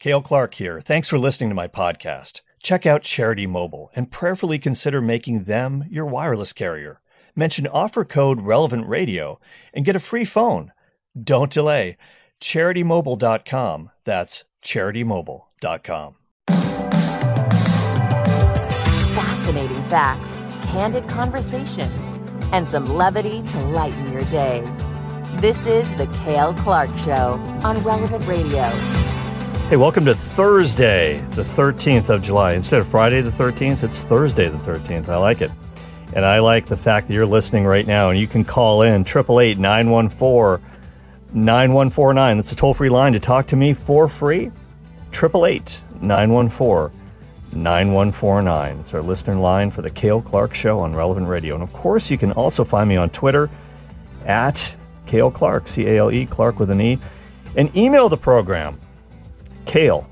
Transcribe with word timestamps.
Cale 0.00 0.22
Clark 0.22 0.54
here. 0.54 0.80
Thanks 0.80 1.08
for 1.08 1.18
listening 1.18 1.50
to 1.50 1.54
my 1.54 1.68
podcast. 1.68 2.40
Check 2.62 2.86
out 2.86 3.02
Charity 3.02 3.46
Mobile 3.46 3.90
and 3.94 4.10
prayerfully 4.10 4.58
consider 4.58 5.02
making 5.02 5.44
them 5.44 5.84
your 5.90 6.06
wireless 6.06 6.54
carrier. 6.54 7.02
Mention 7.36 7.66
offer 7.66 8.06
code 8.06 8.40
Relevant 8.40 8.88
Radio 8.88 9.38
and 9.74 9.84
get 9.84 9.96
a 9.96 10.00
free 10.00 10.24
phone. 10.24 10.72
Don't 11.22 11.52
delay. 11.52 11.98
CharityMobile.com. 12.40 13.90
That's 14.04 14.44
CharityMobile.com. 14.64 16.14
Fascinating 19.14 19.82
facts, 19.84 20.46
candid 20.72 21.06
conversations, 21.08 22.14
and 22.52 22.66
some 22.66 22.86
levity 22.86 23.42
to 23.42 23.58
lighten 23.66 24.10
your 24.12 24.24
day. 24.24 24.62
This 25.36 25.66
is 25.66 25.92
The 25.96 26.06
Cale 26.24 26.54
Clark 26.54 26.96
Show 26.96 27.34
on 27.62 27.78
Relevant 27.82 28.26
Radio. 28.26 28.99
Hey, 29.70 29.76
welcome 29.76 30.04
to 30.06 30.14
Thursday, 30.14 31.24
the 31.30 31.44
13th 31.44 32.08
of 32.08 32.22
July. 32.22 32.54
Instead 32.54 32.80
of 32.80 32.88
Friday 32.88 33.20
the 33.20 33.30
13th, 33.30 33.84
it's 33.84 34.00
Thursday 34.00 34.48
the 34.48 34.58
13th. 34.58 35.08
I 35.08 35.16
like 35.16 35.42
it. 35.42 35.52
And 36.12 36.24
I 36.24 36.40
like 36.40 36.66
the 36.66 36.76
fact 36.76 37.06
that 37.06 37.14
you're 37.14 37.24
listening 37.24 37.64
right 37.64 37.86
now 37.86 38.10
and 38.10 38.18
you 38.18 38.26
can 38.26 38.42
call 38.42 38.82
in 38.82 39.02
888 39.02 39.60
914 39.60 40.66
9149. 41.32 42.36
That's 42.36 42.50
a 42.50 42.56
toll 42.56 42.74
free 42.74 42.88
line 42.88 43.12
to 43.12 43.20
talk 43.20 43.46
to 43.46 43.54
me 43.54 43.72
for 43.72 44.08
free. 44.08 44.50
888 45.12 45.80
914 46.00 47.00
9149. 47.52 48.78
It's 48.80 48.92
our 48.92 49.02
listener 49.02 49.36
line 49.36 49.70
for 49.70 49.82
the 49.82 49.90
Cale 49.90 50.20
Clark 50.20 50.52
Show 50.52 50.80
on 50.80 50.96
Relevant 50.96 51.28
Radio. 51.28 51.54
And 51.54 51.62
of 51.62 51.72
course, 51.72 52.10
you 52.10 52.18
can 52.18 52.32
also 52.32 52.64
find 52.64 52.88
me 52.88 52.96
on 52.96 53.08
Twitter 53.10 53.48
at 54.26 54.74
Cale 55.06 55.30
Clark, 55.30 55.68
C 55.68 55.86
A 55.86 55.98
L 55.98 56.10
E, 56.10 56.26
Clark 56.26 56.58
with 56.58 56.70
an 56.70 56.80
E, 56.80 56.98
and 57.54 57.72
email 57.76 58.08
the 58.08 58.16
program 58.16 58.80
Cale, 59.66 60.06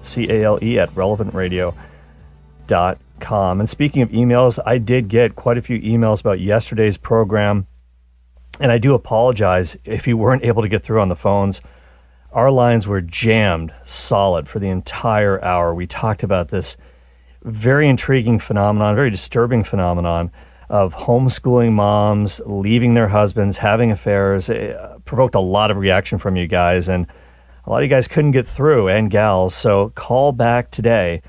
C 0.00 0.28
A 0.30 0.42
L 0.42 0.58
E, 0.62 0.78
at 0.78 0.94
relevantradio.com. 0.94 3.60
And 3.60 3.68
speaking 3.68 4.02
of 4.02 4.10
emails, 4.10 4.58
I 4.64 4.78
did 4.78 5.08
get 5.08 5.36
quite 5.36 5.58
a 5.58 5.62
few 5.62 5.80
emails 5.80 6.20
about 6.20 6.40
yesterday's 6.40 6.96
program. 6.96 7.66
And 8.60 8.72
I 8.72 8.78
do 8.78 8.94
apologize 8.94 9.76
if 9.84 10.06
you 10.06 10.16
weren't 10.16 10.44
able 10.44 10.62
to 10.62 10.68
get 10.68 10.82
through 10.82 11.00
on 11.00 11.08
the 11.08 11.16
phones. 11.16 11.60
Our 12.32 12.50
lines 12.50 12.86
were 12.86 13.00
jammed 13.00 13.72
solid 13.84 14.48
for 14.48 14.58
the 14.58 14.68
entire 14.68 15.42
hour. 15.42 15.74
We 15.74 15.86
talked 15.86 16.22
about 16.22 16.48
this 16.48 16.76
very 17.42 17.88
intriguing 17.88 18.38
phenomenon, 18.38 18.94
very 18.94 19.10
disturbing 19.10 19.64
phenomenon 19.64 20.30
of 20.68 20.94
homeschooling 20.94 21.72
moms 21.72 22.40
leaving 22.44 22.94
their 22.94 23.08
husbands, 23.08 23.58
having 23.58 23.90
affairs. 23.90 24.50
It 24.50 24.76
provoked 25.04 25.34
a 25.34 25.40
lot 25.40 25.70
of 25.70 25.78
reaction 25.78 26.18
from 26.18 26.36
you 26.36 26.46
guys. 26.46 26.88
And 26.88 27.06
a 27.68 27.70
lot 27.70 27.78
of 27.78 27.82
you 27.82 27.90
guys 27.90 28.08
couldn't 28.08 28.30
get 28.30 28.46
through 28.46 28.88
and 28.88 29.10
gals, 29.10 29.54
so 29.54 29.90
call 29.90 30.32
back 30.32 30.70
today. 30.70 31.20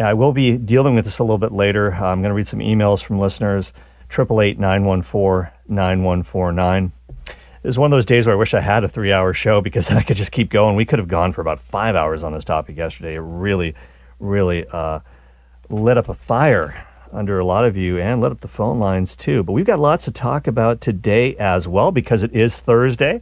I 0.00 0.14
will 0.14 0.32
be 0.32 0.56
dealing 0.56 0.94
with 0.94 1.04
this 1.04 1.18
a 1.18 1.22
little 1.22 1.36
bit 1.36 1.52
later. 1.52 1.92
I'm 1.92 2.22
going 2.22 2.30
to 2.30 2.34
read 2.34 2.48
some 2.48 2.60
emails 2.60 3.04
from 3.04 3.18
listeners. 3.18 3.74
888 4.10 4.58
914 4.58 5.52
9149. 5.68 6.92
It 7.28 7.66
was 7.66 7.78
one 7.78 7.92
of 7.92 7.96
those 7.96 8.06
days 8.06 8.26
where 8.26 8.34
I 8.34 8.38
wish 8.38 8.54
I 8.54 8.62
had 8.62 8.82
a 8.82 8.88
three 8.88 9.12
hour 9.12 9.34
show 9.34 9.60
because 9.60 9.88
then 9.88 9.98
I 9.98 10.02
could 10.02 10.16
just 10.16 10.32
keep 10.32 10.48
going. 10.48 10.74
We 10.74 10.86
could 10.86 10.98
have 10.98 11.08
gone 11.08 11.34
for 11.34 11.42
about 11.42 11.60
five 11.60 11.94
hours 11.94 12.22
on 12.22 12.32
this 12.32 12.46
topic 12.46 12.78
yesterday. 12.78 13.16
It 13.16 13.20
really, 13.20 13.74
really 14.18 14.66
uh, 14.72 15.00
lit 15.68 15.98
up 15.98 16.08
a 16.08 16.14
fire 16.14 16.86
under 17.12 17.38
a 17.38 17.44
lot 17.44 17.66
of 17.66 17.76
you 17.76 17.98
and 17.98 18.22
lit 18.22 18.32
up 18.32 18.40
the 18.40 18.48
phone 18.48 18.78
lines 18.78 19.14
too. 19.14 19.42
But 19.42 19.52
we've 19.52 19.66
got 19.66 19.80
lots 19.80 20.06
to 20.06 20.12
talk 20.12 20.46
about 20.46 20.80
today 20.80 21.36
as 21.36 21.68
well 21.68 21.92
because 21.92 22.22
it 22.22 22.32
is 22.32 22.56
Thursday. 22.56 23.20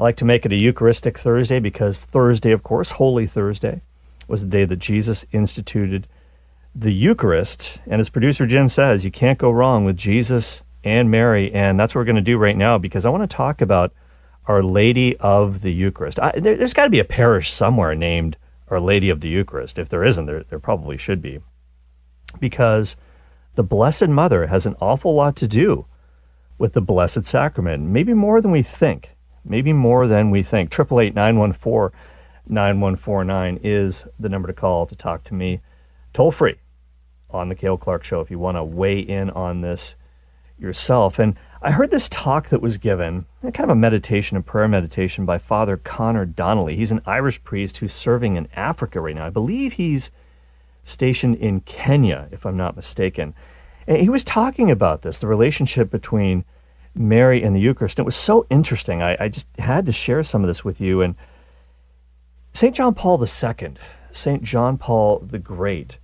I 0.00 0.02
like 0.02 0.16
to 0.16 0.24
make 0.24 0.46
it 0.46 0.52
a 0.52 0.56
Eucharistic 0.56 1.18
Thursday 1.18 1.60
because 1.60 2.00
Thursday, 2.00 2.52
of 2.52 2.62
course, 2.62 2.92
Holy 2.92 3.26
Thursday, 3.26 3.82
was 4.26 4.40
the 4.40 4.48
day 4.48 4.64
that 4.64 4.78
Jesus 4.78 5.26
instituted 5.30 6.06
the 6.74 6.90
Eucharist. 6.90 7.76
And 7.86 8.00
as 8.00 8.08
producer 8.08 8.46
Jim 8.46 8.70
says, 8.70 9.04
you 9.04 9.10
can't 9.10 9.38
go 9.38 9.50
wrong 9.50 9.84
with 9.84 9.98
Jesus 9.98 10.62
and 10.82 11.10
Mary. 11.10 11.52
And 11.52 11.78
that's 11.78 11.94
what 11.94 12.00
we're 12.00 12.06
going 12.06 12.16
to 12.16 12.22
do 12.22 12.38
right 12.38 12.56
now 12.56 12.78
because 12.78 13.04
I 13.04 13.10
want 13.10 13.28
to 13.28 13.36
talk 13.36 13.60
about 13.60 13.92
Our 14.46 14.62
Lady 14.62 15.18
of 15.18 15.60
the 15.60 15.70
Eucharist. 15.70 16.18
I, 16.18 16.32
there, 16.34 16.56
has 16.56 16.72
got 16.72 16.84
to 16.84 16.90
be 16.90 17.00
a 17.00 17.04
parish 17.04 17.52
somewhere 17.52 17.94
named 17.94 18.38
Our 18.70 18.80
Lady 18.80 19.10
of 19.10 19.20
the 19.20 19.28
Eucharist. 19.28 19.78
If 19.78 19.90
there 19.90 20.04
isn't, 20.04 20.24
there, 20.24 20.44
there 20.44 20.58
probably 20.58 20.96
should 20.96 21.20
be. 21.20 21.40
Because 22.40 22.96
the 23.54 23.62
Blessed 23.62 24.08
Mother 24.08 24.46
has 24.46 24.64
an 24.64 24.76
awful 24.80 25.14
lot 25.14 25.36
to 25.36 25.46
do 25.46 25.84
with 26.56 26.72
the 26.72 26.80
Blessed 26.80 27.26
Sacrament, 27.26 27.82
maybe 27.82 28.14
more 28.14 28.40
than 28.40 28.50
we 28.50 28.62
think 28.62 29.10
maybe 29.44 29.72
more 29.72 30.06
than 30.06 30.30
we 30.30 30.42
think. 30.42 30.72
888 30.72 31.14
914 31.14 31.98
9149 32.48 33.60
is 33.62 34.06
the 34.18 34.28
number 34.28 34.48
to 34.48 34.54
call 34.54 34.86
to 34.86 34.96
talk 34.96 35.22
to 35.24 35.34
me 35.34 35.60
toll 36.12 36.32
free 36.32 36.56
on 37.30 37.48
the 37.48 37.54
Cale 37.54 37.76
Clark 37.76 38.04
Show 38.04 38.20
if 38.20 38.30
you 38.30 38.38
want 38.38 38.56
to 38.56 38.64
weigh 38.64 38.98
in 38.98 39.30
on 39.30 39.60
this 39.60 39.94
yourself. 40.58 41.18
And 41.18 41.36
I 41.62 41.70
heard 41.70 41.90
this 41.90 42.08
talk 42.08 42.48
that 42.48 42.60
was 42.60 42.78
given, 42.78 43.26
kind 43.42 43.60
of 43.60 43.70
a 43.70 43.74
meditation, 43.74 44.36
a 44.36 44.42
prayer 44.42 44.68
meditation 44.68 45.24
by 45.24 45.38
Father 45.38 45.76
Connor 45.76 46.26
Donnelly. 46.26 46.76
He's 46.76 46.90
an 46.90 47.02
Irish 47.06 47.42
priest 47.44 47.78
who's 47.78 47.92
serving 47.92 48.36
in 48.36 48.48
Africa 48.54 49.00
right 49.00 49.14
now. 49.14 49.26
I 49.26 49.30
believe 49.30 49.74
he's 49.74 50.10
stationed 50.84 51.36
in 51.36 51.60
Kenya, 51.60 52.28
if 52.32 52.44
I'm 52.44 52.56
not 52.56 52.76
mistaken. 52.76 53.34
And 53.86 53.98
he 53.98 54.08
was 54.08 54.24
talking 54.24 54.70
about 54.70 55.02
this, 55.02 55.18
the 55.18 55.26
relationship 55.26 55.90
between 55.90 56.44
Mary 56.94 57.42
and 57.42 57.54
the 57.54 57.60
Eucharist. 57.60 57.98
And 57.98 58.04
it 58.04 58.06
was 58.06 58.16
so 58.16 58.46
interesting. 58.50 59.02
I, 59.02 59.16
I 59.20 59.28
just 59.28 59.48
had 59.58 59.86
to 59.86 59.92
share 59.92 60.22
some 60.22 60.42
of 60.42 60.48
this 60.48 60.64
with 60.64 60.80
you. 60.80 61.02
And 61.02 61.14
St. 62.52 62.74
John 62.74 62.94
Paul 62.94 63.22
II, 63.22 63.74
St. 64.10 64.42
John 64.42 64.76
Paul 64.76 65.20
the 65.20 65.38
Great, 65.38 65.98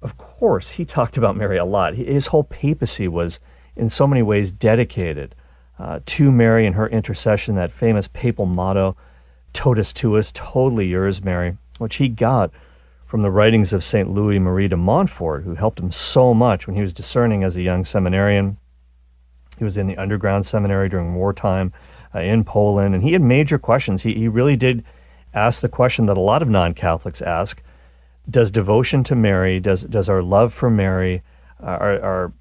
of 0.00 0.16
course, 0.16 0.70
he 0.70 0.84
talked 0.84 1.16
about 1.16 1.36
Mary 1.36 1.56
a 1.56 1.64
lot. 1.64 1.94
His 1.94 2.28
whole 2.28 2.44
papacy 2.44 3.08
was, 3.08 3.40
in 3.74 3.88
so 3.88 4.06
many 4.06 4.22
ways, 4.22 4.52
dedicated 4.52 5.34
uh, 5.78 6.00
to 6.06 6.30
Mary 6.30 6.66
and 6.66 6.76
her 6.76 6.88
intercession, 6.88 7.54
that 7.56 7.72
famous 7.72 8.08
papal 8.08 8.46
motto, 8.46 8.96
Totus 9.52 9.92
Tuus, 9.92 10.32
totally 10.32 10.86
yours, 10.86 11.24
Mary, 11.24 11.56
which 11.78 11.96
he 11.96 12.08
got 12.08 12.50
from 13.06 13.22
the 13.22 13.30
writings 13.30 13.72
of 13.72 13.82
St. 13.82 14.10
Louis 14.10 14.38
Marie 14.38 14.68
de 14.68 14.76
Montfort, 14.76 15.44
who 15.44 15.54
helped 15.54 15.80
him 15.80 15.90
so 15.90 16.34
much 16.34 16.66
when 16.66 16.76
he 16.76 16.82
was 16.82 16.92
discerning 16.92 17.42
as 17.42 17.56
a 17.56 17.62
young 17.62 17.84
seminarian 17.84 18.58
he 19.58 19.64
was 19.64 19.76
in 19.76 19.86
the 19.86 19.96
underground 19.96 20.46
seminary 20.46 20.88
during 20.88 21.14
wartime 21.14 21.72
uh, 22.14 22.20
in 22.20 22.44
Poland, 22.44 22.94
and 22.94 23.04
he 23.04 23.12
had 23.12 23.22
major 23.22 23.58
questions. 23.58 24.02
He, 24.02 24.14
he 24.14 24.28
really 24.28 24.56
did 24.56 24.84
ask 25.34 25.60
the 25.60 25.68
question 25.68 26.06
that 26.06 26.16
a 26.16 26.20
lot 26.20 26.42
of 26.42 26.48
non 26.48 26.74
Catholics 26.74 27.20
ask 27.22 27.62
Does 28.28 28.50
devotion 28.50 29.04
to 29.04 29.14
Mary, 29.14 29.60
does, 29.60 29.82
does 29.82 30.08
our 30.08 30.22
love 30.22 30.52
for 30.52 30.70
Mary, 30.70 31.22
uh, 31.62 31.66
our, 31.66 32.00
our, 32.00 32.32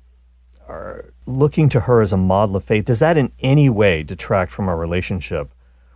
our 0.67 1.05
looking 1.25 1.67
to 1.69 1.81
her 1.81 2.01
as 2.01 2.13
a 2.13 2.17
model 2.17 2.55
of 2.55 2.63
faith, 2.63 2.85
does 2.85 2.99
that 2.99 3.17
in 3.17 3.31
any 3.41 3.69
way 3.69 4.03
detract 4.03 4.51
from 4.51 4.69
our 4.69 4.77
relationship 4.77 5.51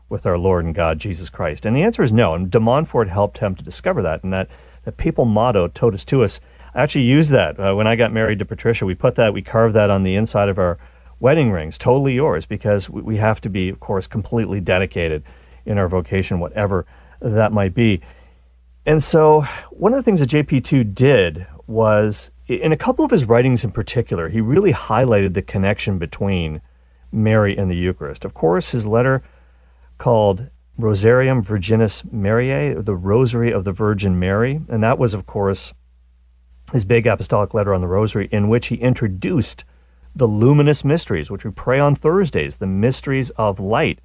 with 0.10 0.26
our 0.26 0.38
Lord 0.38 0.66
and 0.66 0.76
God, 0.76 1.00
Jesus 1.00 1.30
Christ? 1.30 1.66
And 1.66 1.76
the 1.76 1.84
answer 1.84 2.04
is 2.04 2.12
no. 2.12 2.34
And 2.36 2.52
de 2.52 2.60
Montfort 2.60 3.08
helped 3.08 3.38
him 3.38 3.56
to 3.56 3.64
discover 3.64 4.02
that. 4.02 4.24
And 4.24 4.34
that, 4.34 4.50
that 4.84 4.98
papal 4.98 5.26
motto, 5.26 5.70
Totus 5.70 6.04
Tuus, 6.04 6.42
I 6.76 6.84
actually 6.84 7.06
used 7.06 7.32
that 7.32 7.60
uh, 7.60 7.74
when 7.74 7.88
I 7.88 7.96
got 7.96 8.14
married 8.14 8.40
to 8.40 8.46
Patricia. 8.46 8.86
We 8.86 8.96
put 8.96 9.16
that, 9.16 9.34
we 9.34 9.42
carved 9.42 9.76
that 9.76 9.90
on 9.90 10.04
the 10.04 10.16
inside 10.16 10.50
of 10.50 10.60
our 10.60 10.78
wedding 11.22 11.52
rings, 11.52 11.78
totally 11.78 12.16
yours, 12.16 12.46
because 12.46 12.90
we 12.90 13.18
have 13.18 13.40
to 13.40 13.50
be, 13.50 13.70
of 13.70 13.80
course, 13.80 14.08
completely 14.08 14.60
dedicated 14.60 15.24
in 15.66 15.78
our 15.78 15.88
vocation, 15.88 16.40
whatever 16.40 16.86
that 17.22 17.54
might 17.54 17.74
be. 17.74 18.02
And 18.86 19.04
so, 19.04 19.42
one 19.70 19.94
of 19.94 19.98
the 19.98 20.04
things 20.04 20.20
that 20.20 20.30
JP2 20.30 20.96
did 20.96 21.46
was, 21.68 22.32
in 22.48 22.72
a 22.72 22.78
couple 22.78 23.06
of 23.06 23.12
his 23.12 23.26
writings 23.26 23.64
in 23.64 23.72
particular, 23.72 24.30
he 24.30 24.42
really 24.42 24.74
highlighted 24.74 25.36
the 25.36 25.44
connection 25.44 26.00
between 26.00 26.62
Mary 27.12 27.56
and 27.56 27.70
the 27.70 27.76
Eucharist. 27.76 28.26
Of 28.26 28.34
course, 28.34 28.72
his 28.72 28.88
letter 28.88 29.22
called 30.00 30.50
Rosarium 30.80 31.46
Virginis 31.46 32.12
Mariae, 32.12 32.82
the 32.82 32.96
Rosary 32.96 33.52
of 33.52 33.64
the 33.64 33.72
Virgin 33.72 34.18
Mary, 34.18 34.62
and 34.68 34.82
that 34.82 34.98
was, 34.98 35.14
of 35.14 35.28
course, 35.28 35.74
his 36.74 36.84
big 36.84 37.06
apostolic 37.06 37.54
letter 37.54 37.76
on 37.76 37.82
the 37.82 37.88
Rosary, 37.88 38.28
in 38.32 38.50
which 38.50 38.68
he 38.68 38.76
introduced 38.76 39.64
the 40.16 40.28
luminous 40.28 40.84
mysteries, 40.84 41.32
which 41.32 41.46
we 41.46 41.52
pray 41.52 41.80
on 41.80 41.96
Thursdays, 41.96 42.58
the 42.58 42.68
mysteries 42.68 43.30
of 43.32 43.60
light. 43.60 44.00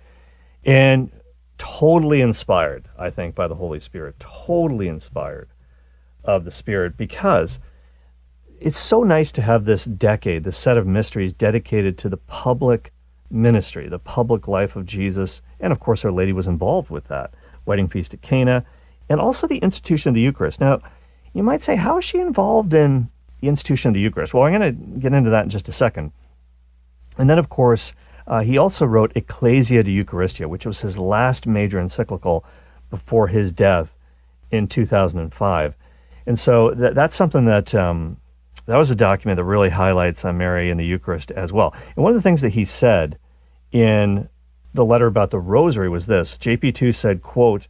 And 0.64 1.11
totally 1.58 2.20
inspired, 2.20 2.88
I 2.99 3.11
think, 3.11 3.35
by 3.35 3.49
the 3.49 3.55
Holy 3.55 3.81
Spirit, 3.81 4.19
totally 4.19 4.88
inspired 4.88 5.49
of 6.25 6.44
the 6.44 6.50
Spirit 6.50 6.97
because 6.97 7.61
it's 8.61 8.79
so 8.79 9.03
nice 9.03 9.32
to 9.32 9.43
have 9.43 9.64
this 9.64 9.85
decade, 9.85 10.44
this 10.44 10.56
set 10.56 10.76
of 10.76 10.87
mysteries 10.87 11.32
dedicated 11.32 11.99
to 11.99 12.08
the 12.08 12.17
public 12.17 12.93
ministry, 13.31 13.88
the 13.88 13.99
public 13.99 14.49
life 14.49 14.76
of 14.76 14.87
Jesus. 14.87 15.43
And 15.61 15.73
of 15.73 15.81
course, 15.81 16.05
Our 16.05 16.12
Lady 16.12 16.32
was 16.32 16.47
involved 16.47 16.91
with 16.91 17.05
that 17.08 17.35
wedding 17.64 17.88
feast 17.88 18.14
at 18.14 18.23
Cana, 18.23 18.64
and 19.08 19.20
also 19.20 19.47
the 19.47 19.58
institution 19.58 20.08
of 20.11 20.14
the 20.14 20.20
Eucharist. 20.20 20.61
Now, 20.61 20.81
you 21.32 21.43
might 21.43 21.62
say, 21.62 21.76
how 21.76 21.99
is 21.99 22.05
she 22.05 22.19
involved 22.19 22.75
in 22.75 23.11
the 23.46 23.50
institution 23.50 23.88
of 23.88 23.94
the 23.94 24.00
Eucharist. 24.00 24.34
Well, 24.34 24.43
I'm 24.43 24.58
going 24.58 24.75
to 24.75 24.98
get 24.98 25.12
into 25.12 25.31
that 25.31 25.44
in 25.44 25.50
just 25.50 25.69
a 25.69 25.72
second. 25.72 26.10
And 27.16 27.31
then, 27.31 27.38
of 27.38 27.48
course, 27.48 27.94
uh, 28.26 28.40
he 28.40 28.58
also 28.58 28.84
wrote 28.84 29.12
Ecclesia 29.14 29.84
de 29.84 29.90
Eucharistia, 29.90 30.48
which 30.48 30.66
was 30.66 30.81
his 30.81 30.98
last 30.98 31.46
major 31.46 31.78
encyclical 31.78 32.44
before 32.90 33.28
his 33.28 33.52
death 33.52 33.94
in 34.50 34.66
2005. 34.66 35.75
And 36.26 36.38
so 36.38 36.72
that, 36.72 36.94
that's 36.96 37.14
something 37.14 37.44
that 37.44 37.72
um, 37.75 38.16
that 38.66 38.76
was 38.76 38.90
a 38.90 38.96
document 38.96 39.37
that 39.37 39.44
really 39.44 39.70
highlights 39.70 40.25
on 40.25 40.38
Mary 40.38 40.70
and 40.70 40.81
the 40.81 40.84
Eucharist 40.84 41.31
as 41.31 41.52
well. 41.52 41.72
And 41.94 42.02
one 42.02 42.12
of 42.12 42.16
the 42.16 42.22
things 42.22 42.40
that 42.40 42.54
he 42.54 42.64
said 42.64 43.16
in 43.70 44.28
the 44.75 44.84
letter 44.84 45.06
about 45.06 45.31
the 45.31 45.38
rosary 45.38 45.88
was 45.88 46.06
this 46.06 46.37
JP2 46.37 46.94
said, 46.94 47.22
quote, 47.22 47.69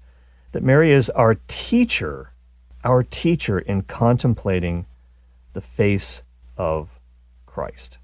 that 0.52 0.62
Mary 0.62 0.92
is 0.92 1.10
our 1.10 1.34
teacher, 1.48 2.32
our 2.82 3.02
teacher 3.02 3.58
in 3.58 3.82
contemplating 3.82 4.86
the 5.56 5.60
face 5.62 6.22
of 6.56 7.00
Christ. 7.46 7.96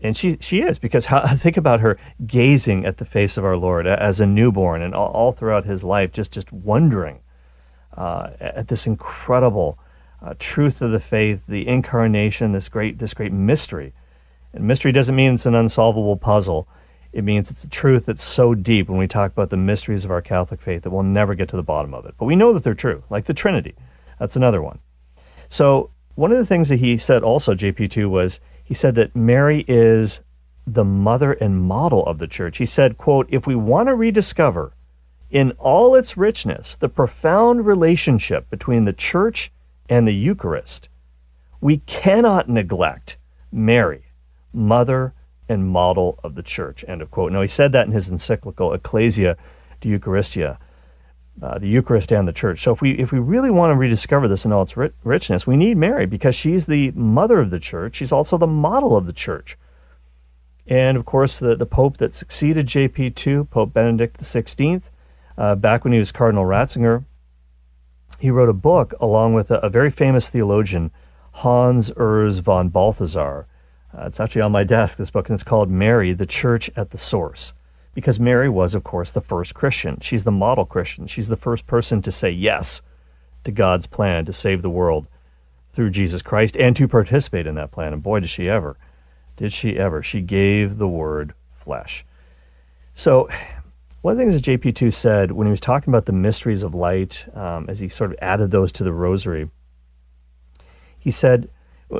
And 0.00 0.16
she, 0.16 0.38
she 0.40 0.62
is, 0.62 0.78
because 0.78 1.06
how, 1.06 1.26
think 1.36 1.56
about 1.56 1.80
her 1.80 1.98
gazing 2.26 2.84
at 2.84 2.96
the 2.96 3.04
face 3.04 3.36
of 3.36 3.44
our 3.44 3.56
Lord 3.56 3.86
as 3.86 4.18
a 4.18 4.26
newborn 4.26 4.82
and 4.82 4.94
all, 4.94 5.12
all 5.12 5.32
throughout 5.32 5.66
his 5.66 5.84
life, 5.84 6.10
just, 6.10 6.32
just 6.32 6.50
wondering 6.52 7.20
uh, 7.96 8.30
at 8.40 8.68
this 8.68 8.86
incredible 8.86 9.78
uh, 10.22 10.32
truth 10.38 10.80
of 10.80 10.90
the 10.90 11.00
faith, 11.00 11.42
the 11.46 11.68
incarnation, 11.68 12.52
this 12.52 12.70
great, 12.70 12.98
this 12.98 13.12
great 13.12 13.32
mystery. 13.32 13.92
And 14.54 14.64
mystery 14.64 14.90
doesn't 14.90 15.14
mean 15.14 15.34
it's 15.34 15.44
an 15.44 15.54
unsolvable 15.54 16.16
puzzle. 16.16 16.66
It 17.12 17.24
means 17.24 17.50
it's 17.50 17.64
a 17.64 17.68
truth 17.68 18.06
that's 18.06 18.24
so 18.24 18.54
deep 18.54 18.88
when 18.88 18.98
we 18.98 19.06
talk 19.06 19.32
about 19.32 19.50
the 19.50 19.58
mysteries 19.58 20.06
of 20.06 20.10
our 20.10 20.22
Catholic 20.22 20.62
faith 20.62 20.82
that 20.82 20.90
we'll 20.90 21.02
never 21.02 21.34
get 21.34 21.50
to 21.50 21.56
the 21.56 21.62
bottom 21.62 21.92
of 21.92 22.06
it. 22.06 22.14
But 22.18 22.24
we 22.24 22.36
know 22.36 22.54
that 22.54 22.64
they're 22.64 22.74
true, 22.74 23.04
like 23.10 23.26
the 23.26 23.34
Trinity. 23.34 23.74
That's 24.18 24.36
another 24.36 24.62
one. 24.62 24.78
So, 25.48 25.90
one 26.14 26.32
of 26.32 26.38
the 26.38 26.46
things 26.46 26.68
that 26.68 26.78
he 26.78 26.96
said 26.96 27.22
also, 27.22 27.54
JP2, 27.54 28.08
was 28.08 28.40
he 28.62 28.74
said 28.74 28.94
that 28.94 29.14
Mary 29.14 29.64
is 29.68 30.22
the 30.66 30.84
mother 30.84 31.32
and 31.32 31.62
model 31.62 32.04
of 32.06 32.18
the 32.18 32.26
church. 32.26 32.58
He 32.58 32.66
said, 32.66 32.96
quote, 32.96 33.26
if 33.30 33.46
we 33.46 33.54
want 33.54 33.88
to 33.88 33.94
rediscover 33.94 34.72
in 35.30 35.50
all 35.52 35.94
its 35.94 36.16
richness 36.16 36.74
the 36.74 36.88
profound 36.88 37.66
relationship 37.66 38.48
between 38.48 38.84
the 38.84 38.92
church 38.92 39.50
and 39.88 40.08
the 40.08 40.14
Eucharist, 40.14 40.88
we 41.60 41.78
cannot 41.78 42.48
neglect 42.48 43.16
Mary, 43.52 44.04
mother 44.52 45.12
and 45.48 45.68
model 45.68 46.18
of 46.24 46.34
the 46.34 46.42
church. 46.42 46.84
End 46.88 47.02
of 47.02 47.10
quote. 47.10 47.32
Now, 47.32 47.42
he 47.42 47.48
said 47.48 47.72
that 47.72 47.86
in 47.86 47.92
his 47.92 48.08
encyclical 48.08 48.72
Ecclesia 48.72 49.36
de 49.80 49.88
Eucharistia, 49.88 50.58
uh, 51.42 51.58
the 51.58 51.68
Eucharist 51.68 52.12
and 52.12 52.28
the 52.28 52.32
church. 52.32 52.62
So, 52.62 52.72
if 52.72 52.80
we, 52.80 52.92
if 52.92 53.12
we 53.12 53.18
really 53.18 53.50
want 53.50 53.72
to 53.72 53.76
rediscover 53.76 54.28
this 54.28 54.44
in 54.44 54.52
all 54.52 54.62
its 54.62 54.76
ri- 54.76 54.92
richness, 55.02 55.46
we 55.46 55.56
need 55.56 55.76
Mary 55.76 56.06
because 56.06 56.34
she's 56.34 56.66
the 56.66 56.90
mother 56.92 57.40
of 57.40 57.50
the 57.50 57.60
church. 57.60 57.96
She's 57.96 58.12
also 58.12 58.38
the 58.38 58.46
model 58.46 58.96
of 58.96 59.06
the 59.06 59.12
church. 59.12 59.58
And 60.66 60.96
of 60.96 61.04
course, 61.04 61.38
the, 61.38 61.54
the 61.54 61.66
Pope 61.66 61.98
that 61.98 62.14
succeeded 62.14 62.66
JP2, 62.66 63.50
Pope 63.50 63.72
Benedict 63.72 64.20
XVI, 64.20 64.82
uh, 65.36 65.54
back 65.56 65.84
when 65.84 65.92
he 65.92 65.98
was 65.98 66.12
Cardinal 66.12 66.44
Ratzinger, 66.44 67.04
he 68.18 68.30
wrote 68.30 68.48
a 68.48 68.54
book 68.54 68.94
along 69.00 69.34
with 69.34 69.50
a, 69.50 69.58
a 69.58 69.68
very 69.68 69.90
famous 69.90 70.28
theologian, 70.28 70.90
Hans 71.32 71.90
Urs 71.90 72.40
von 72.40 72.68
Balthasar. 72.68 73.46
Uh, 73.96 74.06
it's 74.06 74.20
actually 74.20 74.42
on 74.42 74.52
my 74.52 74.64
desk, 74.64 74.96
this 74.96 75.10
book, 75.10 75.28
and 75.28 75.34
it's 75.34 75.42
called 75.42 75.70
Mary, 75.70 76.12
the 76.12 76.26
Church 76.26 76.70
at 76.76 76.90
the 76.90 76.98
Source. 76.98 77.52
Because 77.94 78.18
Mary 78.18 78.48
was, 78.48 78.74
of 78.74 78.84
course, 78.84 79.12
the 79.12 79.20
first 79.20 79.54
Christian. 79.54 80.00
She's 80.00 80.24
the 80.24 80.32
model 80.32 80.66
Christian. 80.66 81.06
She's 81.06 81.28
the 81.28 81.36
first 81.36 81.66
person 81.66 82.02
to 82.02 82.12
say 82.12 82.30
yes 82.30 82.82
to 83.44 83.52
God's 83.52 83.86
plan 83.86 84.24
to 84.24 84.32
save 84.32 84.62
the 84.62 84.70
world 84.70 85.06
through 85.72 85.90
Jesus 85.90 86.22
Christ 86.22 86.56
and 86.56 86.76
to 86.76 86.88
participate 86.88 87.46
in 87.46 87.54
that 87.54 87.70
plan. 87.70 87.92
And 87.92 88.02
boy, 88.02 88.20
did 88.20 88.30
she 88.30 88.48
ever. 88.48 88.76
Did 89.36 89.52
she 89.52 89.78
ever. 89.78 90.02
She 90.02 90.20
gave 90.20 90.78
the 90.78 90.88
word 90.88 91.34
flesh. 91.60 92.04
So, 92.94 93.28
one 94.02 94.12
of 94.12 94.18
the 94.18 94.24
things 94.24 94.34
that 94.34 94.44
JP2 94.44 94.92
said 94.92 95.32
when 95.32 95.46
he 95.46 95.50
was 95.50 95.60
talking 95.60 95.90
about 95.90 96.04
the 96.04 96.12
mysteries 96.12 96.62
of 96.62 96.74
light, 96.74 97.26
um, 97.34 97.66
as 97.68 97.80
he 97.80 97.88
sort 97.88 98.12
of 98.12 98.18
added 98.20 98.50
those 98.50 98.70
to 98.72 98.84
the 98.84 98.92
rosary, 98.92 99.50
he 100.98 101.10
said, 101.10 101.48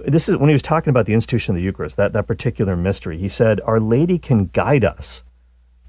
this 0.07 0.29
is 0.29 0.37
when 0.37 0.49
he 0.49 0.55
was 0.55 0.63
talking 0.63 0.91
about 0.91 1.07
the 1.07 1.15
institution 1.15 1.55
of 1.55 1.57
the 1.57 1.63
Eucharist, 1.63 1.97
that, 1.97 2.13
that 2.13 2.27
particular 2.27 2.77
mystery. 2.77 3.19
He 3.19 3.29
said, 3.29 3.61
Our 3.63 3.81
Lady 3.81 4.19
can 4.19 4.47
guide 4.47 4.85
us 4.85 5.23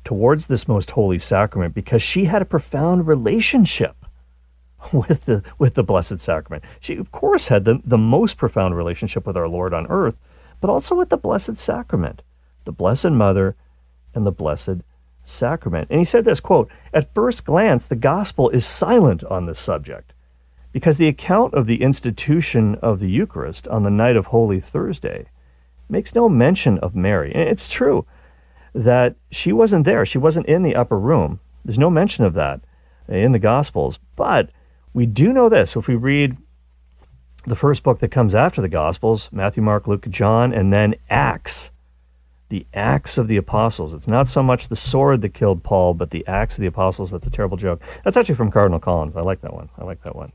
towards 0.05 0.47
this 0.47 0.67
most 0.67 0.91
holy 0.91 1.19
sacrament 1.19 1.73
because 1.73 2.01
she 2.01 2.25
had 2.25 2.41
a 2.41 2.45
profound 2.45 3.07
relationship 3.07 3.97
with 4.93 5.25
the, 5.25 5.43
with 5.57 5.73
the 5.73 5.83
Blessed 5.83 6.19
Sacrament. 6.19 6.63
She, 6.79 6.95
of 6.95 7.11
course, 7.11 7.49
had 7.49 7.65
the, 7.65 7.81
the 7.83 7.97
most 7.97 8.37
profound 8.37 8.77
relationship 8.77 9.25
with 9.25 9.35
our 9.35 9.49
Lord 9.49 9.73
on 9.73 9.87
earth, 9.87 10.15
but 10.61 10.69
also 10.69 10.95
with 10.95 11.09
the 11.09 11.17
Blessed 11.17 11.57
Sacrament, 11.57 12.21
the 12.63 12.71
Blessed 12.71 13.09
Mother, 13.09 13.55
and 14.13 14.25
the 14.25 14.31
Blessed 14.31 14.81
Sacrament. 15.23 15.87
And 15.89 15.99
he 15.99 16.05
said 16.05 16.23
this 16.23 16.39
quote, 16.39 16.69
At 16.93 17.13
first 17.13 17.43
glance, 17.43 17.85
the 17.85 17.95
gospel 17.95 18.49
is 18.49 18.65
silent 18.65 19.23
on 19.25 19.47
this 19.47 19.59
subject 19.59 20.13
because 20.71 20.97
the 20.97 21.07
account 21.07 21.53
of 21.53 21.65
the 21.65 21.81
institution 21.81 22.75
of 22.75 22.99
the 22.99 23.09
Eucharist 23.09 23.67
on 23.69 23.83
the 23.83 23.89
night 23.89 24.15
of 24.15 24.27
Holy 24.27 24.59
Thursday 24.59 25.25
makes 25.89 26.13
no 26.13 26.29
mention 26.29 26.77
of 26.79 26.95
Mary. 26.95 27.33
And 27.33 27.49
it's 27.49 27.69
true 27.69 28.05
that 28.75 29.15
she 29.31 29.53
wasn't 29.53 29.85
there, 29.85 30.05
she 30.05 30.17
wasn't 30.17 30.45
in 30.47 30.61
the 30.61 30.75
upper 30.75 30.99
room. 30.99 31.39
There's 31.63 31.79
no 31.79 31.89
mention 31.89 32.25
of 32.25 32.33
that 32.33 32.61
in 33.07 33.31
the 33.31 33.39
Gospels. 33.39 33.99
But 34.15 34.49
we 34.93 35.05
do 35.05 35.31
know 35.31 35.49
this 35.49 35.75
if 35.75 35.87
we 35.87 35.95
read 35.95 36.37
the 37.45 37.55
first 37.55 37.83
book 37.83 37.99
that 37.99 38.09
comes 38.09 38.35
after 38.35 38.61
the 38.61 38.67
Gospels 38.67 39.29
Matthew, 39.31 39.63
Mark, 39.63 39.87
Luke, 39.87 40.07
John, 40.09 40.53
and 40.53 40.73
then 40.73 40.95
Acts. 41.09 41.71
The 42.49 42.67
Acts 42.73 43.17
of 43.17 43.27
the 43.27 43.37
Apostles. 43.37 43.93
It's 43.93 44.07
not 44.07 44.27
so 44.27 44.43
much 44.43 44.67
the 44.67 44.75
sword 44.75 45.21
that 45.21 45.33
killed 45.33 45.63
Paul, 45.63 45.95
but 45.95 46.11
the 46.11 46.27
Acts 46.27 46.55
of 46.55 46.61
the 46.61 46.67
Apostles. 46.67 47.11
That's 47.11 47.25
a 47.25 47.31
terrible 47.31 47.57
joke. 47.57 47.81
That's 48.03 48.17
actually 48.17 48.35
from 48.35 48.51
Cardinal 48.51 48.79
Collins. 48.79 49.15
I 49.15 49.21
like 49.21 49.41
that 49.41 49.53
one. 49.53 49.69
I 49.79 49.83
like 49.85 50.03
that 50.03 50.15
one. 50.15 50.31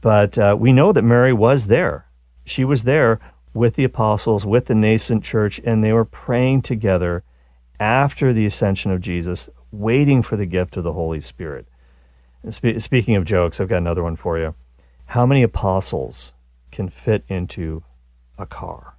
But 0.00 0.38
uh, 0.38 0.56
we 0.58 0.72
know 0.72 0.92
that 0.92 1.02
Mary 1.02 1.32
was 1.32 1.66
there. 1.66 2.06
She 2.44 2.64
was 2.64 2.84
there 2.84 3.18
with 3.52 3.74
the 3.74 3.84
apostles, 3.84 4.46
with 4.46 4.66
the 4.66 4.74
nascent 4.74 5.24
church, 5.24 5.60
and 5.64 5.82
they 5.82 5.92
were 5.92 6.04
praying 6.04 6.62
together 6.62 7.24
after 7.78 8.32
the 8.32 8.46
ascension 8.46 8.90
of 8.90 9.00
Jesus, 9.00 9.48
waiting 9.70 10.22
for 10.22 10.36
the 10.36 10.46
gift 10.46 10.76
of 10.76 10.84
the 10.84 10.92
Holy 10.92 11.20
Spirit. 11.20 11.66
Spe- 12.50 12.78
speaking 12.78 13.16
of 13.16 13.24
jokes, 13.24 13.60
I've 13.60 13.68
got 13.68 13.78
another 13.78 14.02
one 14.02 14.16
for 14.16 14.38
you. 14.38 14.54
How 15.06 15.26
many 15.26 15.42
apostles 15.42 16.32
can 16.70 16.88
fit 16.88 17.24
into 17.28 17.82
a 18.38 18.46
car? 18.46 18.96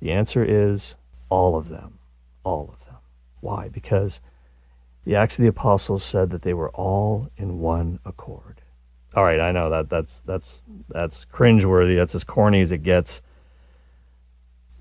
The 0.00 0.12
answer 0.12 0.44
is 0.44 0.96
all 1.28 1.56
of 1.56 1.68
them. 1.68 1.98
All 2.42 2.70
of 2.72 2.84
them. 2.84 2.96
Why? 3.40 3.68
Because 3.68 4.20
the 5.04 5.16
Acts 5.16 5.38
of 5.38 5.42
the 5.42 5.48
Apostles 5.48 6.02
said 6.02 6.30
that 6.30 6.42
they 6.42 6.54
were 6.54 6.70
all 6.70 7.30
in 7.36 7.60
one 7.60 8.00
accord. 8.04 8.62
All 9.14 9.22
right, 9.22 9.38
I 9.38 9.52
know 9.52 9.70
that 9.70 9.88
that's 9.88 10.20
that's 10.22 10.62
that's 10.88 11.24
cringeworthy. 11.26 11.96
That's 11.96 12.14
as 12.14 12.24
corny 12.24 12.60
as 12.60 12.72
it 12.72 12.82
gets. 12.82 13.22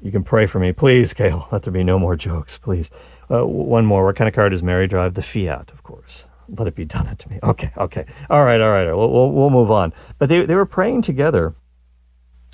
You 0.03 0.11
can 0.11 0.25
pray 0.25 0.47
for 0.47 0.59
me, 0.59 0.73
please, 0.73 1.13
Cale. 1.13 1.47
Let 1.49 1.63
there 1.63 1.71
be 1.71 1.81
no 1.81 1.97
more 1.97 2.17
jokes, 2.17 2.57
please. 2.57 2.91
Uh, 3.31 3.45
one 3.45 3.85
more. 3.85 4.03
What 4.03 4.17
kind 4.17 4.27
of 4.27 4.35
car 4.35 4.49
does 4.49 4.61
Mary 4.61 4.85
drive? 4.85 5.13
The 5.13 5.21
Fiat, 5.21 5.71
of 5.71 5.81
course. 5.81 6.25
Let 6.49 6.67
it 6.67 6.75
be 6.75 6.83
done 6.83 7.07
unto 7.07 7.29
me. 7.29 7.39
Okay, 7.41 7.71
okay. 7.77 8.05
All 8.29 8.43
right, 8.43 8.59
all 8.59 8.71
right. 8.71 8.93
We'll, 8.93 9.09
we'll, 9.09 9.31
we'll 9.31 9.49
move 9.49 9.71
on. 9.71 9.93
But 10.19 10.27
they, 10.27 10.45
they 10.45 10.55
were 10.55 10.65
praying 10.65 11.03
together. 11.03 11.55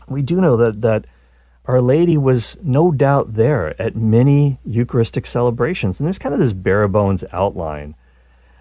We 0.08 0.22
do 0.22 0.40
know 0.40 0.58
that, 0.58 0.82
that 0.82 1.06
Our 1.66 1.82
Lady 1.82 2.18
was 2.18 2.56
no 2.62 2.92
doubt 2.92 3.34
there 3.34 3.80
at 3.82 3.96
many 3.96 4.60
Eucharistic 4.64 5.26
celebrations. 5.26 6.00
And 6.00 6.06
there's 6.06 6.20
kind 6.20 6.36
of 6.36 6.40
this 6.40 6.54
bare 6.54 6.88
bones 6.88 7.26
outline 7.34 7.96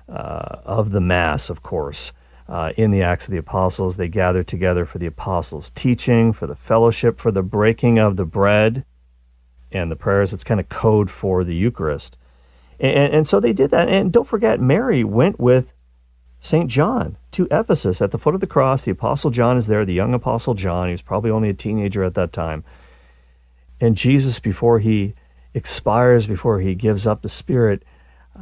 uh, 0.09 0.61
of 0.65 0.93
the 0.93 1.01
Mass, 1.01 1.51
of 1.51 1.63
course 1.63 2.13
uh, 2.49 2.73
in 2.77 2.91
the 2.91 3.03
Acts 3.03 3.27
of 3.27 3.33
the 3.33 3.39
Apostles. 3.39 3.97
They 3.97 4.09
gather 4.09 4.43
together 4.43 4.85
for 4.87 4.99
the 4.99 5.07
apostles' 5.07 5.71
teaching, 5.71 6.33
for 6.33 6.47
the 6.47 6.57
fellowship, 6.57 7.19
for 7.19 7.31
the 7.31 7.43
breaking 7.43 7.99
of 7.99 8.17
the 8.17 8.25
bread, 8.25 8.85
and 9.71 9.91
the 9.91 9.97
prayers. 9.97 10.33
It's 10.33 10.45
kind 10.45 10.61
of 10.61 10.69
code 10.69 11.11
for 11.11 11.45
the 11.45 11.55
Eucharist. 11.55 12.17
And, 12.81 13.15
and 13.15 13.27
so 13.27 13.41
they 13.41 13.53
did 13.53 13.71
that. 13.71 13.89
And 13.89 14.13
don't 14.13 14.27
forget, 14.27 14.61
Mary 14.61 15.05
went 15.05 15.39
with 15.39 15.73
St. 16.41 16.71
John 16.71 17.17
to 17.33 17.49
Ephesus 17.51 18.01
at 18.01 18.13
the 18.13 18.19
foot 18.19 18.35
of 18.35 18.41
the 18.41 18.47
cross. 18.47 18.85
The 18.85 18.93
Apostle 18.93 19.31
John 19.31 19.57
is 19.57 19.67
there, 19.67 19.85
the 19.85 19.93
young 19.93 20.15
Apostle 20.15 20.55
John. 20.55 20.89
He 20.89 20.93
was 20.93 21.03
probably 21.03 21.31
only 21.31 21.51
a 21.51 21.55
teenager 21.55 22.05
at 22.05 22.15
that 22.15 22.33
time. 22.33 22.65
And 23.81 23.97
Jesus, 23.97 24.41
before 24.41 24.79
he 24.79 25.15
expires, 25.55 26.27
before 26.27 26.61
he 26.61 26.75
gives 26.75 27.07
up 27.07 27.23
the 27.23 27.29
Spirit, 27.29 27.83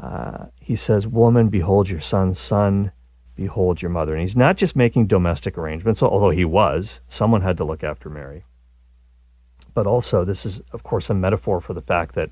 uh, 0.01 0.47
he 0.61 0.77
says, 0.77 1.07
Woman, 1.07 1.49
behold 1.49 1.89
your 1.89 2.01
son, 2.01 2.35
son, 2.35 2.93
behold 3.37 3.83
your 3.83 3.91
mother. 3.91 4.13
And 4.15 4.23
he's 4.23 4.37
not 4.37 4.57
just 4.57 4.75
making 4.75 5.07
domestic 5.07 5.57
arrangements, 5.57 6.03
although 6.03 6.31
he 6.31 6.45
was. 6.45 7.01
Someone 7.07 7.43
had 7.43 7.57
to 7.59 7.65
look 7.65 7.85
after 7.85 8.11
Mary. 8.11 8.45
But 9.75 9.87
also, 9.87 10.25
this 10.25 10.47
is, 10.47 10.61
of 10.73 10.83
course, 10.83 11.11
a 11.11 11.15
metaphor 11.15 11.61
for 11.61 11.75
the 11.75 11.83
fact 11.83 12.15
that 12.15 12.31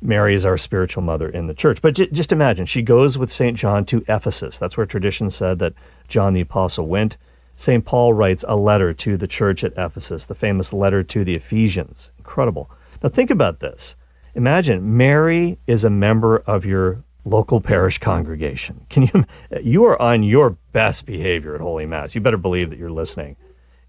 Mary 0.00 0.34
is 0.34 0.44
our 0.44 0.58
spiritual 0.58 1.02
mother 1.02 1.28
in 1.28 1.46
the 1.46 1.54
church. 1.54 1.80
But 1.80 1.94
j- 1.94 2.10
just 2.10 2.32
imagine, 2.32 2.66
she 2.66 2.82
goes 2.82 3.16
with 3.16 3.32
St. 3.32 3.56
John 3.56 3.84
to 3.86 4.04
Ephesus. 4.08 4.58
That's 4.58 4.76
where 4.76 4.86
tradition 4.86 5.30
said 5.30 5.58
that 5.60 5.74
John 6.08 6.34
the 6.34 6.40
Apostle 6.40 6.86
went. 6.86 7.16
St. 7.56 7.84
Paul 7.84 8.12
writes 8.12 8.44
a 8.46 8.56
letter 8.56 8.92
to 8.94 9.16
the 9.16 9.26
church 9.26 9.64
at 9.64 9.72
Ephesus, 9.76 10.26
the 10.26 10.34
famous 10.34 10.72
letter 10.72 11.02
to 11.02 11.24
the 11.24 11.34
Ephesians. 11.34 12.12
Incredible. 12.18 12.70
Now, 13.02 13.08
think 13.08 13.30
about 13.30 13.60
this. 13.60 13.96
Imagine 14.34 14.96
Mary 14.96 15.58
is 15.66 15.84
a 15.84 15.90
member 15.90 16.38
of 16.38 16.64
your 16.64 17.02
local 17.28 17.60
parish 17.60 17.98
congregation. 17.98 18.86
Can 18.88 19.04
you 19.04 19.24
you 19.62 19.84
are 19.84 20.00
on 20.00 20.22
your 20.22 20.56
best 20.72 21.06
behavior 21.06 21.54
at 21.54 21.60
Holy 21.60 21.86
Mass. 21.86 22.14
You 22.14 22.20
better 22.20 22.36
believe 22.36 22.70
that 22.70 22.78
you're 22.78 22.90
listening 22.90 23.36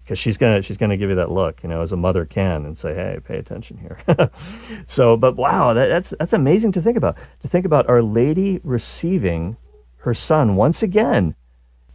because 0.02 0.18
she's 0.18 0.36
gonna 0.36 0.60
she's 0.60 0.76
gonna 0.76 0.96
give 0.96 1.08
you 1.08 1.16
that 1.16 1.30
look, 1.30 1.62
you 1.62 1.68
know, 1.68 1.82
as 1.82 1.92
a 1.92 1.96
mother 1.96 2.24
can, 2.24 2.66
and 2.66 2.76
say, 2.76 2.94
"Hey, 2.94 3.20
pay 3.24 3.38
attention 3.38 3.78
here." 3.78 4.30
so, 4.86 5.16
but 5.16 5.36
wow, 5.36 5.72
that, 5.72 5.86
that's 5.86 6.12
that's 6.18 6.32
amazing 6.32 6.72
to 6.72 6.82
think 6.82 6.96
about. 6.96 7.16
To 7.42 7.48
think 7.48 7.64
about 7.64 7.88
Our 7.88 8.02
Lady 8.02 8.60
receiving 8.64 9.56
her 9.98 10.14
son 10.14 10.56
once 10.56 10.82
again 10.82 11.36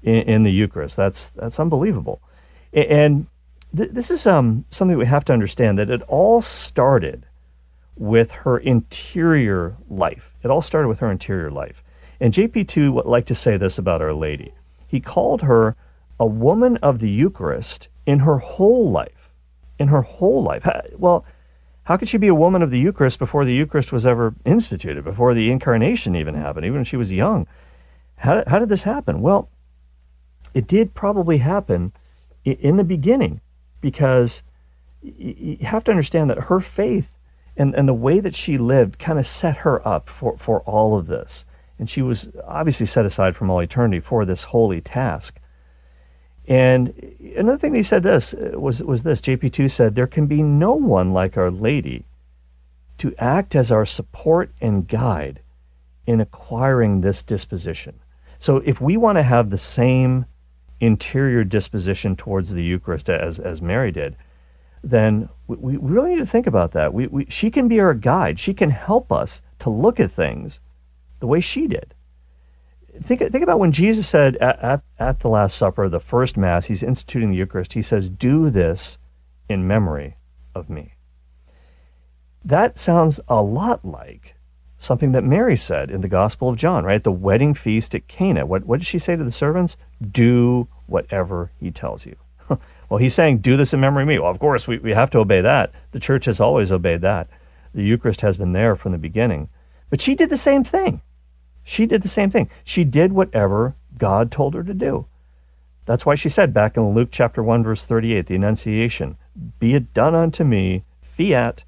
in, 0.01 0.15
in 0.15 0.43
the 0.43 0.51
Eucharist. 0.51 0.95
That's 0.95 1.27
that's 1.29 1.59
unbelievable, 1.59 2.21
and 2.71 3.27
th- 3.75 3.91
this 3.91 4.09
is 4.09 4.25
um, 4.25 4.63
something 4.71 4.97
we 4.97 5.05
have 5.07 5.25
to 5.25 5.33
understand 5.33 5.77
that 5.79 5.89
it 5.89 6.01
all 6.03 6.41
started 6.41 7.25
with 7.95 8.31
her 8.31 8.57
interior 8.57 9.77
life. 9.89 10.33
It 10.43 10.49
all 10.49 10.61
started 10.61 10.87
with 10.87 10.99
her 10.99 11.11
interior 11.11 11.49
life. 11.49 11.83
And 12.19 12.33
JP2 12.33 12.93
would 12.93 13.05
like 13.05 13.25
to 13.27 13.35
say 13.35 13.57
this 13.57 13.77
about 13.77 14.01
Our 14.01 14.13
Lady. 14.13 14.53
He 14.87 14.99
called 14.99 15.41
her 15.43 15.75
a 16.19 16.25
woman 16.25 16.77
of 16.77 16.99
the 16.99 17.09
Eucharist 17.09 17.87
in 18.05 18.19
her 18.19 18.37
whole 18.37 18.91
life. 18.91 19.31
In 19.79 19.89
her 19.89 20.01
whole 20.01 20.43
life. 20.43 20.67
Well, 20.97 21.25
how 21.83 21.97
could 21.97 22.07
she 22.07 22.17
be 22.17 22.27
a 22.27 22.35
woman 22.35 22.61
of 22.61 22.71
the 22.71 22.79
Eucharist 22.79 23.19
before 23.19 23.45
the 23.45 23.53
Eucharist 23.53 23.91
was 23.91 24.07
ever 24.07 24.33
instituted, 24.43 25.03
before 25.03 25.33
the 25.33 25.51
incarnation 25.51 26.15
even 26.15 26.35
happened, 26.35 26.65
even 26.65 26.79
when 26.79 26.85
she 26.85 26.97
was 26.97 27.11
young? 27.11 27.47
How, 28.17 28.43
how 28.47 28.59
did 28.59 28.69
this 28.69 28.83
happen? 28.83 29.21
Well, 29.21 29.49
it 30.53 30.67
did 30.67 30.93
probably 30.93 31.39
happen 31.39 31.91
in 32.45 32.77
the 32.77 32.83
beginning 32.83 33.41
because 33.81 34.41
you 35.01 35.57
have 35.61 35.83
to 35.83 35.91
understand 35.91 36.29
that 36.29 36.45
her 36.45 36.59
faith 36.59 37.14
and, 37.57 37.73
and 37.75 37.87
the 37.87 37.93
way 37.93 38.19
that 38.19 38.35
she 38.35 38.57
lived 38.57 38.99
kind 38.99 39.17
of 39.17 39.25
set 39.25 39.57
her 39.57 39.85
up 39.87 40.09
for, 40.09 40.37
for 40.37 40.61
all 40.61 40.97
of 40.97 41.07
this. 41.07 41.45
And 41.79 41.89
she 41.89 42.01
was 42.01 42.29
obviously 42.45 42.85
set 42.85 43.05
aside 43.05 43.35
from 43.35 43.49
all 43.49 43.59
eternity 43.59 43.99
for 43.99 44.25
this 44.25 44.45
holy 44.45 44.81
task. 44.81 45.39
And 46.47 46.93
another 47.35 47.57
thing 47.57 47.73
he 47.73 47.83
said 47.83 48.03
this 48.03 48.33
uh, 48.33 48.51
was, 48.59 48.83
was 48.83 49.03
this 49.03 49.21
JP2 49.21 49.69
said, 49.71 49.95
There 49.95 50.07
can 50.07 50.27
be 50.27 50.43
no 50.43 50.73
one 50.73 51.11
like 51.11 51.37
Our 51.37 51.49
Lady 51.49 52.05
to 52.99 53.13
act 53.17 53.55
as 53.55 53.71
our 53.71 53.85
support 53.85 54.51
and 54.61 54.87
guide 54.87 55.41
in 56.05 56.21
acquiring 56.21 57.01
this 57.01 57.23
disposition. 57.23 57.99
So 58.37 58.57
if 58.57 58.79
we 58.79 58.95
want 58.95 59.17
to 59.17 59.23
have 59.23 59.49
the 59.49 59.57
same 59.57 60.25
interior 60.79 61.43
disposition 61.43 62.15
towards 62.15 62.51
the 62.51 62.63
Eucharist 62.63 63.09
as, 63.09 63.39
as 63.39 63.61
Mary 63.61 63.91
did, 63.91 64.15
then 64.85 65.29
we, 65.47 65.57
we 65.57 65.77
really 65.77 66.11
need 66.11 66.19
to 66.19 66.25
think 66.25 66.47
about 66.47 66.71
that. 66.73 66.93
We, 66.93 67.07
we, 67.07 67.25
she 67.27 67.49
can 67.49 67.67
be 67.67 67.79
our 67.79 67.93
guide. 67.93 68.39
She 68.39 68.53
can 68.53 68.69
help 68.69 69.11
us 69.11 69.41
to 69.59 69.69
look 69.69 69.99
at 69.99 70.11
things 70.11 70.59
the 71.19 71.27
way 71.27 71.41
she 71.41 71.67
did. 71.67 71.93
Think, 73.01 73.19
think 73.19 73.43
about 73.43 73.59
when 73.59 73.71
Jesus 73.71 74.07
said 74.07 74.37
at, 74.37 74.59
at, 74.59 74.83
at 74.99 75.19
the 75.19 75.27
Last 75.27 75.57
Supper, 75.57 75.89
the 75.89 75.99
first 75.99 76.37
Mass, 76.37 76.67
he's 76.67 76.83
instituting 76.83 77.31
the 77.31 77.37
Eucharist, 77.37 77.73
he 77.73 77.81
says, 77.81 78.09
Do 78.09 78.49
this 78.49 78.97
in 79.49 79.67
memory 79.67 80.17
of 80.53 80.69
me. 80.69 80.93
That 82.43 82.77
sounds 82.77 83.19
a 83.27 83.41
lot 83.41 83.83
like 83.83 84.35
something 84.77 85.13
that 85.13 85.23
Mary 85.23 85.57
said 85.57 85.89
in 85.89 86.01
the 86.01 86.07
Gospel 86.07 86.49
of 86.49 86.57
John, 86.57 86.85
right? 86.85 87.03
The 87.03 87.11
wedding 87.11 87.53
feast 87.53 87.95
at 87.95 88.07
Cana. 88.07 88.45
What, 88.45 88.65
what 88.65 88.79
did 88.79 88.87
she 88.87 88.99
say 88.99 89.15
to 89.15 89.23
the 89.23 89.31
servants? 89.31 89.77
Do 89.99 90.67
whatever 90.85 91.51
he 91.59 91.71
tells 91.71 92.05
you. 92.05 92.15
Well, 92.95 93.01
he's 93.01 93.13
saying, 93.13 93.39
do 93.39 93.57
this 93.57 93.73
in 93.73 93.81
memory 93.81 94.03
of 94.03 94.07
me. 94.07 94.19
Well, 94.19 94.31
of 94.31 94.39
course, 94.39 94.69
we, 94.69 94.77
we 94.77 94.93
have 94.93 95.09
to 95.09 95.19
obey 95.19 95.41
that. 95.41 95.73
The 95.91 95.99
church 95.99 96.23
has 96.27 96.39
always 96.39 96.71
obeyed 96.71 97.01
that. 97.01 97.27
The 97.73 97.83
Eucharist 97.83 98.21
has 98.21 98.37
been 98.37 98.53
there 98.53 98.77
from 98.77 98.93
the 98.93 98.97
beginning. 98.97 99.49
But 99.89 99.99
she 99.99 100.15
did 100.15 100.29
the 100.29 100.37
same 100.37 100.63
thing. 100.63 101.01
She 101.65 101.85
did 101.85 102.03
the 102.03 102.07
same 102.07 102.29
thing. 102.29 102.49
She 102.63 102.85
did 102.85 103.11
whatever 103.11 103.75
God 103.97 104.31
told 104.31 104.53
her 104.53 104.63
to 104.63 104.73
do. 104.73 105.07
That's 105.83 106.05
why 106.05 106.15
she 106.15 106.29
said 106.29 106.53
back 106.53 106.77
in 106.77 106.93
Luke 106.93 107.09
chapter 107.11 107.43
1, 107.43 107.65
verse 107.65 107.85
38, 107.85 108.27
the 108.27 108.35
Annunciation, 108.35 109.17
Be 109.59 109.73
it 109.73 109.93
done 109.93 110.15
unto 110.15 110.45
me, 110.45 110.85
fiat, 111.01 111.65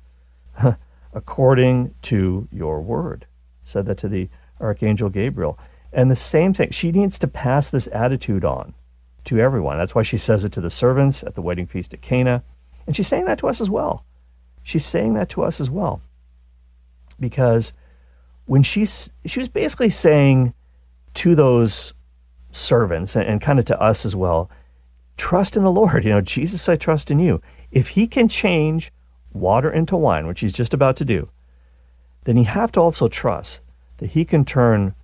according 1.13 1.93
to 2.03 2.47
your 2.53 2.79
word. 2.79 3.25
Said 3.65 3.85
that 3.87 3.97
to 3.97 4.07
the 4.07 4.29
Archangel 4.61 5.09
Gabriel. 5.09 5.59
And 5.91 6.09
the 6.09 6.15
same 6.15 6.53
thing, 6.53 6.71
she 6.71 6.93
needs 6.93 7.19
to 7.19 7.27
pass 7.27 7.69
this 7.69 7.89
attitude 7.91 8.45
on 8.45 8.75
to 9.27 9.39
everyone. 9.39 9.77
That's 9.77 9.93
why 9.93 10.03
she 10.03 10.17
says 10.17 10.43
it 10.43 10.51
to 10.53 10.61
the 10.61 10.69
servants 10.69 11.23
at 11.23 11.35
the 11.35 11.41
wedding 11.41 11.67
feast 11.67 11.93
at 11.93 12.01
Cana. 12.01 12.43
And 12.85 12.95
she's 12.95 13.07
saying 13.07 13.25
that 13.25 13.37
to 13.39 13.47
us 13.47 13.61
as 13.61 13.69
well. 13.69 14.05
She's 14.63 14.85
saying 14.85 15.13
that 15.13 15.29
to 15.29 15.43
us 15.43 15.61
as 15.61 15.69
well. 15.69 16.01
Because 17.19 17.73
when 18.45 18.63
she's, 18.63 19.11
she 19.25 19.39
was 19.39 19.49
basically 19.49 19.89
saying 19.89 20.53
to 21.15 21.35
those 21.35 21.93
servants 22.51 23.15
and, 23.15 23.27
and 23.27 23.41
kind 23.41 23.59
of 23.59 23.65
to 23.65 23.81
us 23.81 24.05
as 24.05 24.15
well, 24.15 24.49
trust 25.17 25.57
in 25.57 25.63
the 25.63 25.71
Lord. 25.71 26.05
You 26.05 26.11
know, 26.11 26.21
Jesus, 26.21 26.69
I 26.69 26.77
trust 26.77 27.11
in 27.11 27.19
you. 27.19 27.41
If 27.71 27.89
he 27.89 28.07
can 28.07 28.29
change 28.29 28.93
water 29.33 29.69
into 29.69 29.97
wine, 29.97 30.25
which 30.25 30.39
he's 30.39 30.53
just 30.53 30.73
about 30.73 30.95
to 30.97 31.05
do, 31.05 31.29
then 32.23 32.37
you 32.37 32.45
have 32.45 32.71
to 32.73 32.79
also 32.79 33.09
trust 33.09 33.61
that 33.97 34.11
he 34.11 34.23
can 34.23 34.45
turn 34.45 34.95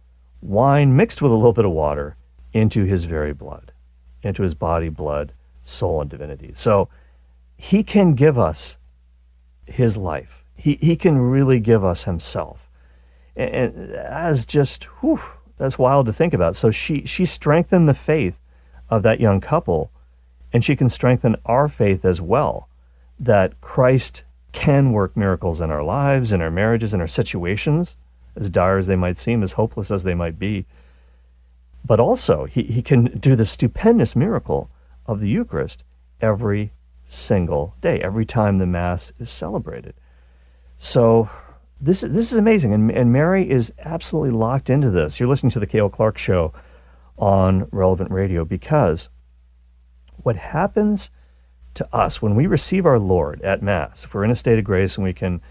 wine 0.42 0.96
mixed 0.96 1.22
with 1.22 1.32
a 1.32 1.36
little 1.36 1.54
bit 1.54 1.66
of 1.66 1.72
water 1.72 2.16
into 2.54 2.86
his 2.86 3.04
very 3.04 3.34
blood 3.34 3.73
into 4.24 4.44
his 4.44 4.54
body, 4.54 4.90
blood, 4.90 5.34
soul, 5.62 6.02
and 6.02 6.10
divinity. 6.10 6.52
So 6.56 6.90
he 7.58 7.84
can 7.84 8.14
give 8.14 8.40
us 8.40 8.78
his 9.66 9.98
life. 9.98 10.44
He, 10.56 10.78
he 10.82 10.96
can 10.96 11.18
really 11.18 11.60
give 11.60 11.84
us 11.84 12.04
himself. 12.04 12.70
And, 13.36 13.54
and 13.54 13.94
that's 13.94 14.46
just, 14.46 14.86
whew, 15.02 15.22
that's 15.58 15.78
wild 15.78 16.06
to 16.08 16.14
think 16.14 16.34
about. 16.34 16.56
So 16.56 16.72
she, 16.72 17.06
she 17.06 17.26
strengthened 17.26 17.88
the 17.88 17.94
faith 17.94 18.40
of 18.90 19.04
that 19.04 19.20
young 19.20 19.42
couple, 19.42 19.92
and 20.52 20.64
she 20.64 20.76
can 20.76 20.90
strengthen 20.90 21.36
our 21.46 21.68
faith 21.68 22.06
as 22.06 22.22
well 22.22 22.68
that 23.20 23.60
Christ 23.62 24.24
can 24.52 24.92
work 24.92 25.18
miracles 25.18 25.62
in 25.62 25.72
our 25.72 25.84
lives, 25.84 26.32
in 26.32 26.42
our 26.42 26.52
marriages, 26.52 26.94
in 26.94 27.02
our 27.02 27.08
situations, 27.08 27.96
as 28.36 28.50
dire 28.50 28.78
as 28.78 28.88
they 28.88 28.96
might 28.96 29.18
seem, 29.18 29.44
as 29.44 29.54
hopeless 29.54 29.92
as 29.92 30.04
they 30.04 30.14
might 30.14 30.38
be. 30.38 30.66
But 31.86 32.00
also, 32.00 32.46
he, 32.46 32.64
he 32.64 32.82
can 32.82 33.06
do 33.20 33.36
the 33.36 33.46
stupendous 33.46 34.16
miracle 34.16 34.70
of 35.06 35.20
the 35.20 35.28
Eucharist 35.28 35.84
every 36.22 36.72
single 37.06 37.76
day, 37.82 38.00
every 38.00 38.26
time 38.26 38.58
the 38.58 38.66
Mass 38.66 39.12
is 39.20 39.30
celebrated. 39.30 39.94
So 40.78 41.30
this, 41.82 42.02
this 42.02 42.32
is 42.32 42.38
amazing. 42.38 42.74
And, 42.74 42.90
and 42.92 43.12
Mary 43.12 43.50
is 43.50 43.74
absolutely 43.80 44.32
locked 44.32 44.70
into 44.70 44.90
this. 44.90 45.20
You're 45.20 45.30
listening 45.30 45.52
to 45.52 45.60
the 45.60 45.68
Cale 45.68 45.90
Clark 45.90 46.18
Show 46.18 46.54
on 47.18 47.68
Relevant 47.72 48.12
Radio 48.12 48.46
because 48.46 49.10
what 50.18 50.38
happens 50.38 51.10
to 51.74 51.88
us 51.94 52.22
when 52.22 52.36
we 52.36 52.48
receive 52.48 52.86
our 52.86 53.00
Lord 53.00 53.42
at 53.42 53.62
Mass, 53.62 54.06
if 54.06 54.14
we're 54.14 54.24
in 54.24 54.32
a 54.32 54.36
state 54.36 54.60
of 54.60 54.64
grace 54.64 54.96
and 54.96 55.04
we 55.04 55.14
can, 55.14 55.42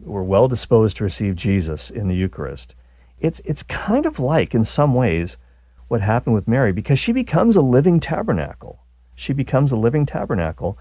we're 0.00 0.22
well 0.22 0.48
disposed 0.48 0.96
to 0.96 1.04
receive 1.04 1.36
Jesus 1.36 1.90
in 1.90 2.08
the 2.08 2.16
Eucharist, 2.16 2.74
it's, 3.20 3.40
it's 3.44 3.62
kind 3.62 4.06
of 4.06 4.18
like, 4.18 4.54
in 4.54 4.64
some 4.64 4.94
ways, 4.94 5.36
what 5.88 6.02
happened 6.02 6.34
with 6.34 6.46
Mary 6.46 6.72
because 6.72 6.98
she 6.98 7.12
becomes 7.12 7.56
a 7.56 7.62
living 7.62 7.98
tabernacle. 7.98 8.84
She 9.14 9.32
becomes 9.32 9.72
a 9.72 9.76
living 9.76 10.06
tabernacle. 10.06 10.78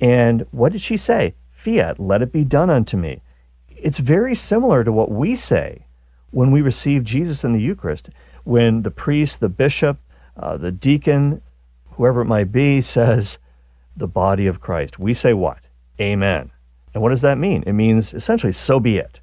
And 0.00 0.46
what 0.50 0.72
did 0.72 0.80
she 0.80 0.96
say? 0.96 1.34
Fiat, 1.50 1.98
let 1.98 2.22
it 2.22 2.32
be 2.32 2.44
done 2.44 2.68
unto 2.68 2.96
me. 2.96 3.22
It's 3.68 3.98
very 3.98 4.34
similar 4.34 4.84
to 4.84 4.92
what 4.92 5.10
we 5.10 5.34
say 5.34 5.86
when 6.30 6.50
we 6.50 6.60
receive 6.60 7.04
Jesus 7.04 7.44
in 7.44 7.52
the 7.52 7.60
Eucharist. 7.60 8.10
When 8.44 8.82
the 8.82 8.90
priest, 8.90 9.40
the 9.40 9.48
bishop, 9.48 9.98
uh, 10.36 10.56
the 10.56 10.72
deacon, 10.72 11.42
whoever 11.92 12.22
it 12.22 12.26
might 12.26 12.52
be, 12.52 12.80
says, 12.80 13.38
the 13.96 14.06
body 14.06 14.46
of 14.46 14.60
Christ, 14.60 14.98
we 14.98 15.14
say 15.14 15.32
what? 15.32 15.58
Amen. 16.00 16.50
And 16.92 17.02
what 17.02 17.10
does 17.10 17.20
that 17.20 17.38
mean? 17.38 17.62
It 17.66 17.72
means 17.72 18.14
essentially, 18.14 18.52
so 18.52 18.80
be 18.80 18.96
it. 18.96 19.20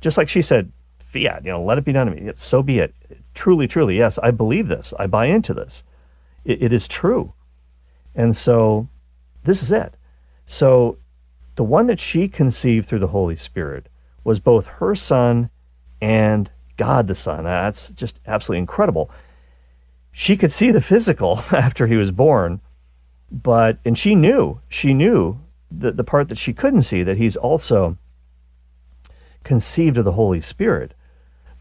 Just 0.00 0.16
like 0.16 0.28
she 0.28 0.42
said, 0.42 0.72
fiat, 0.98 1.44
you 1.44 1.50
know, 1.50 1.62
let 1.62 1.78
it 1.78 1.84
be 1.84 1.92
done 1.92 2.06
to 2.06 2.12
me. 2.12 2.32
So 2.36 2.62
be 2.62 2.78
it 2.78 2.94
truly, 3.34 3.66
truly, 3.66 3.98
yes, 3.98 4.18
I 4.22 4.30
believe 4.30 4.68
this. 4.68 4.92
I 4.98 5.06
buy 5.06 5.26
into 5.26 5.54
this. 5.54 5.84
it, 6.44 6.62
it 6.62 6.72
is 6.72 6.88
true. 6.88 7.32
And 8.14 8.36
so 8.36 8.88
this 9.44 9.62
is 9.62 9.72
it. 9.72 9.94
So 10.46 10.98
the 11.56 11.64
one 11.64 11.86
that 11.86 12.00
she 12.00 12.28
conceived 12.28 12.88
through 12.88 13.00
the 13.00 13.08
Holy 13.08 13.36
Spirit 13.36 13.88
was 14.24 14.40
both 14.40 14.66
her 14.66 14.94
son 14.94 15.50
and 16.00 16.50
God 16.76 17.06
the 17.06 17.14
Son. 17.14 17.44
That's 17.44 17.90
just 17.90 18.20
absolutely 18.26 18.58
incredible. 18.58 19.10
She 20.10 20.36
could 20.36 20.52
see 20.52 20.70
the 20.70 20.80
physical 20.80 21.44
after 21.52 21.86
he 21.86 21.96
was 21.96 22.10
born, 22.10 22.60
but, 23.30 23.78
and 23.84 23.96
she 23.96 24.14
knew, 24.14 24.60
she 24.68 24.92
knew 24.92 25.40
the, 25.70 25.92
the 25.92 26.04
part 26.04 26.28
that 26.28 26.38
she 26.38 26.52
couldn't 26.52 26.82
see, 26.82 27.02
that 27.02 27.16
he's 27.16 27.36
also 27.36 27.96
conceived 29.44 29.98
of 29.98 30.04
the 30.04 30.12
Holy 30.12 30.40
Spirit. 30.40 30.94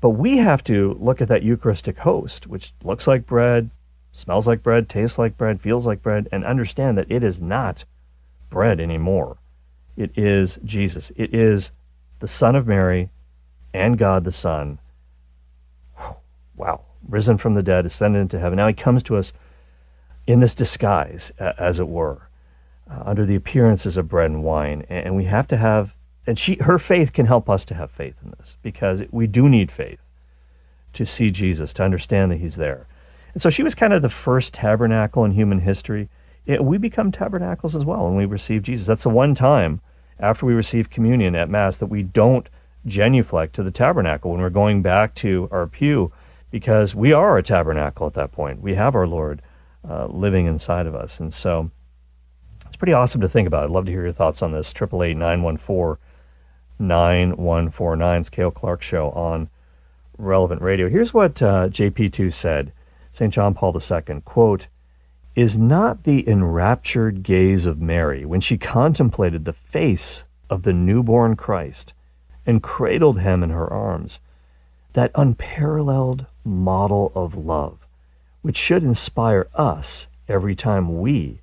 But 0.01 0.09
we 0.11 0.37
have 0.37 0.63
to 0.65 0.97
look 0.99 1.21
at 1.21 1.27
that 1.27 1.43
Eucharistic 1.43 1.99
host, 1.99 2.47
which 2.47 2.73
looks 2.83 3.07
like 3.07 3.25
bread, 3.25 3.69
smells 4.11 4.47
like 4.47 4.63
bread, 4.63 4.89
tastes 4.89 5.17
like 5.17 5.37
bread, 5.37 5.61
feels 5.61 5.87
like 5.87 6.01
bread, 6.01 6.27
and 6.31 6.43
understand 6.43 6.97
that 6.97 7.09
it 7.09 7.23
is 7.23 7.39
not 7.39 7.85
bread 8.49 8.79
anymore. 8.79 9.37
It 9.95 10.11
is 10.17 10.59
Jesus. 10.65 11.11
It 11.15 11.33
is 11.33 11.71
the 12.19 12.27
Son 12.27 12.55
of 12.55 12.67
Mary 12.67 13.09
and 13.73 13.97
God 13.97 14.23
the 14.25 14.31
Son 14.31 14.79
wow, 16.55 16.81
risen 17.07 17.37
from 17.37 17.53
the 17.53 17.63
dead, 17.63 17.85
ascended 17.85 18.19
into 18.19 18.39
heaven. 18.39 18.57
Now 18.57 18.67
he 18.67 18.73
comes 18.73 19.03
to 19.03 19.17
us 19.17 19.33
in 20.27 20.39
this 20.39 20.55
disguise, 20.55 21.31
as 21.39 21.79
it 21.79 21.87
were, 21.87 22.29
uh, 22.89 23.03
under 23.05 23.25
the 23.25 23.35
appearances 23.35 23.97
of 23.97 24.07
bread 24.07 24.29
and 24.31 24.43
wine. 24.43 24.85
And 24.89 25.15
we 25.15 25.25
have 25.25 25.47
to 25.47 25.57
have, 25.57 25.93
and 26.27 26.37
she, 26.37 26.55
her 26.61 26.77
faith 26.77 27.13
can 27.13 27.25
help 27.25 27.49
us 27.49 27.65
to 27.65 27.75
have 27.75 27.91
faith 27.91 28.15
in 28.23 28.33
this 28.37 28.57
because 28.61 29.03
we 29.11 29.27
do 29.27 29.49
need 29.49 29.71
faith 29.71 30.05
to 30.93 31.05
see 31.05 31.31
Jesus, 31.31 31.73
to 31.73 31.83
understand 31.83 32.31
that 32.31 32.39
he's 32.39 32.57
there. 32.57 32.87
And 33.33 33.41
so 33.41 33.49
she 33.49 33.63
was 33.63 33.75
kind 33.75 33.93
of 33.93 34.01
the 34.01 34.09
first 34.09 34.53
tabernacle 34.53 35.23
in 35.23 35.31
human 35.31 35.61
history. 35.61 36.09
It, 36.45 36.63
we 36.63 36.77
become 36.77 37.11
tabernacles 37.11 37.75
as 37.75 37.85
well 37.85 38.05
when 38.05 38.15
we 38.15 38.25
receive 38.25 38.63
Jesus. 38.63 38.87
That's 38.87 39.03
the 39.03 39.09
one 39.09 39.33
time 39.35 39.81
after 40.19 40.45
we 40.45 40.53
receive 40.53 40.89
communion 40.89 41.35
at 41.35 41.49
Mass 41.49 41.77
that 41.77 41.87
we 41.87 42.03
don't 42.03 42.49
genuflect 42.85 43.53
to 43.55 43.63
the 43.63 43.71
tabernacle 43.71 44.31
when 44.31 44.41
we're 44.41 44.49
going 44.49 44.81
back 44.81 45.15
to 45.15 45.47
our 45.51 45.67
pew 45.67 46.11
because 46.49 46.93
we 46.93 47.13
are 47.13 47.37
a 47.37 47.43
tabernacle 47.43 48.05
at 48.05 48.13
that 48.13 48.31
point. 48.31 48.61
We 48.61 48.75
have 48.75 48.95
our 48.95 49.07
Lord 49.07 49.41
uh, 49.87 50.07
living 50.07 50.45
inside 50.45 50.85
of 50.85 50.95
us. 50.95 51.19
And 51.19 51.33
so 51.33 51.71
it's 52.65 52.75
pretty 52.75 52.93
awesome 52.93 53.21
to 53.21 53.29
think 53.29 53.47
about. 53.47 53.63
I'd 53.63 53.69
love 53.69 53.85
to 53.85 53.91
hear 53.91 54.03
your 54.03 54.13
thoughts 54.13 54.41
on 54.41 54.51
this. 54.51 54.73
888 54.75 55.97
914 56.81 57.99
9149 57.99 58.23
Cale 58.25 58.51
Clark 58.51 58.81
Show 58.81 59.11
on 59.11 59.49
Relevant 60.17 60.61
Radio. 60.61 60.89
Here's 60.89 61.13
what 61.13 61.41
uh, 61.41 61.69
JP2 61.69 62.33
said 62.33 62.73
St. 63.11 63.33
John 63.33 63.53
Paul 63.53 63.75
II, 63.75 64.21
quote, 64.25 64.67
is 65.35 65.57
not 65.57 66.03
the 66.03 66.27
enraptured 66.27 67.23
gaze 67.23 67.65
of 67.65 67.81
Mary 67.81 68.25
when 68.25 68.41
she 68.41 68.57
contemplated 68.57 69.45
the 69.45 69.53
face 69.53 70.25
of 70.49 70.63
the 70.63 70.73
newborn 70.73 71.35
Christ 71.35 71.93
and 72.45 72.63
cradled 72.63 73.19
him 73.19 73.43
in 73.43 73.49
her 73.51 73.71
arms, 73.71 74.19
that 74.93 75.11
unparalleled 75.15 76.25
model 76.43 77.11
of 77.15 77.35
love, 77.35 77.79
which 78.41 78.57
should 78.57 78.83
inspire 78.83 79.47
us 79.55 80.07
every 80.27 80.55
time 80.55 80.99
we 80.99 81.41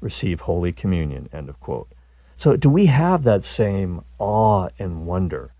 receive 0.00 0.40
Holy 0.40 0.72
Communion. 0.72 1.28
End 1.32 1.48
of 1.48 1.60
quote. 1.60 1.88
So, 2.40 2.56
do 2.56 2.70
we 2.70 2.86
have 2.86 3.24
that 3.24 3.44
same 3.44 4.00
awe 4.18 4.70
and 4.78 5.06
wonder? 5.06 5.52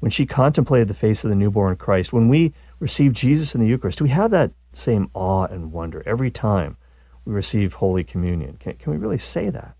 When 0.00 0.10
she 0.10 0.26
contemplated 0.26 0.88
the 0.88 0.92
face 0.92 1.24
of 1.24 1.30
the 1.30 1.34
newborn 1.34 1.76
Christ, 1.76 2.12
when 2.12 2.28
we 2.28 2.52
receive 2.78 3.14
Jesus 3.14 3.54
in 3.54 3.62
the 3.62 3.66
Eucharist, 3.66 3.96
do 3.96 4.04
we 4.04 4.10
have 4.10 4.30
that 4.32 4.50
same 4.74 5.08
awe 5.14 5.46
and 5.46 5.72
wonder 5.72 6.02
every 6.04 6.30
time 6.30 6.76
we 7.24 7.32
receive 7.32 7.72
Holy 7.72 8.04
Communion? 8.04 8.58
Can, 8.60 8.74
can 8.74 8.92
we 8.92 8.98
really 8.98 9.16
say 9.16 9.48
that? 9.48 9.74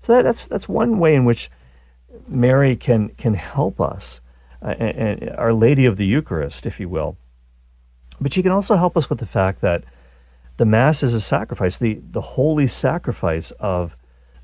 So, 0.00 0.12
that, 0.12 0.24
that's, 0.24 0.44
that's 0.44 0.68
one 0.68 0.98
way 0.98 1.14
in 1.14 1.24
which 1.24 1.50
Mary 2.28 2.76
can, 2.76 3.08
can 3.16 3.32
help 3.32 3.80
us, 3.80 4.20
uh, 4.60 4.74
and, 4.78 5.22
and 5.22 5.30
Our 5.30 5.54
Lady 5.54 5.86
of 5.86 5.96
the 5.96 6.04
Eucharist, 6.04 6.66
if 6.66 6.78
you 6.78 6.90
will. 6.90 7.16
But 8.20 8.34
she 8.34 8.42
can 8.42 8.52
also 8.52 8.76
help 8.76 8.98
us 8.98 9.08
with 9.08 9.18
the 9.18 9.24
fact 9.24 9.62
that 9.62 9.82
the 10.58 10.66
Mass 10.66 11.02
is 11.02 11.14
a 11.14 11.22
sacrifice, 11.22 11.78
the, 11.78 12.02
the 12.10 12.20
holy 12.20 12.66
sacrifice 12.66 13.50
of 13.52 13.96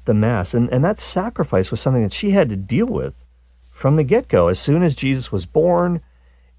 the 0.04 0.14
Mass. 0.14 0.54
And, 0.54 0.68
and 0.70 0.84
that 0.84 0.98
sacrifice 0.98 1.70
was 1.70 1.80
something 1.80 2.02
that 2.02 2.12
she 2.12 2.30
had 2.30 2.48
to 2.48 2.56
deal 2.56 2.86
with 2.86 3.24
from 3.70 3.96
the 3.96 4.04
get 4.04 4.28
go. 4.28 4.48
As 4.48 4.58
soon 4.58 4.82
as 4.82 4.94
Jesus 4.94 5.32
was 5.32 5.46
born, 5.46 6.00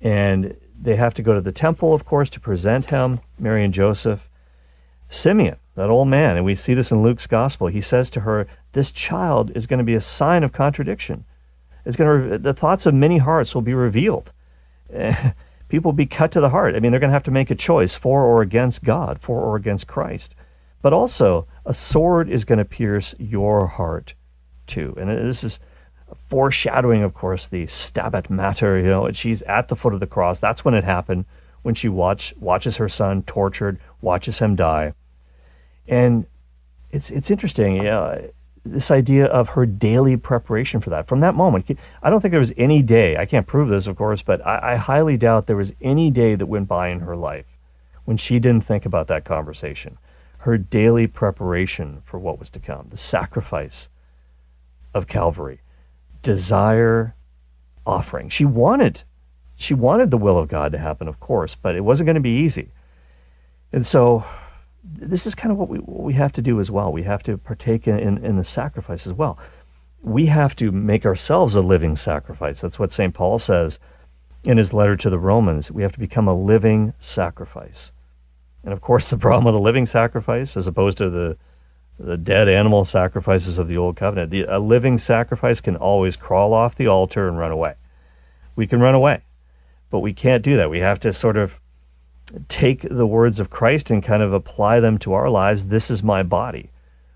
and 0.02 0.58
they 0.80 0.96
have 0.96 1.14
to 1.14 1.22
go 1.22 1.34
to 1.34 1.42
the 1.42 1.52
temple, 1.52 1.94
of 1.94 2.06
course, 2.06 2.30
to 2.32 2.40
present 2.40 2.86
him, 2.86 3.22
Mary 3.40 3.64
and 3.64 3.74
Joseph. 3.74 4.30
Simeon, 5.10 5.58
that 5.76 5.90
old 5.90 6.08
man, 6.08 6.36
and 6.36 6.46
we 6.46 6.56
see 6.56 6.74
this 6.74 6.92
in 6.92 7.04
Luke's 7.04 7.28
gospel, 7.28 7.68
he 7.68 7.82
says 7.82 8.10
to 8.10 8.22
her, 8.22 8.48
This 8.74 8.92
child 8.92 9.52
is 9.56 9.68
going 9.68 9.78
to 9.78 9.84
be 9.84 9.94
a 9.94 10.02
sign 10.02 10.44
of 10.44 10.52
contradiction. 10.52 11.26
It's 11.86 11.96
going 11.96 12.32
to, 12.32 12.38
the 12.38 12.54
thoughts 12.54 12.86
of 12.86 12.94
many 12.94 13.20
hearts 13.20 13.54
will 13.54 13.62
be 13.62 13.74
revealed. 13.74 14.32
people 15.70 15.90
will 15.90 15.94
be 15.94 16.06
cut 16.06 16.32
to 16.32 16.42
the 16.42 16.50
heart. 16.50 16.76
I 16.76 16.80
mean, 16.80 16.92
they're 16.92 17.00
going 17.00 17.10
to 17.10 17.16
have 17.16 17.24
to 17.24 17.32
make 17.32 17.52
a 17.52 17.56
choice 17.56 17.96
for 17.96 18.24
or 18.24 18.42
against 18.42 18.84
God, 18.84 19.20
for 19.20 19.42
or 19.42 19.56
against 19.56 19.88
Christ. 19.88 20.36
But 20.84 20.94
also, 20.94 21.48
a 21.66 21.74
sword 21.74 22.30
is 22.30 22.46
going 22.46 22.60
to 22.60 22.66
pierce 22.66 23.16
your 23.18 23.68
heart 23.68 24.14
too. 24.68 24.94
And 25.00 25.10
this 25.10 25.44
is 25.44 25.60
foreshadowing, 26.28 27.02
of 27.02 27.14
course, 27.14 27.48
the 27.48 27.66
stabat 27.66 28.30
mater. 28.30 28.78
You 28.78 28.86
know, 28.86 29.12
she's 29.14 29.42
at 29.44 29.70
the 29.70 29.76
foot 29.76 29.94
of 29.94 30.02
the 30.02 30.08
cross. 30.08 30.40
That's 30.40 30.64
when 30.64 30.74
it 30.74 30.84
happened, 30.84 31.26
when 31.62 31.74
she 31.74 31.88
watch, 31.88 32.36
watches 32.38 32.78
her 32.78 32.90
son 32.90 33.24
tortured, 33.24 33.80
watches 34.02 34.40
him 34.40 34.58
die. 34.58 34.94
And 35.88 36.28
it's, 36.92 37.10
it's 37.10 37.32
interesting. 37.32 37.78
You 37.78 37.84
know, 37.84 38.30
this 38.66 38.92
idea 38.92 39.26
of 39.26 39.50
her 39.50 39.66
daily 39.66 40.18
preparation 40.18 40.82
for 40.82 40.90
that. 40.90 41.08
From 41.08 41.22
that 41.22 41.34
moment, 41.34 41.66
I 42.02 42.10
don't 42.10 42.20
think 42.20 42.32
there 42.32 42.40
was 42.40 42.54
any 42.58 42.82
day, 42.82 43.18
I 43.18 43.26
can't 43.26 43.48
prove 43.48 43.70
this, 43.70 43.88
of 43.88 43.96
course, 43.96 44.22
but 44.22 44.46
I, 44.46 44.74
I, 44.74 44.76
highly 44.76 45.18
doubt 45.18 45.48
there 45.48 45.58
was 45.58 45.74
any 45.82 46.10
day 46.12 46.36
that 46.36 46.46
went 46.46 46.68
by 46.68 46.88
in 46.90 47.02
her 47.02 47.16
life 47.16 47.46
when 48.06 48.16
she 48.16 48.40
didn't 48.40 48.64
think 48.64 48.86
about 48.86 49.08
that 49.08 49.26
conversation. 49.26 49.98
Her 50.44 50.58
daily 50.58 51.08
preparation 51.08 52.02
for 52.04 52.20
what 52.20 52.40
was 52.40 52.50
to 52.52 52.60
come, 52.60 52.88
the 52.90 52.98
sacrifice 52.98 53.88
of 54.94 55.08
Calvary, 55.08 55.62
desire, 56.22 57.16
offering. 57.86 58.30
She 58.30 58.46
wanted, 58.46 59.04
she 59.56 59.74
wanted 59.74 60.12
the 60.12 60.18
will 60.18 60.38
of 60.38 60.50
God 60.50 60.72
to 60.74 60.78
happen, 60.78 61.08
of 61.08 61.20
course, 61.20 61.56
but 61.56 61.76
it 61.76 61.82
wasn't 61.82 62.08
going 62.08 62.16
to 62.16 62.22
be 62.22 62.38
easy. 62.38 62.72
And 63.72 63.86
so 63.86 64.26
this 64.84 65.26
is 65.26 65.34
kind 65.34 65.52
of 65.52 65.58
what 65.58 65.70
we, 65.70 65.78
what 65.80 66.04
we 66.04 66.14
have 66.14 66.34
to 66.34 66.42
do 66.42 66.60
as 66.60 66.70
well. 66.70 66.92
We 66.92 67.04
have 67.04 67.24
to 67.24 67.38
partake 67.38 67.88
in, 67.88 67.98
in, 67.98 68.24
in 68.24 68.36
the 68.36 68.44
sacrifice 68.44 69.08
as 69.08 69.14
well. 69.14 69.38
We 70.02 70.26
have 70.26 70.56
to 70.58 70.72
make 70.72 71.06
ourselves 71.06 71.56
a 71.56 71.62
living 71.62 71.96
sacrifice. 71.96 72.60
That's 72.60 72.78
what 72.78 72.92
St. 72.92 73.14
Paul 73.14 73.40
says 73.40 73.80
in 74.44 74.58
his 74.58 74.74
letter 74.74 74.98
to 74.98 75.10
the 75.10 75.20
Romans. 75.20 75.72
We 75.72 75.84
have 75.84 75.94
to 75.94 76.00
become 76.00 76.28
a 76.28 76.36
living 76.36 76.94
sacrifice. 77.00 77.94
And 78.64 78.74
of 78.74 78.82
course, 78.82 79.10
the 79.10 79.18
problem 79.18 79.46
with 79.46 79.56
a 79.56 79.64
living 79.64 79.86
sacrifice, 79.86 80.56
as 80.56 80.68
opposed 80.68 80.98
to 81.00 81.10
the, 81.10 81.38
the 82.00 82.18
dead 82.18 82.48
animal 82.48 82.86
sacrifices 82.86 83.58
of 83.58 83.68
the 83.68 83.78
Old 83.78 83.98
Covenant, 83.98 84.32
the, 84.32 84.44
a 84.44 84.60
living 84.60 84.98
sacrifice 84.98 85.62
can 85.62 85.76
always 85.76 86.16
crawl 86.16 86.54
off 86.54 86.76
the 86.76 86.88
altar 86.88 87.28
and 87.28 87.38
run 87.38 87.52
away. 87.52 87.76
We 88.56 88.68
can 88.68 88.80
run 88.80 88.96
away, 88.96 89.22
but 89.90 90.00
we 90.00 90.14
can't 90.14 90.44
do 90.44 90.56
that. 90.58 90.70
We 90.70 90.80
have 90.80 91.00
to 91.02 91.12
sort 91.12 91.38
of 91.38 91.60
take 92.48 92.88
the 92.90 93.06
words 93.06 93.40
of 93.40 93.50
Christ 93.50 93.90
and 93.90 94.02
kind 94.02 94.24
of 94.24 94.34
apply 94.34 94.80
them 94.80 94.98
to 95.00 95.14
our 95.14 95.30
lives. 95.30 95.68
This 95.68 95.92
is 95.92 96.04
my 96.04 96.24
body, 96.24 96.70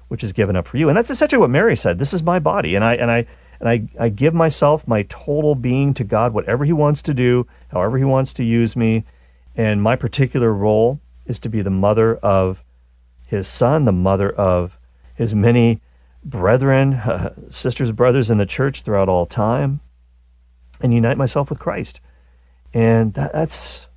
which 0.09 0.23
is 0.23 0.33
given 0.33 0.55
up 0.55 0.67
for 0.67 0.77
you. 0.77 0.89
And 0.89 0.97
that's 0.97 1.09
essentially 1.09 1.39
what 1.39 1.49
Mary 1.49 1.75
said. 1.75 1.99
This 1.99 2.13
is 2.13 2.23
my 2.23 2.39
body. 2.39 2.75
And 2.75 2.83
I 2.83 2.95
and 2.95 3.09
I 3.09 3.25
and 3.59 3.69
I, 3.69 3.87
I 3.99 4.09
give 4.09 4.33
myself 4.33 4.87
my 4.87 5.03
total 5.03 5.55
being 5.55 5.93
to 5.95 6.03
God, 6.03 6.33
whatever 6.33 6.65
He 6.65 6.73
wants 6.73 7.01
to 7.03 7.13
do, 7.13 7.47
however 7.69 7.97
He 7.97 8.03
wants 8.03 8.33
to 8.33 8.43
use 8.43 8.75
me. 8.75 9.05
And 9.55 9.81
my 9.81 9.95
particular 9.95 10.53
role 10.53 10.99
is 11.27 11.39
to 11.39 11.49
be 11.49 11.61
the 11.61 11.69
mother 11.69 12.15
of 12.17 12.63
His 13.25 13.47
Son, 13.47 13.85
the 13.85 13.91
mother 13.91 14.31
of 14.31 14.77
His 15.13 15.35
many 15.35 15.81
brethren, 16.23 16.95
uh, 16.95 17.33
sisters, 17.49 17.91
brothers 17.91 18.29
in 18.29 18.37
the 18.37 18.45
church 18.45 18.81
throughout 18.81 19.09
all 19.09 19.25
time, 19.25 19.81
and 20.81 20.93
unite 20.93 21.17
myself 21.17 21.49
with 21.49 21.59
Christ. 21.59 21.99
And 22.73 23.13
that, 23.13 23.33
that's 23.33 23.87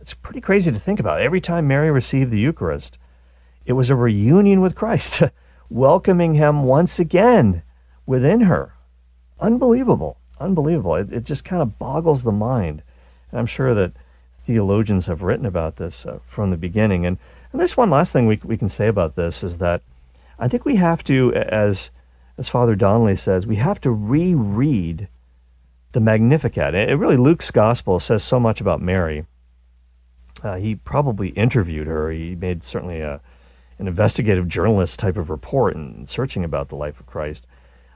it's 0.00 0.14
pretty 0.14 0.40
crazy 0.40 0.70
to 0.70 0.78
think 0.78 1.00
about. 1.00 1.20
Every 1.20 1.40
time 1.40 1.66
Mary 1.66 1.90
received 1.90 2.30
the 2.30 2.38
Eucharist, 2.38 2.98
it 3.64 3.72
was 3.72 3.88
a 3.88 3.96
reunion 3.96 4.60
with 4.60 4.74
Christ, 4.74 5.22
welcoming 5.70 6.34
him 6.34 6.64
once 6.64 6.98
again 6.98 7.62
within 8.04 8.42
her. 8.42 8.74
Unbelievable. 9.40 10.18
Unbelievable. 10.38 10.96
It, 10.96 11.12
it 11.12 11.24
just 11.24 11.44
kind 11.44 11.62
of 11.62 11.78
boggles 11.78 12.22
the 12.22 12.32
mind. 12.32 12.82
And 13.30 13.40
I'm 13.40 13.46
sure 13.46 13.74
that 13.74 13.92
theologians 14.44 15.06
have 15.06 15.22
written 15.22 15.46
about 15.46 15.76
this 15.76 16.06
uh, 16.06 16.18
from 16.26 16.50
the 16.50 16.56
beginning. 16.56 17.06
And, 17.06 17.18
and 17.52 17.60
there's 17.60 17.76
one 17.76 17.90
last 17.90 18.12
thing 18.12 18.26
we, 18.26 18.40
we 18.44 18.56
can 18.56 18.68
say 18.68 18.88
about 18.88 19.16
this 19.16 19.42
is 19.42 19.58
that 19.58 19.82
I 20.38 20.48
think 20.48 20.64
we 20.64 20.76
have 20.76 21.04
to, 21.04 21.32
as, 21.34 21.90
as 22.36 22.48
Father 22.48 22.74
Donnelly 22.74 23.16
says, 23.16 23.46
we 23.46 23.56
have 23.56 23.80
to 23.82 23.90
reread 23.90 25.08
the 25.92 26.00
Magnificat. 26.00 26.74
It, 26.74 26.98
really, 26.98 27.16
Luke's 27.16 27.50
gospel 27.50 28.00
says 28.00 28.24
so 28.24 28.40
much 28.40 28.60
about 28.60 28.82
Mary 28.82 29.26
uh, 30.44 30.56
he 30.56 30.74
probably 30.74 31.28
interviewed 31.30 31.86
her. 31.86 32.10
He 32.10 32.36
made 32.36 32.62
certainly 32.62 33.00
a, 33.00 33.20
an 33.78 33.88
investigative 33.88 34.46
journalist 34.46 34.98
type 34.98 35.16
of 35.16 35.30
report 35.30 35.74
and 35.74 36.08
searching 36.08 36.44
about 36.44 36.68
the 36.68 36.76
life 36.76 37.00
of 37.00 37.06
Christ. 37.06 37.46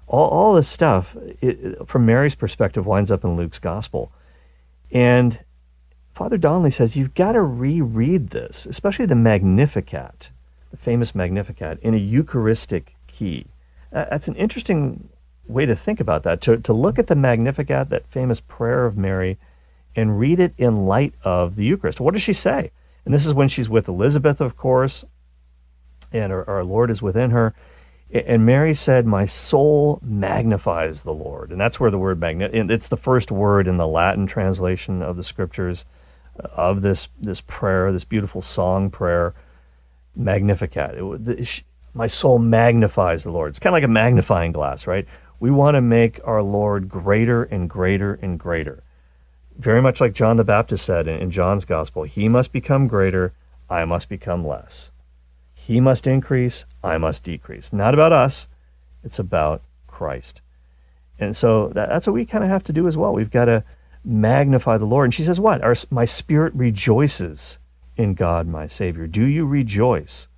All, 0.06 0.28
all 0.28 0.54
this 0.54 0.68
stuff, 0.68 1.14
it, 1.42 1.86
from 1.86 2.06
Mary's 2.06 2.34
perspective, 2.34 2.86
winds 2.86 3.10
up 3.10 3.22
in 3.22 3.36
Luke's 3.36 3.58
gospel. 3.58 4.10
And 4.90 5.40
Father 6.18 6.36
Donnelly 6.36 6.70
says 6.70 6.96
you've 6.96 7.14
got 7.14 7.32
to 7.32 7.42
reread 7.42 8.30
this, 8.30 8.66
especially 8.66 9.06
the 9.06 9.14
Magnificat, 9.14 10.30
the 10.72 10.76
famous 10.76 11.14
Magnificat, 11.14 11.78
in 11.80 11.94
a 11.94 11.96
Eucharistic 11.96 12.96
key. 13.06 13.46
Uh, 13.92 14.06
that's 14.10 14.26
an 14.26 14.34
interesting 14.34 15.10
way 15.46 15.64
to 15.64 15.76
think 15.76 16.00
about 16.00 16.24
that, 16.24 16.40
to, 16.40 16.56
to 16.56 16.72
look 16.72 16.98
at 16.98 17.06
the 17.06 17.14
Magnificat, 17.14 17.90
that 17.90 18.08
famous 18.08 18.40
prayer 18.40 18.84
of 18.84 18.96
Mary, 18.96 19.38
and 19.94 20.18
read 20.18 20.40
it 20.40 20.54
in 20.58 20.86
light 20.86 21.14
of 21.22 21.54
the 21.54 21.64
Eucharist. 21.64 22.00
What 22.00 22.14
does 22.14 22.22
she 22.24 22.32
say? 22.32 22.72
And 23.04 23.14
this 23.14 23.24
is 23.24 23.32
when 23.32 23.48
she's 23.48 23.68
with 23.68 23.86
Elizabeth, 23.86 24.40
of 24.40 24.56
course, 24.56 25.04
and 26.10 26.32
our, 26.32 26.44
our 26.50 26.64
Lord 26.64 26.90
is 26.90 27.00
within 27.00 27.30
her. 27.30 27.54
And 28.10 28.44
Mary 28.44 28.74
said, 28.74 29.06
My 29.06 29.24
soul 29.24 30.00
magnifies 30.02 31.04
the 31.04 31.14
Lord. 31.14 31.52
And 31.52 31.60
that's 31.60 31.78
where 31.78 31.92
the 31.92 31.98
word 31.98 32.18
magnificent, 32.18 32.72
it's 32.72 32.88
the 32.88 32.96
first 32.96 33.30
word 33.30 33.68
in 33.68 33.76
the 33.76 33.86
Latin 33.86 34.26
translation 34.26 35.00
of 35.00 35.16
the 35.16 35.22
scriptures. 35.22 35.86
Of 36.38 36.82
this 36.82 37.08
this 37.20 37.40
prayer, 37.40 37.92
this 37.92 38.04
beautiful 38.04 38.42
song 38.42 38.90
prayer, 38.90 39.34
Magnificat. 40.14 40.94
It, 40.96 41.62
my 41.94 42.06
soul 42.06 42.38
magnifies 42.38 43.24
the 43.24 43.32
Lord. 43.32 43.50
It's 43.50 43.58
kind 43.58 43.72
of 43.72 43.76
like 43.76 43.84
a 43.84 43.88
magnifying 43.88 44.52
glass, 44.52 44.86
right? 44.86 45.06
We 45.40 45.50
want 45.50 45.74
to 45.76 45.80
make 45.80 46.20
our 46.24 46.42
Lord 46.42 46.88
greater 46.88 47.44
and 47.44 47.68
greater 47.68 48.14
and 48.14 48.38
greater. 48.38 48.82
Very 49.56 49.82
much 49.82 50.00
like 50.00 50.12
John 50.12 50.36
the 50.36 50.44
Baptist 50.44 50.84
said 50.84 51.08
in, 51.08 51.20
in 51.20 51.30
John's 51.30 51.64
gospel, 51.64 52.04
he 52.04 52.28
must 52.28 52.52
become 52.52 52.86
greater, 52.86 53.32
I 53.68 53.84
must 53.84 54.08
become 54.08 54.46
less. 54.46 54.90
He 55.54 55.80
must 55.80 56.06
increase, 56.06 56.64
I 56.82 56.98
must 56.98 57.24
decrease. 57.24 57.72
Not 57.72 57.94
about 57.94 58.12
us, 58.12 58.48
it's 59.02 59.18
about 59.18 59.62
Christ. 59.86 60.40
And 61.18 61.36
so 61.36 61.68
that, 61.74 61.88
that's 61.88 62.06
what 62.06 62.14
we 62.14 62.24
kind 62.24 62.44
of 62.44 62.50
have 62.50 62.64
to 62.64 62.72
do 62.72 62.86
as 62.86 62.96
well. 62.96 63.12
We've 63.12 63.30
got 63.30 63.46
to 63.46 63.64
magnify 64.08 64.78
the 64.78 64.86
Lord. 64.86 65.04
And 65.04 65.14
she 65.14 65.22
says, 65.22 65.38
What? 65.38 65.62
Our, 65.62 65.76
my 65.90 66.04
spirit 66.04 66.54
rejoices 66.54 67.58
in 67.96 68.14
God, 68.14 68.48
my 68.48 68.66
Savior. 68.66 69.06
Do 69.06 69.24
you 69.24 69.46
rejoice 69.46 70.28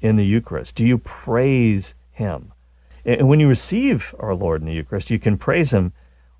in 0.00 0.16
the 0.16 0.26
Eucharist? 0.26 0.74
Do 0.74 0.84
you 0.84 0.98
praise 0.98 1.94
Him? 2.10 2.52
And 3.04 3.28
when 3.28 3.40
you 3.40 3.48
receive 3.48 4.14
our 4.18 4.34
Lord 4.34 4.60
in 4.60 4.66
the 4.66 4.74
Eucharist, 4.74 5.10
you 5.10 5.18
can 5.18 5.38
praise 5.38 5.72
Him 5.72 5.92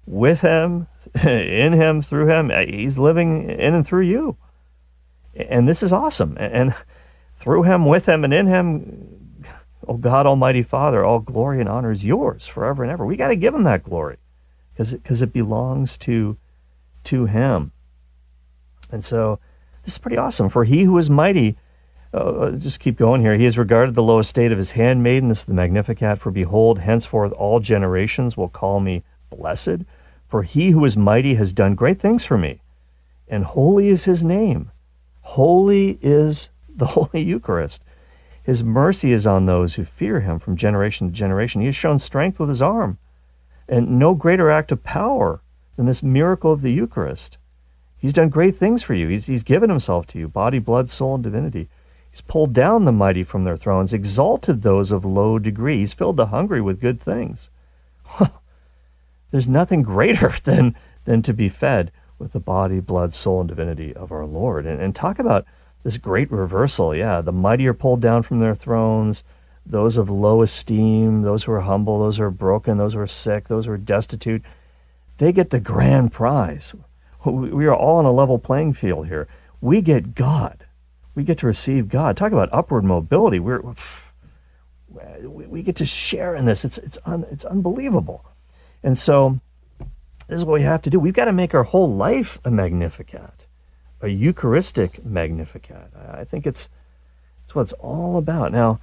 with 0.06 0.40
Him, 0.40 0.88
in 1.22 1.72
Him, 1.72 2.02
through 2.02 2.26
Him. 2.28 2.50
He's 2.68 2.98
living 2.98 3.48
in 3.48 3.74
and 3.74 3.86
through 3.86 4.06
you. 4.06 4.36
And 5.34 5.68
this 5.68 5.82
is 5.82 5.92
awesome. 5.92 6.36
And 6.38 6.74
through 7.36 7.62
Him, 7.62 7.86
with 7.86 8.06
Him, 8.06 8.24
and 8.24 8.34
in 8.34 8.46
Him, 8.46 9.44
oh 9.86 9.96
God 9.96 10.26
Almighty 10.26 10.62
Father, 10.62 11.04
all 11.04 11.20
glory 11.20 11.60
and 11.60 11.68
honor 11.68 11.90
is 11.90 12.04
yours 12.04 12.46
forever 12.46 12.82
and 12.82 12.92
ever. 12.92 13.06
We 13.06 13.16
got 13.16 13.28
to 13.28 13.36
give 13.36 13.54
Him 13.54 13.64
that 13.64 13.84
glory 13.84 14.18
because 14.72 14.92
it, 14.92 15.02
it 15.04 15.32
belongs 15.32 15.96
to 15.98 16.36
to 17.04 17.26
him. 17.26 17.72
And 18.90 19.04
so 19.04 19.38
this 19.84 19.94
is 19.94 19.98
pretty 19.98 20.16
awesome. 20.16 20.48
For 20.48 20.64
he 20.64 20.84
who 20.84 20.96
is 20.98 21.10
mighty, 21.10 21.56
uh, 22.14 22.16
uh, 22.16 22.50
just 22.52 22.80
keep 22.80 22.96
going 22.96 23.22
here. 23.22 23.36
He 23.36 23.44
has 23.44 23.56
regarded 23.56 23.94
the 23.94 24.02
low 24.02 24.18
estate 24.18 24.52
of 24.52 24.58
his 24.58 24.72
handmaiden. 24.72 25.28
This 25.28 25.40
is 25.40 25.44
the 25.46 25.54
Magnificat. 25.54 26.18
For 26.18 26.30
behold, 26.30 26.80
henceforth 26.80 27.32
all 27.32 27.58
generations 27.60 28.36
will 28.36 28.48
call 28.48 28.80
me 28.80 29.02
blessed. 29.30 29.84
For 30.28 30.42
he 30.42 30.70
who 30.70 30.84
is 30.84 30.96
mighty 30.96 31.34
has 31.34 31.52
done 31.52 31.74
great 31.74 32.00
things 32.00 32.24
for 32.24 32.38
me, 32.38 32.60
and 33.28 33.44
holy 33.44 33.88
is 33.88 34.04
his 34.04 34.22
name. 34.22 34.70
Holy 35.20 35.98
is 36.00 36.50
the 36.74 36.86
Holy 36.96 37.22
Eucharist. 37.22 37.82
His 38.42 38.64
mercy 38.64 39.12
is 39.12 39.26
on 39.26 39.46
those 39.46 39.74
who 39.74 39.84
fear 39.84 40.20
him 40.20 40.38
from 40.38 40.56
generation 40.56 41.08
to 41.08 41.12
generation. 41.12 41.60
He 41.60 41.66
has 41.66 41.76
shown 41.76 41.98
strength 41.98 42.40
with 42.40 42.48
his 42.48 42.62
arm, 42.62 42.98
and 43.68 43.98
no 43.98 44.14
greater 44.14 44.50
act 44.50 44.72
of 44.72 44.82
power 44.82 45.40
than 45.76 45.86
this 45.86 46.02
miracle 46.02 46.52
of 46.52 46.62
the 46.62 46.72
Eucharist. 46.72 47.38
He's 47.96 48.12
done 48.12 48.28
great 48.28 48.56
things 48.56 48.82
for 48.82 48.94
you. 48.94 49.08
He's, 49.08 49.26
he's 49.26 49.44
given 49.44 49.70
himself 49.70 50.06
to 50.08 50.18
you, 50.18 50.28
body, 50.28 50.58
blood, 50.58 50.90
soul, 50.90 51.14
and 51.14 51.24
divinity. 51.24 51.68
He's 52.10 52.20
pulled 52.20 52.52
down 52.52 52.84
the 52.84 52.92
mighty 52.92 53.24
from 53.24 53.44
their 53.44 53.56
thrones, 53.56 53.92
exalted 53.92 54.62
those 54.62 54.92
of 54.92 55.04
low 55.04 55.38
degree. 55.38 55.78
He's 55.78 55.92
filled 55.92 56.16
the 56.16 56.26
hungry 56.26 56.60
with 56.60 56.80
good 56.80 57.00
things. 57.00 57.48
There's 59.30 59.48
nothing 59.48 59.82
greater 59.82 60.34
than, 60.42 60.76
than 61.04 61.22
to 61.22 61.32
be 61.32 61.48
fed 61.48 61.92
with 62.18 62.32
the 62.32 62.40
body, 62.40 62.80
blood, 62.80 63.14
soul, 63.14 63.40
and 63.40 63.48
divinity 63.48 63.94
of 63.94 64.12
our 64.12 64.26
Lord. 64.26 64.66
And, 64.66 64.80
and 64.80 64.94
talk 64.94 65.18
about 65.18 65.46
this 65.82 65.96
great 65.96 66.30
reversal. 66.30 66.94
Yeah, 66.94 67.20
the 67.20 67.32
mighty 67.32 67.66
are 67.66 67.74
pulled 67.74 68.00
down 68.00 68.22
from 68.22 68.40
their 68.40 68.54
thrones, 68.54 69.24
those 69.64 69.96
of 69.96 70.10
low 70.10 70.42
esteem, 70.42 71.22
those 71.22 71.44
who 71.44 71.52
are 71.52 71.60
humble, 71.60 72.00
those 72.00 72.18
who 72.18 72.24
are 72.24 72.30
broken, 72.30 72.78
those 72.78 72.94
who 72.94 73.00
are 73.00 73.06
sick, 73.06 73.48
those 73.48 73.66
who 73.66 73.72
are 73.72 73.78
destitute 73.78 74.42
they 75.22 75.32
get 75.32 75.50
the 75.50 75.60
grand 75.60 76.12
prize. 76.12 76.74
We 77.24 77.66
are 77.66 77.74
all 77.74 77.98
on 77.98 78.04
a 78.04 78.12
level 78.12 78.38
playing 78.38 78.74
field 78.74 79.06
here. 79.06 79.28
We 79.60 79.80
get 79.80 80.14
God. 80.14 80.66
We 81.14 81.24
get 81.24 81.38
to 81.38 81.46
receive 81.46 81.88
God. 81.88 82.16
Talk 82.16 82.32
about 82.32 82.48
upward 82.52 82.84
mobility. 82.84 83.38
We're, 83.38 83.62
we 85.24 85.62
get 85.62 85.76
to 85.76 85.84
share 85.84 86.34
in 86.34 86.46
this. 86.46 86.64
It's, 86.64 86.78
it's, 86.78 86.98
un, 87.04 87.24
it's 87.30 87.44
unbelievable. 87.44 88.24
And 88.82 88.98
so 88.98 89.38
this 90.26 90.38
is 90.38 90.44
what 90.44 90.54
we 90.54 90.62
have 90.62 90.82
to 90.82 90.90
do. 90.90 90.98
We've 90.98 91.14
got 91.14 91.26
to 91.26 91.32
make 91.32 91.54
our 91.54 91.64
whole 91.64 91.94
life 91.94 92.40
a 92.44 92.50
Magnificat, 92.50 93.46
a 94.00 94.08
Eucharistic 94.08 95.04
Magnificat. 95.04 95.92
I 96.10 96.24
think 96.24 96.46
it's, 96.46 96.68
it's 97.44 97.54
what 97.54 97.62
it's 97.62 97.72
all 97.74 98.16
about. 98.16 98.50
Now, 98.50 98.80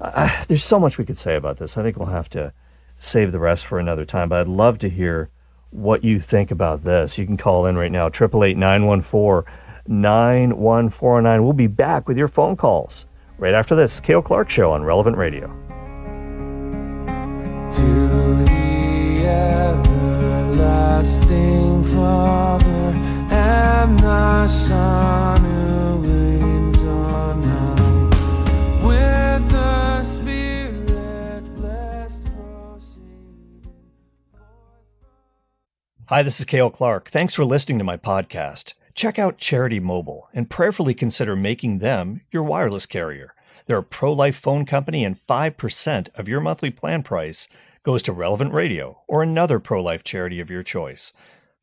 uh, 0.00 0.44
there's 0.48 0.64
so 0.64 0.80
much 0.80 0.98
we 0.98 1.04
could 1.04 1.18
say 1.18 1.36
about 1.36 1.58
this. 1.58 1.76
I 1.76 1.82
think 1.82 1.96
we'll 1.96 2.08
have 2.08 2.30
to 2.30 2.52
save 2.96 3.32
the 3.32 3.38
rest 3.38 3.66
for 3.66 3.78
another 3.78 4.04
time, 4.04 4.28
but 4.28 4.40
I'd 4.40 4.48
love 4.48 4.78
to 4.78 4.88
hear 4.88 5.28
what 5.72 6.04
you 6.04 6.20
think 6.20 6.50
about 6.50 6.84
this. 6.84 7.18
You 7.18 7.26
can 7.26 7.36
call 7.36 7.66
in 7.66 7.76
right 7.76 7.90
now, 7.90 8.06
888 8.06 8.56
914 8.56 9.52
9149. 9.86 11.42
We'll 11.42 11.52
be 11.52 11.66
back 11.66 12.06
with 12.06 12.16
your 12.16 12.28
phone 12.28 12.56
calls 12.56 13.06
right 13.38 13.54
after 13.54 13.74
this. 13.74 13.98
Cale 14.00 14.22
Clark 14.22 14.48
Show 14.50 14.70
on 14.72 14.84
Relevant 14.84 15.16
Radio. 15.16 15.48
To 17.72 18.44
the 18.44 19.26
everlasting 20.44 21.82
Father 21.82 22.92
and 23.30 23.98
the 23.98 24.46
Son 24.46 25.71
Hi, 36.12 36.22
this 36.22 36.40
is 36.40 36.44
Cale 36.44 36.68
Clark. 36.68 37.08
Thanks 37.08 37.32
for 37.32 37.42
listening 37.42 37.78
to 37.78 37.84
my 37.84 37.96
podcast. 37.96 38.74
Check 38.94 39.18
out 39.18 39.38
Charity 39.38 39.80
Mobile 39.80 40.28
and 40.34 40.50
prayerfully 40.50 40.92
consider 40.92 41.34
making 41.34 41.78
them 41.78 42.20
your 42.30 42.42
wireless 42.42 42.84
carrier. 42.84 43.32
They're 43.64 43.78
a 43.78 43.82
pro 43.82 44.12
life 44.12 44.36
phone 44.36 44.66
company, 44.66 45.06
and 45.06 45.16
5% 45.26 46.08
of 46.14 46.28
your 46.28 46.40
monthly 46.40 46.70
plan 46.70 47.02
price 47.02 47.48
goes 47.82 48.02
to 48.02 48.12
Relevant 48.12 48.52
Radio 48.52 49.00
or 49.08 49.22
another 49.22 49.58
pro 49.58 49.82
life 49.82 50.04
charity 50.04 50.38
of 50.38 50.50
your 50.50 50.62
choice. 50.62 51.14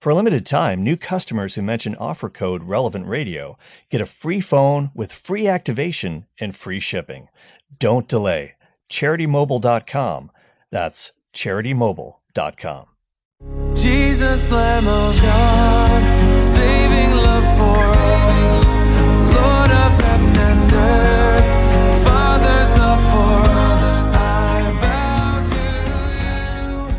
For 0.01 0.09
a 0.09 0.15
limited 0.15 0.47
time, 0.47 0.83
new 0.83 0.97
customers 0.97 1.53
who 1.53 1.61
mention 1.61 1.95
offer 1.97 2.27
code 2.27 2.63
Relevant 2.63 3.05
Radio 3.05 3.55
get 3.91 4.01
a 4.01 4.07
free 4.07 4.41
phone 4.41 4.89
with 4.95 5.13
free 5.13 5.47
activation 5.47 6.25
and 6.39 6.55
free 6.55 6.79
shipping. 6.79 7.27
Don't 7.77 8.07
delay. 8.07 8.55
CharityMobile.com. 8.89 10.31
That's 10.71 11.11
CharityMobile.com. 11.35 12.87
Jesus, 13.73 14.51
Lamb 14.51 14.89
of 14.89 15.21
God, 15.21 16.37
saving 16.37 17.11
love 17.11 17.45
for 17.57 17.63
all, 17.63 18.63
Lord 19.31 19.71
of 19.71 20.01
heaven 20.01 20.37
and 20.37 20.73
earth, 20.73 22.03
Father's 22.03 22.77
love 22.77 22.99
for 22.99 23.49
all. 23.49 24.13
I 24.13 24.77
bow 24.81 25.39
to 25.49 25.55
you, 26.83 26.91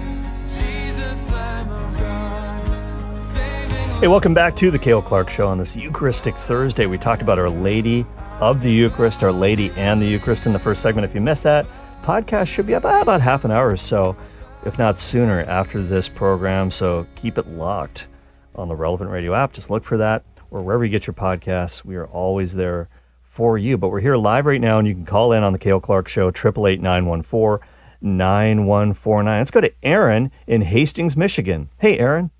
Jesus, 0.48 1.28
Lamb 1.30 1.70
of 1.70 1.98
God. 1.98 2.64
Hey, 4.00 4.08
welcome 4.08 4.32
back 4.32 4.56
to 4.56 4.70
the 4.70 4.78
Cale 4.78 5.02
Clark 5.02 5.28
Show 5.28 5.46
on 5.46 5.58
this 5.58 5.76
Eucharistic 5.76 6.34
Thursday. 6.34 6.86
We 6.86 6.96
talked 6.96 7.20
about 7.20 7.38
Our 7.38 7.50
Lady 7.50 8.06
of 8.40 8.62
the 8.62 8.72
Eucharist, 8.72 9.22
Our 9.22 9.32
Lady 9.32 9.70
and 9.76 10.00
the 10.00 10.06
Eucharist 10.06 10.46
in 10.46 10.54
the 10.54 10.58
first 10.58 10.80
segment. 10.80 11.04
If 11.04 11.14
you 11.14 11.20
missed 11.20 11.42
that, 11.42 11.66
podcast 12.02 12.46
should 12.46 12.66
be 12.66 12.72
about 12.72 13.20
half 13.20 13.44
an 13.44 13.50
hour 13.50 13.70
or 13.70 13.76
so 13.76 14.16
if 14.64 14.78
not 14.78 14.98
sooner, 14.98 15.40
after 15.42 15.82
this 15.82 16.08
program. 16.08 16.70
So 16.70 17.06
keep 17.16 17.38
it 17.38 17.48
locked 17.48 18.06
on 18.54 18.68
the 18.68 18.76
Relevant 18.76 19.10
Radio 19.10 19.34
app. 19.34 19.52
Just 19.52 19.70
look 19.70 19.84
for 19.84 19.96
that 19.96 20.24
or 20.50 20.62
wherever 20.62 20.84
you 20.84 20.90
get 20.90 21.06
your 21.06 21.14
podcasts. 21.14 21.84
We 21.84 21.96
are 21.96 22.06
always 22.06 22.54
there 22.54 22.88
for 23.22 23.56
you. 23.56 23.78
But 23.78 23.88
we're 23.88 24.00
here 24.00 24.16
live 24.16 24.46
right 24.46 24.60
now, 24.60 24.78
and 24.78 24.86
you 24.86 24.94
can 24.94 25.06
call 25.06 25.32
in 25.32 25.42
on 25.42 25.52
the 25.52 25.58
Cale 25.58 25.80
Clark 25.80 26.08
Show, 26.08 26.28
888 26.28 26.80
914 26.80 27.66
9149. 28.02 29.40
Let's 29.40 29.50
go 29.50 29.60
to 29.60 29.72
Aaron 29.82 30.30
in 30.46 30.62
Hastings, 30.62 31.16
Michigan. 31.16 31.70
Hey, 31.78 31.98
Aaron. 31.98 32.30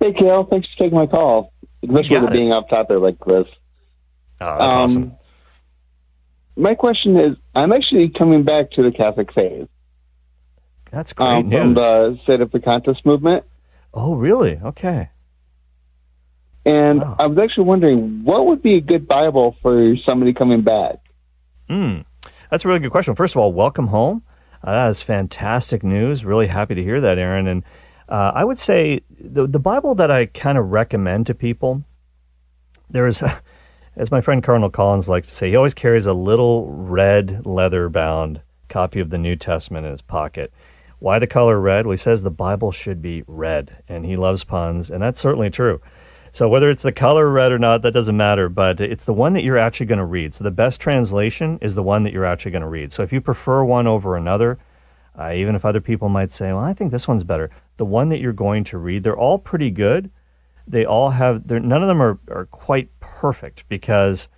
Hey, 0.00 0.12
Cale. 0.12 0.44
Thanks 0.44 0.68
for 0.68 0.84
taking 0.84 0.98
my 0.98 1.06
call, 1.06 1.52
especially 1.82 2.18
with 2.18 2.32
being 2.32 2.52
up 2.52 2.68
top 2.68 2.88
there 2.88 2.98
like 2.98 3.18
this. 3.24 3.46
Oh, 4.40 4.58
that's 4.58 4.74
um, 4.74 4.80
awesome. 4.80 5.12
My 6.56 6.74
question 6.74 7.18
is 7.18 7.36
I'm 7.54 7.72
actually 7.72 8.10
coming 8.10 8.44
back 8.44 8.70
to 8.72 8.82
the 8.82 8.92
Catholic 8.92 9.32
faith. 9.32 9.68
That's 10.94 11.12
great 11.12 11.26
um, 11.26 11.48
news. 11.48 11.60
From 11.60 11.74
the 11.74 12.18
Sedevacantists 12.26 13.04
movement. 13.04 13.44
Oh, 13.92 14.14
really? 14.14 14.60
Okay. 14.62 15.10
And 16.64 17.00
wow. 17.00 17.16
I 17.18 17.26
was 17.26 17.36
actually 17.38 17.64
wondering 17.64 18.24
what 18.24 18.46
would 18.46 18.62
be 18.62 18.76
a 18.76 18.80
good 18.80 19.06
Bible 19.08 19.56
for 19.60 19.96
somebody 20.06 20.32
coming 20.32 20.62
back? 20.62 20.96
Hmm. 21.68 22.00
That's 22.50 22.64
a 22.64 22.68
really 22.68 22.80
good 22.80 22.92
question. 22.92 23.14
First 23.16 23.34
of 23.34 23.40
all, 23.40 23.52
welcome 23.52 23.88
home. 23.88 24.22
Uh, 24.62 24.72
that 24.72 24.90
is 24.90 25.02
fantastic 25.02 25.82
news. 25.82 26.24
Really 26.24 26.46
happy 26.46 26.74
to 26.76 26.82
hear 26.82 27.00
that, 27.00 27.18
Aaron. 27.18 27.48
And 27.48 27.64
uh, 28.08 28.30
I 28.34 28.44
would 28.44 28.58
say 28.58 29.02
the, 29.10 29.46
the 29.46 29.58
Bible 29.58 29.94
that 29.96 30.10
I 30.10 30.26
kind 30.26 30.56
of 30.56 30.70
recommend 30.70 31.26
to 31.26 31.34
people, 31.34 31.82
there 32.88 33.06
is, 33.06 33.22
as 33.96 34.10
my 34.12 34.20
friend 34.20 34.42
Cardinal 34.42 34.70
Collins 34.70 35.08
likes 35.08 35.28
to 35.28 35.34
say, 35.34 35.50
he 35.50 35.56
always 35.56 35.74
carries 35.74 36.06
a 36.06 36.14
little 36.14 36.70
red 36.70 37.44
leather 37.44 37.88
bound 37.88 38.42
copy 38.68 39.00
of 39.00 39.10
the 39.10 39.18
New 39.18 39.36
Testament 39.36 39.86
in 39.86 39.92
his 39.92 40.02
pocket. 40.02 40.52
Why 41.04 41.18
the 41.18 41.26
color 41.26 41.60
red? 41.60 41.84
Well, 41.84 41.92
he 41.92 41.98
says 41.98 42.22
the 42.22 42.30
Bible 42.30 42.72
should 42.72 43.02
be 43.02 43.24
red, 43.26 43.82
and 43.90 44.06
he 44.06 44.16
loves 44.16 44.42
puns, 44.42 44.88
and 44.88 45.02
that's 45.02 45.20
certainly 45.20 45.50
true. 45.50 45.82
So 46.32 46.48
whether 46.48 46.70
it's 46.70 46.82
the 46.82 46.92
color 46.92 47.28
red 47.28 47.52
or 47.52 47.58
not, 47.58 47.82
that 47.82 47.92
doesn't 47.92 48.16
matter, 48.16 48.48
but 48.48 48.80
it's 48.80 49.04
the 49.04 49.12
one 49.12 49.34
that 49.34 49.44
you're 49.44 49.58
actually 49.58 49.84
going 49.84 49.98
to 49.98 50.06
read. 50.06 50.32
So 50.32 50.44
the 50.44 50.50
best 50.50 50.80
translation 50.80 51.58
is 51.60 51.74
the 51.74 51.82
one 51.82 52.04
that 52.04 52.14
you're 52.14 52.24
actually 52.24 52.52
going 52.52 52.62
to 52.62 52.68
read. 52.68 52.90
So 52.90 53.02
if 53.02 53.12
you 53.12 53.20
prefer 53.20 53.62
one 53.62 53.86
over 53.86 54.16
another, 54.16 54.58
uh, 55.14 55.32
even 55.34 55.54
if 55.54 55.66
other 55.66 55.82
people 55.82 56.08
might 56.08 56.30
say, 56.30 56.46
well, 56.54 56.64
I 56.64 56.72
think 56.72 56.90
this 56.90 57.06
one's 57.06 57.22
better, 57.22 57.50
the 57.76 57.84
one 57.84 58.08
that 58.08 58.20
you're 58.20 58.32
going 58.32 58.64
to 58.64 58.78
read, 58.78 59.02
they're 59.02 59.14
all 59.14 59.38
pretty 59.38 59.70
good. 59.70 60.10
They 60.66 60.86
all 60.86 61.10
have, 61.10 61.50
none 61.50 61.82
of 61.82 61.86
them 61.86 62.00
are, 62.00 62.18
are 62.30 62.46
quite 62.46 62.88
perfect 63.00 63.68
because 63.68 64.30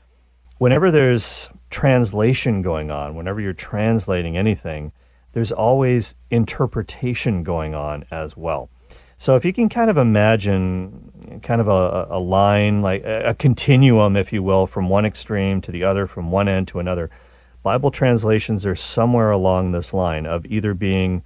whenever 0.59 0.91
there's 0.91 1.49
translation 1.71 2.61
going 2.61 2.91
on, 2.91 3.15
whenever 3.15 3.41
you're 3.41 3.53
translating 3.53 4.37
anything, 4.37 4.91
there's 5.37 5.53
always 5.53 6.15
interpretation 6.31 7.43
going 7.43 7.75
on 7.75 8.07
as 8.11 8.39
well. 8.39 8.71
So 9.19 9.37
if 9.37 9.45
you 9.45 9.53
can 9.53 9.69
kind 9.69 9.91
of 9.91 9.99
imagine 9.99 11.41
kind 11.43 11.61
of 11.61 11.69
a, 11.69 12.07
a 12.09 12.19
line, 12.19 12.81
like 12.81 13.05
a, 13.05 13.35
continuum, 13.35 14.17
if 14.17 14.33
you 14.33 14.43
will, 14.43 14.67
from 14.67 14.89
one 14.89 15.05
extreme 15.05 15.61
to 15.61 15.71
the 15.71 15.85
other, 15.85 16.07
from 16.07 16.31
one 16.31 16.49
end 16.49 16.69
to 16.69 16.79
another, 16.79 17.11
Bible 17.63 17.91
translations 17.91 18.65
are 18.65 18.75
somewhere 18.75 19.31
along 19.31 19.73
this 19.73 19.93
line 19.93 20.25
of 20.25 20.47
either 20.47 20.73
being 20.73 21.23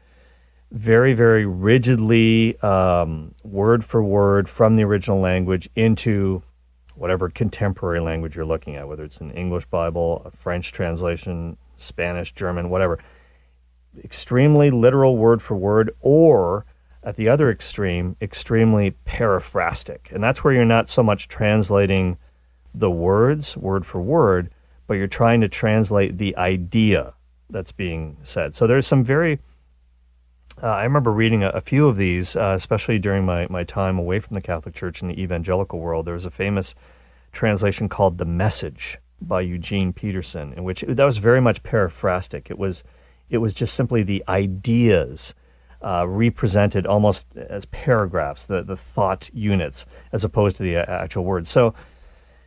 very, 0.73 1.15
very 1.15 1.47
rigidly 1.47 2.59
um, 2.63 3.37
word 3.45 3.85
for 3.85 4.03
word 4.03 4.49
from 4.49 4.75
the 4.75 4.83
original 4.83 5.21
language 5.21 5.71
into 5.77 6.43
whatever 6.97 7.29
contemporary 7.29 8.01
language 8.01 8.35
you're 8.35 8.45
looking 8.45 8.75
at, 8.75 8.89
whether 8.89 9.05
it's 9.05 9.21
an 9.21 9.31
English 9.31 9.67
Bible, 9.67 10.23
a 10.25 10.33
French 10.33 10.73
translation, 10.73 11.57
Spanish, 11.77 12.33
German, 12.33 12.71
whatever. 12.71 12.99
Extremely 14.05 14.71
literal 14.71 15.17
word 15.17 15.43
for 15.43 15.57
word, 15.57 15.95
or 16.01 16.65
at 17.03 17.17
the 17.17 17.29
other 17.29 17.51
extreme, 17.51 18.17
extremely 18.21 18.93
paraphrastic. 19.05 20.11
And 20.13 20.23
that's 20.23 20.45
where 20.45 20.53
you're 20.53 20.65
not 20.65 20.89
so 20.89 21.03
much 21.03 21.29
translating 21.29 22.19
the 22.75 22.91
words 22.91 23.57
word 23.57 23.85
for 23.85 24.01
word, 24.01 24.51
but 24.87 24.95
you're 24.95 25.07
trying 25.07 25.41
to 25.41 25.49
translate 25.49 26.19
the 26.19 26.37
idea 26.37 27.15
that's 27.49 27.73
being 27.73 28.17
said. 28.23 28.55
So 28.55 28.67
there's 28.67 28.87
some 28.87 29.03
very, 29.03 29.41
uh, 30.63 30.67
I 30.67 30.85
remember 30.85 31.11
reading 31.11 31.43
a, 31.43 31.49
a 31.49 31.61
few 31.61 31.89
of 31.89 31.97
these, 31.97 32.37
uh, 32.37 32.53
especially 32.55 32.99
during 32.99 33.25
my, 33.25 33.47
my 33.51 33.65
time 33.65 33.99
away 33.99 34.21
from 34.21 34.35
the 34.35 34.41
Catholic 34.41 34.75
Church 34.75 35.03
in 35.03 35.09
the 35.09 35.21
evangelical 35.21 35.81
world. 35.81 36.07
There 36.07 36.15
was 36.15 36.27
a 36.27 36.31
famous 36.31 36.75
translation 37.33 37.89
called 37.89 38.19
The 38.19 38.25
Message 38.25 38.99
by 39.21 39.41
Eugene 39.41 39.93
Peterson, 39.93 40.53
in 40.53 40.65
which 40.65 40.85
that 40.87 41.05
was 41.05 41.17
very 41.17 41.41
much 41.41 41.63
paraphrastic. 41.63 42.51
It 42.51 42.59
was, 42.59 42.85
it 43.31 43.39
was 43.39 43.55
just 43.55 43.75
simply 43.75 44.03
the 44.03 44.23
ideas 44.29 45.35
uh, 45.83 46.07
represented 46.07 46.87
almost 46.87 47.27
as 47.37 47.65
paragraphs, 47.67 48.45
the, 48.45 48.63
the 48.63 48.77
thought 48.77 49.31
units, 49.33 49.87
as 50.13 50.25
opposed 50.25 50.57
to 50.57 50.63
the 50.63 50.77
uh, 50.77 50.85
actual 50.87 51.25
words. 51.25 51.49
So, 51.49 51.75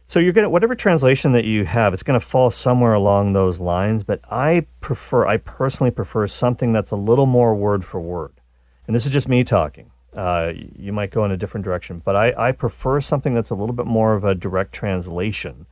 so 0.06 0.20
you're 0.20 0.34
gonna 0.34 0.50
whatever 0.50 0.76
translation 0.76 1.32
that 1.32 1.46
you 1.46 1.66
have, 1.66 1.94
it's 1.94 2.04
gonna 2.04 2.20
fall 2.20 2.52
somewhere 2.52 2.94
along 2.94 3.34
those 3.34 3.60
lines. 3.60 4.04
But 4.04 4.20
I 4.30 4.68
prefer, 4.82 5.26
I 5.26 5.38
personally 5.38 5.92
prefer 5.92 6.28
something 6.28 6.74
that's 6.74 6.92
a 6.92 6.96
little 6.96 7.26
more 7.26 7.56
word 7.56 7.84
for 7.84 8.00
word. 8.00 8.34
And 8.86 8.96
this 8.96 9.06
is 9.06 9.12
just 9.12 9.30
me 9.30 9.44
talking. 9.44 9.92
Uh, 10.16 10.52
you 10.78 10.94
might 10.94 11.10
go 11.10 11.26
in 11.26 11.32
a 11.32 11.38
different 11.38 11.64
direction, 11.64 12.00
but 12.06 12.16
I, 12.16 12.50
I 12.50 12.52
prefer 12.52 13.02
something 13.02 13.34
that's 13.34 13.50
a 13.50 13.56
little 13.56 13.74
bit 13.74 13.88
more 13.88 14.14
of 14.14 14.24
a 14.24 14.36
direct 14.36 14.74
translation 14.74 15.66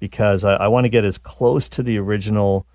because 0.00 0.44
I, 0.44 0.54
I 0.54 0.68
want 0.68 0.86
to 0.86 0.88
get 0.88 1.04
as 1.04 1.18
close 1.18 1.68
to 1.68 1.82
the 1.84 1.98
original 1.98 2.66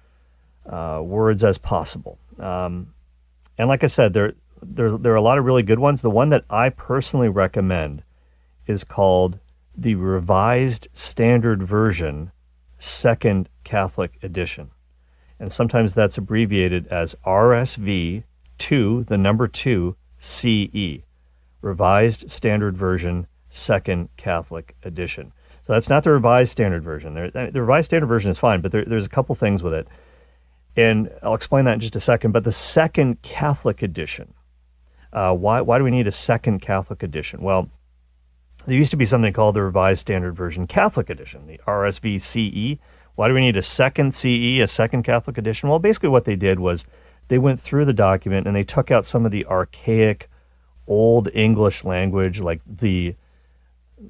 uh, 0.65 1.01
words 1.03 1.43
as 1.43 1.57
possible. 1.57 2.17
Um, 2.39 2.93
and 3.57 3.67
like 3.67 3.83
I 3.83 3.87
said, 3.87 4.13
there, 4.13 4.33
there, 4.61 4.97
there 4.97 5.13
are 5.13 5.17
a 5.17 5.21
lot 5.21 5.37
of 5.37 5.45
really 5.45 5.63
good 5.63 5.79
ones. 5.79 6.01
The 6.01 6.09
one 6.09 6.29
that 6.29 6.45
I 6.49 6.69
personally 6.69 7.29
recommend 7.29 8.03
is 8.67 8.83
called 8.83 9.39
the 9.77 9.95
Revised 9.95 10.87
Standard 10.93 11.63
Version, 11.63 12.31
Second 12.77 13.49
Catholic 13.63 14.17
Edition. 14.23 14.71
And 15.39 15.51
sometimes 15.51 15.93
that's 15.93 16.17
abbreviated 16.17 16.87
as 16.87 17.15
RSV 17.25 18.23
2, 18.57 19.03
the 19.07 19.17
number 19.17 19.47
2, 19.47 19.95
CE, 20.19 21.03
Revised 21.61 22.31
Standard 22.31 22.77
Version, 22.77 23.27
Second 23.49 24.09
Catholic 24.17 24.75
Edition. 24.83 25.33
So 25.61 25.73
that's 25.73 25.89
not 25.89 26.03
the 26.03 26.11
Revised 26.11 26.51
Standard 26.51 26.83
Version. 26.83 27.15
the 27.15 27.61
Revised 27.61 27.85
Standard 27.85 28.07
Version 28.07 28.31
is 28.31 28.37
fine, 28.37 28.61
but 28.61 28.71
there, 28.71 28.85
there's 28.85 29.05
a 29.05 29.09
couple 29.09 29.35
things 29.35 29.63
with 29.63 29.73
it. 29.73 29.87
And 30.75 31.09
I'll 31.23 31.35
explain 31.35 31.65
that 31.65 31.75
in 31.75 31.79
just 31.79 31.95
a 31.95 31.99
second. 31.99 32.31
But 32.31 32.43
the 32.43 32.51
second 32.51 33.21
Catholic 33.21 33.81
edition, 33.81 34.33
uh, 35.13 35.33
why, 35.33 35.61
why 35.61 35.77
do 35.77 35.83
we 35.83 35.91
need 35.91 36.07
a 36.07 36.11
second 36.11 36.59
Catholic 36.59 37.01
edition? 37.01 37.41
Well, 37.41 37.69
there 38.65 38.75
used 38.75 38.91
to 38.91 38.97
be 38.97 39.05
something 39.05 39.31
called 39.31 39.55
the 39.55 39.61
Revised 39.61 40.01
Standard 40.01 40.35
Version 40.35 40.67
Catholic 40.67 41.09
Edition, 41.09 41.47
the 41.47 41.59
RSVCE. 41.67 42.79
Why 43.15 43.27
do 43.27 43.33
we 43.33 43.41
need 43.41 43.55
a 43.55 43.61
second 43.61 44.13
CE, 44.13 44.59
a 44.59 44.67
second 44.67 45.03
Catholic 45.03 45.37
edition? 45.37 45.69
Well, 45.69 45.79
basically, 45.79 46.09
what 46.09 46.25
they 46.25 46.35
did 46.35 46.59
was 46.59 46.85
they 47.27 47.37
went 47.37 47.59
through 47.59 47.85
the 47.85 47.93
document 47.93 48.47
and 48.47 48.55
they 48.55 48.63
took 48.63 48.91
out 48.91 49.05
some 49.05 49.25
of 49.25 49.31
the 49.31 49.45
archaic, 49.45 50.29
old 50.87 51.29
English 51.33 51.83
language, 51.83 52.41
like 52.41 52.61
the 52.65 53.15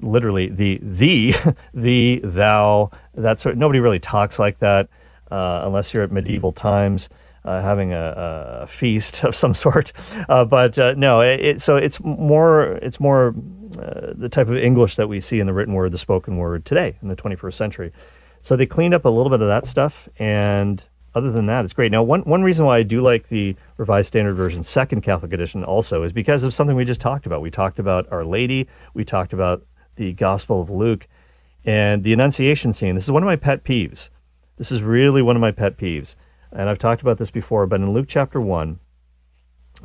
literally 0.02 0.48
the 0.48 0.80
the 0.82 1.34
the 1.74 2.20
thou 2.24 2.90
that 3.14 3.38
sort. 3.38 3.56
Nobody 3.56 3.78
really 3.78 4.00
talks 4.00 4.38
like 4.38 4.58
that 4.58 4.88
uh, 5.30 5.62
unless 5.64 5.92
you're 5.92 6.02
at 6.02 6.12
medieval 6.12 6.52
times. 6.52 7.08
Uh, 7.44 7.62
having 7.62 7.92
a, 7.92 8.62
a, 8.62 8.66
feast 8.66 9.22
of 9.24 9.32
some 9.32 9.54
sort, 9.54 9.92
uh, 10.28 10.44
but 10.44 10.76
uh, 10.80 10.94
no. 10.96 11.20
It, 11.20 11.40
it, 11.40 11.60
so 11.60 11.76
it's 11.76 12.00
more 12.00 12.72
it's 12.82 12.98
more 12.98 13.36
uh, 13.80 14.14
the 14.16 14.28
type 14.28 14.48
of 14.48 14.56
English 14.56 14.96
that 14.96 15.08
we 15.08 15.20
see 15.20 15.38
in 15.38 15.46
the 15.46 15.52
written 15.52 15.72
word, 15.72 15.92
the 15.92 15.98
spoken 15.98 16.38
word 16.38 16.64
today 16.64 16.98
in 17.02 17.06
the 17.06 17.14
21st 17.14 17.54
century. 17.54 17.92
So 18.42 18.56
they 18.56 18.66
cleaned 18.66 18.94
up 18.94 19.04
a 19.04 19.08
little 19.08 19.30
bit 19.30 19.42
of 19.42 19.46
that 19.46 19.64
stuff, 19.64 20.08
and 20.18 20.84
other 21.14 21.30
than 21.30 21.46
that, 21.46 21.64
it's 21.64 21.72
great. 21.72 21.92
Now, 21.92 22.02
one 22.02 22.22
one 22.22 22.42
reason 22.42 22.64
why 22.64 22.78
I 22.78 22.82
do 22.82 23.00
like 23.00 23.28
the 23.28 23.54
Revised 23.76 24.08
Standard 24.08 24.34
Version 24.34 24.64
Second 24.64 25.02
Catholic 25.02 25.32
Edition 25.32 25.62
also 25.62 26.02
is 26.02 26.12
because 26.12 26.42
of 26.42 26.52
something 26.52 26.74
we 26.74 26.84
just 26.84 27.00
talked 27.00 27.26
about. 27.26 27.42
We 27.42 27.52
talked 27.52 27.78
about 27.78 28.10
Our 28.10 28.24
Lady. 28.24 28.66
We 28.92 29.04
talked 29.04 29.32
about 29.32 29.64
the 29.94 30.14
Gospel 30.14 30.60
of 30.60 30.68
Luke, 30.68 31.06
and 31.64 32.04
the 32.04 32.12
Annunciation 32.12 32.72
scene. 32.72 32.94
This 32.94 33.04
is 33.04 33.10
one 33.10 33.22
of 33.22 33.26
my 33.26 33.36
pet 33.36 33.64
peeves 33.64 34.10
this 34.56 34.72
is 34.72 34.82
really 34.82 35.22
one 35.22 35.36
of 35.36 35.40
my 35.40 35.52
pet 35.52 35.76
peeves. 35.76 36.16
And 36.52 36.68
I've 36.68 36.78
talked 36.78 37.02
about 37.02 37.18
this 37.18 37.30
before, 37.30 37.66
but 37.66 37.80
in 37.80 37.92
Luke 37.92 38.06
chapter 38.08 38.40
1, 38.40 38.78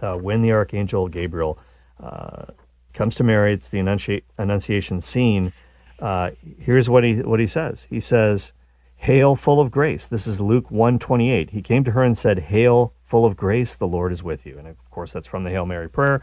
uh, 0.02 0.16
when 0.16 0.42
the 0.42 0.52
archangel 0.52 1.08
Gabriel 1.08 1.60
uh, 2.02 2.46
comes 2.94 3.16
to 3.16 3.24
Mary, 3.24 3.54
it's 3.54 3.70
the 3.70 3.80
annunci- 3.80 4.24
Annunciation 4.38 5.02
scene. 5.02 5.54
Uh, 6.00 6.32
here's 6.60 6.90
what 6.90 7.04
he, 7.04 7.16
what 7.16 7.40
he 7.40 7.48
says 7.48 7.88
He 7.90 8.00
says, 8.00 8.54
Hail, 8.96 9.36
full 9.36 9.60
of 9.60 9.72
grace. 9.72 10.06
This 10.06 10.28
is 10.28 10.40
Luke 10.40 10.70
128. 10.70 11.50
He 11.50 11.62
came 11.62 11.84
to 11.84 11.92
her 11.92 12.04
and 12.04 12.18
said, 12.18 12.38
Hail, 12.38 12.94
full 13.04 13.26
of 13.26 13.36
grace, 13.36 13.76
the 13.76 13.88
Lord 13.88 14.12
is 14.12 14.22
with 14.22 14.46
you. 14.46 14.58
And 14.58 14.68
of 14.68 14.78
course, 14.92 15.12
that's 15.12 15.28
from 15.28 15.44
the 15.44 15.50
Hail 15.50 15.66
Mary 15.66 15.90
prayer. 15.90 16.22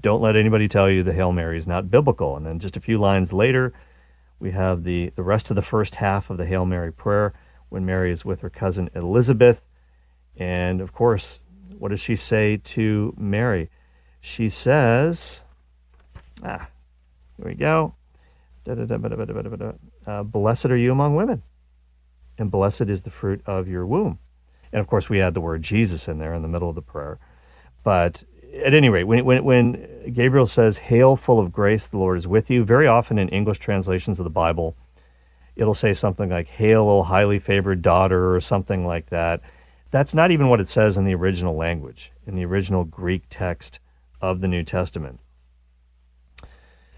Don't 0.00 0.22
let 0.22 0.36
anybody 0.36 0.68
tell 0.68 0.88
you 0.88 1.02
the 1.02 1.12
Hail 1.12 1.32
Mary 1.32 1.58
is 1.58 1.66
not 1.66 1.90
biblical. 1.90 2.36
And 2.36 2.46
then 2.46 2.60
just 2.60 2.76
a 2.76 2.80
few 2.80 2.98
lines 2.98 3.32
later, 3.32 3.72
we 4.38 4.52
have 4.52 4.84
the, 4.84 5.12
the 5.16 5.24
rest 5.24 5.50
of 5.50 5.56
the 5.56 5.62
first 5.62 5.96
half 5.96 6.30
of 6.30 6.36
the 6.36 6.46
Hail 6.46 6.64
Mary 6.64 6.92
prayer 6.92 7.34
when 7.70 7.86
Mary 7.86 8.12
is 8.12 8.24
with 8.24 8.40
her 8.40 8.50
cousin 8.50 8.90
Elizabeth. 8.94 9.64
And 10.36 10.80
of 10.80 10.92
course, 10.92 11.40
what 11.78 11.88
does 11.88 12.00
she 12.00 12.16
say 12.16 12.58
to 12.58 13.14
Mary? 13.16 13.70
She 14.20 14.50
says, 14.50 15.42
ah, 16.44 16.68
here 17.36 17.46
we 17.46 17.54
go. 17.54 17.94
Uh, 20.06 20.22
blessed 20.22 20.66
are 20.66 20.76
you 20.76 20.92
among 20.92 21.16
women, 21.16 21.42
and 22.36 22.50
blessed 22.50 22.82
is 22.82 23.02
the 23.02 23.10
fruit 23.10 23.40
of 23.46 23.66
your 23.66 23.86
womb. 23.86 24.18
And 24.72 24.80
of 24.80 24.86
course, 24.86 25.08
we 25.08 25.20
add 25.20 25.34
the 25.34 25.40
word 25.40 25.62
Jesus 25.62 26.06
in 26.06 26.18
there 26.18 26.34
in 26.34 26.42
the 26.42 26.48
middle 26.48 26.68
of 26.68 26.74
the 26.74 26.82
prayer. 26.82 27.18
But 27.82 28.24
at 28.62 28.74
any 28.74 28.88
rate, 28.88 29.04
when, 29.04 29.24
when, 29.24 29.44
when 29.44 30.12
Gabriel 30.12 30.46
says, 30.46 30.78
Hail, 30.78 31.16
full 31.16 31.40
of 31.40 31.52
grace, 31.52 31.86
the 31.86 31.98
Lord 31.98 32.18
is 32.18 32.28
with 32.28 32.50
you, 32.50 32.64
very 32.64 32.86
often 32.86 33.18
in 33.18 33.28
English 33.30 33.58
translations 33.58 34.20
of 34.20 34.24
the 34.24 34.30
Bible, 34.30 34.76
it'll 35.60 35.74
say 35.74 35.92
something 35.92 36.30
like 36.30 36.48
hail 36.48 36.88
o 36.88 37.02
highly 37.02 37.38
favored 37.38 37.82
daughter 37.82 38.34
or 38.34 38.40
something 38.40 38.86
like 38.86 39.10
that. 39.10 39.42
That's 39.90 40.14
not 40.14 40.30
even 40.30 40.48
what 40.48 40.60
it 40.60 40.68
says 40.68 40.96
in 40.96 41.04
the 41.04 41.14
original 41.14 41.54
language 41.54 42.12
in 42.26 42.34
the 42.34 42.46
original 42.46 42.84
greek 42.84 43.24
text 43.28 43.78
of 44.22 44.40
the 44.40 44.48
new 44.48 44.64
testament. 44.64 45.20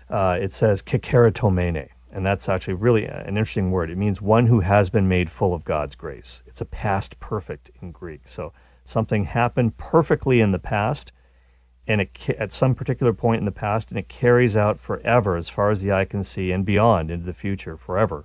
Uh, 0.08 0.38
it 0.40 0.52
says 0.52 0.80
kecharitomene 0.80 1.88
and 2.12 2.24
that's 2.24 2.48
actually 2.48 2.74
really 2.74 3.06
an 3.06 3.36
interesting 3.36 3.72
word. 3.72 3.90
It 3.90 3.98
means 3.98 4.22
one 4.22 4.46
who 4.46 4.60
has 4.60 4.90
been 4.90 5.08
made 5.08 5.28
full 5.28 5.54
of 5.54 5.64
god's 5.64 5.96
grace. 5.96 6.42
It's 6.46 6.60
a 6.60 6.66
past 6.66 7.18
perfect 7.18 7.70
in 7.80 7.90
greek. 7.90 8.28
So 8.28 8.52
something 8.84 9.24
happened 9.24 9.76
perfectly 9.76 10.40
in 10.40 10.52
the 10.52 10.58
past 10.60 11.10
and 11.88 12.00
it, 12.02 12.30
at 12.38 12.52
some 12.52 12.76
particular 12.76 13.12
point 13.12 13.40
in 13.40 13.44
the 13.44 13.50
past 13.50 13.90
and 13.90 13.98
it 13.98 14.08
carries 14.08 14.56
out 14.56 14.78
forever 14.78 15.36
as 15.36 15.48
far 15.48 15.72
as 15.72 15.82
the 15.82 15.90
eye 15.90 16.04
can 16.04 16.22
see 16.22 16.52
and 16.52 16.64
beyond 16.64 17.10
into 17.10 17.26
the 17.26 17.34
future 17.34 17.76
forever 17.76 18.24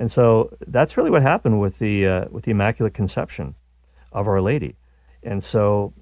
and 0.00 0.10
so 0.10 0.56
that's 0.66 0.96
really 0.96 1.10
what 1.10 1.22
happened 1.22 1.60
with 1.60 1.78
the 1.78 2.06
uh, 2.06 2.24
with 2.30 2.44
the 2.44 2.50
Immaculate 2.50 2.94
Conception 2.94 3.54
of 4.10 4.26
Our 4.26 4.40
Lady. 4.40 4.74
And 5.22 5.44
so 5.44 5.92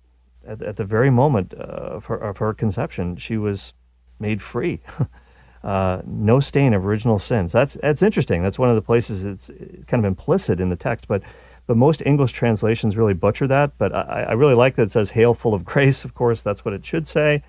at, 0.47 0.63
at 0.63 0.77
the 0.77 0.85
very 0.85 1.11
moment 1.11 1.53
uh, 1.53 1.63
of, 1.63 2.07
her, 2.07 2.17
of 2.17 2.39
her 2.39 2.55
conception, 2.55 3.17
she 3.17 3.37
was 3.37 3.75
made 4.19 4.41
free 4.41 4.81
Uh, 5.63 6.01
no 6.07 6.39
stain 6.39 6.73
of 6.73 6.87
original 6.87 7.19
sins. 7.19 7.53
That's 7.53 7.75
that's 7.83 8.03
interesting. 8.03 8.43
That's 8.43 8.59
one 8.59 8.71
of 8.71 8.77
the 8.77 8.83
places 8.83 9.25
it's 9.25 9.51
kind 9.89 10.05
of 10.05 10.05
implicit 10.05 10.61
in 10.61 10.69
the 10.69 10.77
text, 10.77 11.09
but 11.09 11.23
but 11.67 11.77
most 11.77 12.01
English 12.07 12.33
translations 12.33 12.97
really 12.97 13.13
butcher 13.13 13.47
that. 13.49 13.77
But 13.77 13.93
I, 13.93 14.27
I 14.29 14.33
really 14.35 14.55
like 14.55 14.77
that 14.77 14.83
it 14.83 14.93
says 14.93 15.11
"Hail, 15.11 15.35
full 15.35 15.55
of 15.55 15.65
grace." 15.65 16.05
Of 16.05 16.15
course, 16.15 16.43
that's 16.43 16.65
what 16.65 16.75
it 16.75 16.87
should 16.87 17.09
say. 17.09 17.43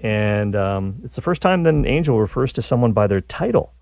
And 0.00 0.56
um, 0.56 0.96
it's 1.04 1.14
the 1.14 1.22
first 1.22 1.40
time 1.40 1.62
that 1.62 1.72
an 1.72 1.86
angel 1.86 2.20
refers 2.20 2.52
to 2.54 2.62
someone 2.62 2.92
by 2.92 3.06
their 3.06 3.20
title, 3.20 3.72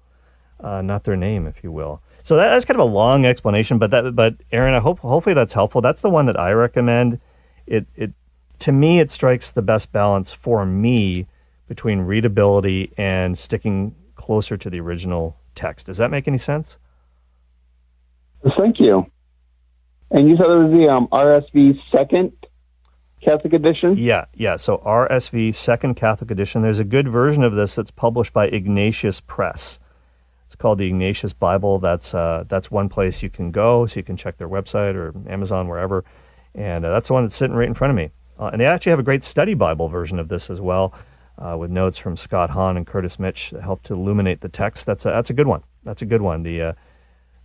uh, 0.60 0.82
not 0.82 1.04
their 1.04 1.16
name, 1.16 1.46
if 1.46 1.62
you 1.62 1.72
will. 1.72 2.02
So 2.22 2.36
that, 2.36 2.50
that's 2.50 2.64
kind 2.64 2.80
of 2.80 2.88
a 2.88 2.90
long 2.90 3.26
explanation, 3.26 3.78
but 3.78 3.90
that, 3.90 4.14
but 4.14 4.36
Aaron, 4.50 4.74
I 4.74 4.80
hope 4.80 5.00
hopefully 5.00 5.34
that's 5.34 5.52
helpful. 5.52 5.80
That's 5.80 6.00
the 6.00 6.10
one 6.10 6.26
that 6.26 6.38
I 6.38 6.52
recommend. 6.52 7.20
It 7.66 7.86
it 7.94 8.12
to 8.60 8.72
me 8.72 9.00
it 9.00 9.10
strikes 9.10 9.50
the 9.50 9.62
best 9.62 9.92
balance 9.92 10.32
for 10.32 10.64
me 10.64 11.26
between 11.68 12.00
readability 12.00 12.92
and 12.96 13.38
sticking 13.38 13.94
closer 14.14 14.56
to 14.56 14.70
the 14.70 14.80
original 14.80 15.36
text. 15.54 15.86
Does 15.86 15.98
that 15.98 16.10
make 16.10 16.28
any 16.28 16.38
sense? 16.38 16.78
Thank 18.56 18.78
you. 18.78 19.06
And 20.10 20.28
you 20.28 20.36
said 20.36 20.46
it 20.46 20.58
was 20.58 20.70
the 20.70 20.88
um, 20.88 21.08
RSV 21.08 21.78
second 21.90 22.32
Catholic 23.24 23.54
edition? 23.54 23.96
Yeah, 23.96 24.26
yeah. 24.34 24.56
So 24.56 24.78
RSV 24.78 25.54
second 25.54 25.94
Catholic 25.94 26.30
edition. 26.30 26.62
There's 26.62 26.78
a 26.78 26.84
good 26.84 27.08
version 27.08 27.42
of 27.42 27.54
this 27.54 27.74
that's 27.74 27.90
published 27.90 28.32
by 28.32 28.46
Ignatius 28.46 29.20
Press. 29.20 29.80
It's 30.54 30.60
called 30.62 30.78
the 30.78 30.86
Ignatius 30.86 31.32
Bible. 31.32 31.80
That's 31.80 32.14
uh, 32.14 32.44
that's 32.46 32.70
one 32.70 32.88
place 32.88 33.24
you 33.24 33.28
can 33.28 33.50
go, 33.50 33.86
so 33.86 33.98
you 33.98 34.04
can 34.04 34.16
check 34.16 34.36
their 34.36 34.48
website 34.48 34.94
or 34.94 35.12
Amazon 35.28 35.66
wherever, 35.66 36.04
and 36.54 36.84
uh, 36.84 36.92
that's 36.92 37.08
the 37.08 37.14
one 37.14 37.24
that's 37.24 37.34
sitting 37.34 37.56
right 37.56 37.66
in 37.66 37.74
front 37.74 37.90
of 37.90 37.96
me. 37.96 38.10
Uh, 38.38 38.50
and 38.52 38.60
they 38.60 38.64
actually 38.64 38.90
have 38.90 39.00
a 39.00 39.02
great 39.02 39.24
study 39.24 39.54
Bible 39.54 39.88
version 39.88 40.20
of 40.20 40.28
this 40.28 40.50
as 40.50 40.60
well, 40.60 40.94
uh, 41.38 41.56
with 41.58 41.72
notes 41.72 41.98
from 41.98 42.16
Scott 42.16 42.50
Hahn 42.50 42.76
and 42.76 42.86
Curtis 42.86 43.18
Mitch 43.18 43.50
that 43.50 43.62
help 43.62 43.82
to 43.82 43.94
illuminate 43.94 44.42
the 44.42 44.48
text. 44.48 44.86
That's 44.86 45.04
a, 45.04 45.08
that's 45.08 45.30
a 45.30 45.32
good 45.32 45.48
one. 45.48 45.64
That's 45.82 46.02
a 46.02 46.06
good 46.06 46.22
one. 46.22 46.44
The 46.44 46.62
uh, 46.62 46.72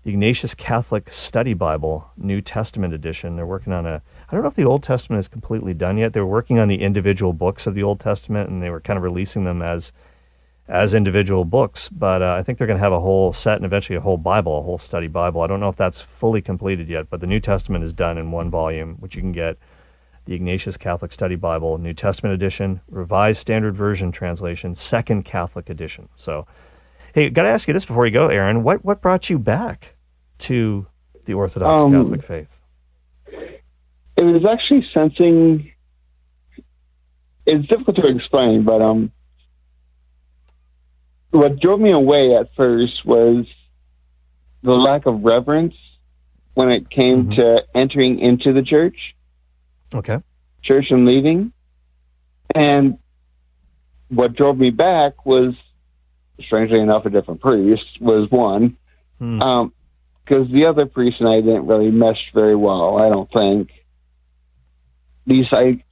the 0.04 0.12
Ignatius 0.12 0.54
Catholic 0.54 1.12
Study 1.12 1.56
Bible, 1.56 2.12
New 2.16 2.42
Testament 2.42 2.94
edition. 2.94 3.38
They're 3.38 3.48
working 3.48 3.74
on 3.74 3.88
a. 3.88 4.04
I 4.30 4.34
don't 4.36 4.44
know 4.44 4.50
if 4.50 4.56
the 4.56 4.66
Old 4.66 4.84
Testament 4.84 5.20
is 5.20 5.28
completely 5.28 5.74
done 5.74 5.98
yet. 5.98 6.14
They're 6.14 6.28
working 6.28 6.60
on 6.60 6.68
the 6.68 6.84
individual 6.84 7.34
books 7.34 7.66
of 7.66 7.74
the 7.74 7.82
Old 7.82 8.00
Testament, 8.00 8.52
and 8.52 8.62
they 8.62 8.70
were 8.70 8.80
kind 8.80 8.98
of 8.98 9.04
releasing 9.04 9.46
them 9.46 9.64
as 9.64 9.92
as 10.70 10.94
individual 10.94 11.44
books. 11.44 11.90
But 11.90 12.22
uh, 12.22 12.36
I 12.40 12.44
think 12.44 12.58
they're 12.58 12.68
going 12.68 12.78
to 12.78 12.84
have 12.84 12.94
a 12.94 13.00
whole 13.00 13.34
set 13.34 13.58
and 13.58 13.66
eventually 13.66 13.98
a 13.98 14.02
whole 14.02 14.18
Bible, 14.18 14.60
a 14.60 14.62
whole 14.62 14.78
study 14.78 15.08
Bible. 15.08 15.42
I 15.42 15.48
don't 15.48 15.60
know 15.60 15.70
if 15.70 15.76
that's 15.76 16.00
fully 16.00 16.42
completed 16.42 16.88
yet, 16.88 17.10
but 17.10 17.20
the 17.20 17.28
New 17.28 17.40
Testament 17.42 17.84
is 17.84 17.94
done 17.94 18.18
in 18.18 18.32
one 18.32 18.50
volume, 18.50 18.96
which 19.00 19.16
you 19.16 19.22
can 19.22 19.34
get. 19.34 19.58
The 20.26 20.36
Ignatius 20.36 20.78
Catholic 20.78 21.12
Study 21.12 21.36
Bible, 21.36 21.80
New 21.80 21.96
Testament 21.96 22.36
edition, 22.36 22.82
Revised 22.88 23.42
Standard 23.42 23.76
Version 23.76 24.12
translation, 24.12 24.76
Second 24.76 25.26
Catholic 25.26 25.72
edition. 25.72 26.08
So 26.18 26.46
Hey, 27.14 27.30
got 27.30 27.44
to 27.44 27.50
ask 27.50 27.68
you 27.68 27.74
this 27.74 27.86
before 27.86 28.06
you 28.06 28.12
go, 28.12 28.28
Aaron. 28.28 28.64
What 28.64 28.86
what 28.86 29.02
brought 29.02 29.30
you 29.30 29.40
back 29.40 29.96
to 30.40 30.86
the 31.26 31.34
Orthodox 31.34 31.82
um, 31.82 31.92
Catholic 31.92 32.24
faith? 32.24 32.62
It 34.16 34.24
was 34.24 34.46
actually 34.46 34.88
sensing. 34.94 35.72
It's 37.46 37.68
difficult 37.68 37.96
to 37.98 38.08
explain, 38.08 38.64
but 38.64 38.82
um, 38.82 39.12
what 41.32 41.60
drove 41.60 41.80
me 41.80 41.92
away 41.92 42.36
at 42.36 42.54
first 42.56 43.06
was 43.06 43.46
the 44.64 44.74
lack 44.74 45.06
of 45.06 45.24
reverence 45.24 45.76
when 46.54 46.70
it 46.70 46.90
came 46.90 47.26
mm-hmm. 47.26 47.36
to 47.36 47.64
entering 47.76 48.20
into 48.20 48.54
the 48.54 48.62
church. 48.62 49.16
Okay. 49.94 50.18
Church 50.62 50.88
and 50.90 51.06
leaving. 51.06 51.54
And 52.54 52.98
what 54.10 54.36
drove 54.36 54.58
me 54.58 54.72
back 54.72 55.26
was 55.26 55.54
strangely 56.42 56.80
enough, 56.80 57.06
a 57.06 57.10
different 57.10 57.42
priest 57.42 57.86
was 58.00 58.30
one. 58.32 58.78
Hmm. 59.20 59.42
Um, 59.42 59.74
because 60.30 60.52
the 60.52 60.66
other 60.68 60.86
priest 60.86 61.20
and 61.20 61.28
I 61.28 61.42
didn't 61.42 61.66
really 61.66 61.90
mesh 61.90 62.32
very 62.36 62.56
well. 62.56 62.98
I 62.98 63.10
don't 63.10 63.32
think. 63.32 63.72
These 65.26 65.48
I 65.52 65.84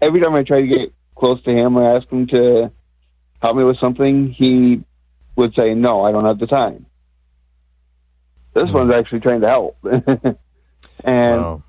every 0.00 0.20
time 0.20 0.34
I 0.34 0.44
try 0.44 0.62
to 0.62 0.66
get 0.66 0.94
close 1.14 1.42
to 1.42 1.50
him 1.50 1.76
or 1.76 1.96
ask 1.96 2.08
him 2.08 2.26
to 2.28 2.72
help 3.42 3.56
me 3.56 3.64
with 3.64 3.78
something, 3.78 4.30
he 4.30 4.82
would 5.36 5.54
say, 5.54 5.74
"No, 5.74 6.04
I 6.04 6.12
don't 6.12 6.24
have 6.24 6.38
the 6.38 6.46
time." 6.46 6.86
This 8.54 8.68
hmm. 8.68 8.74
one's 8.74 8.92
actually 8.92 9.20
trying 9.20 9.40
to 9.42 9.48
help, 9.48 9.76
and 9.84 10.36
wow. 11.04 11.62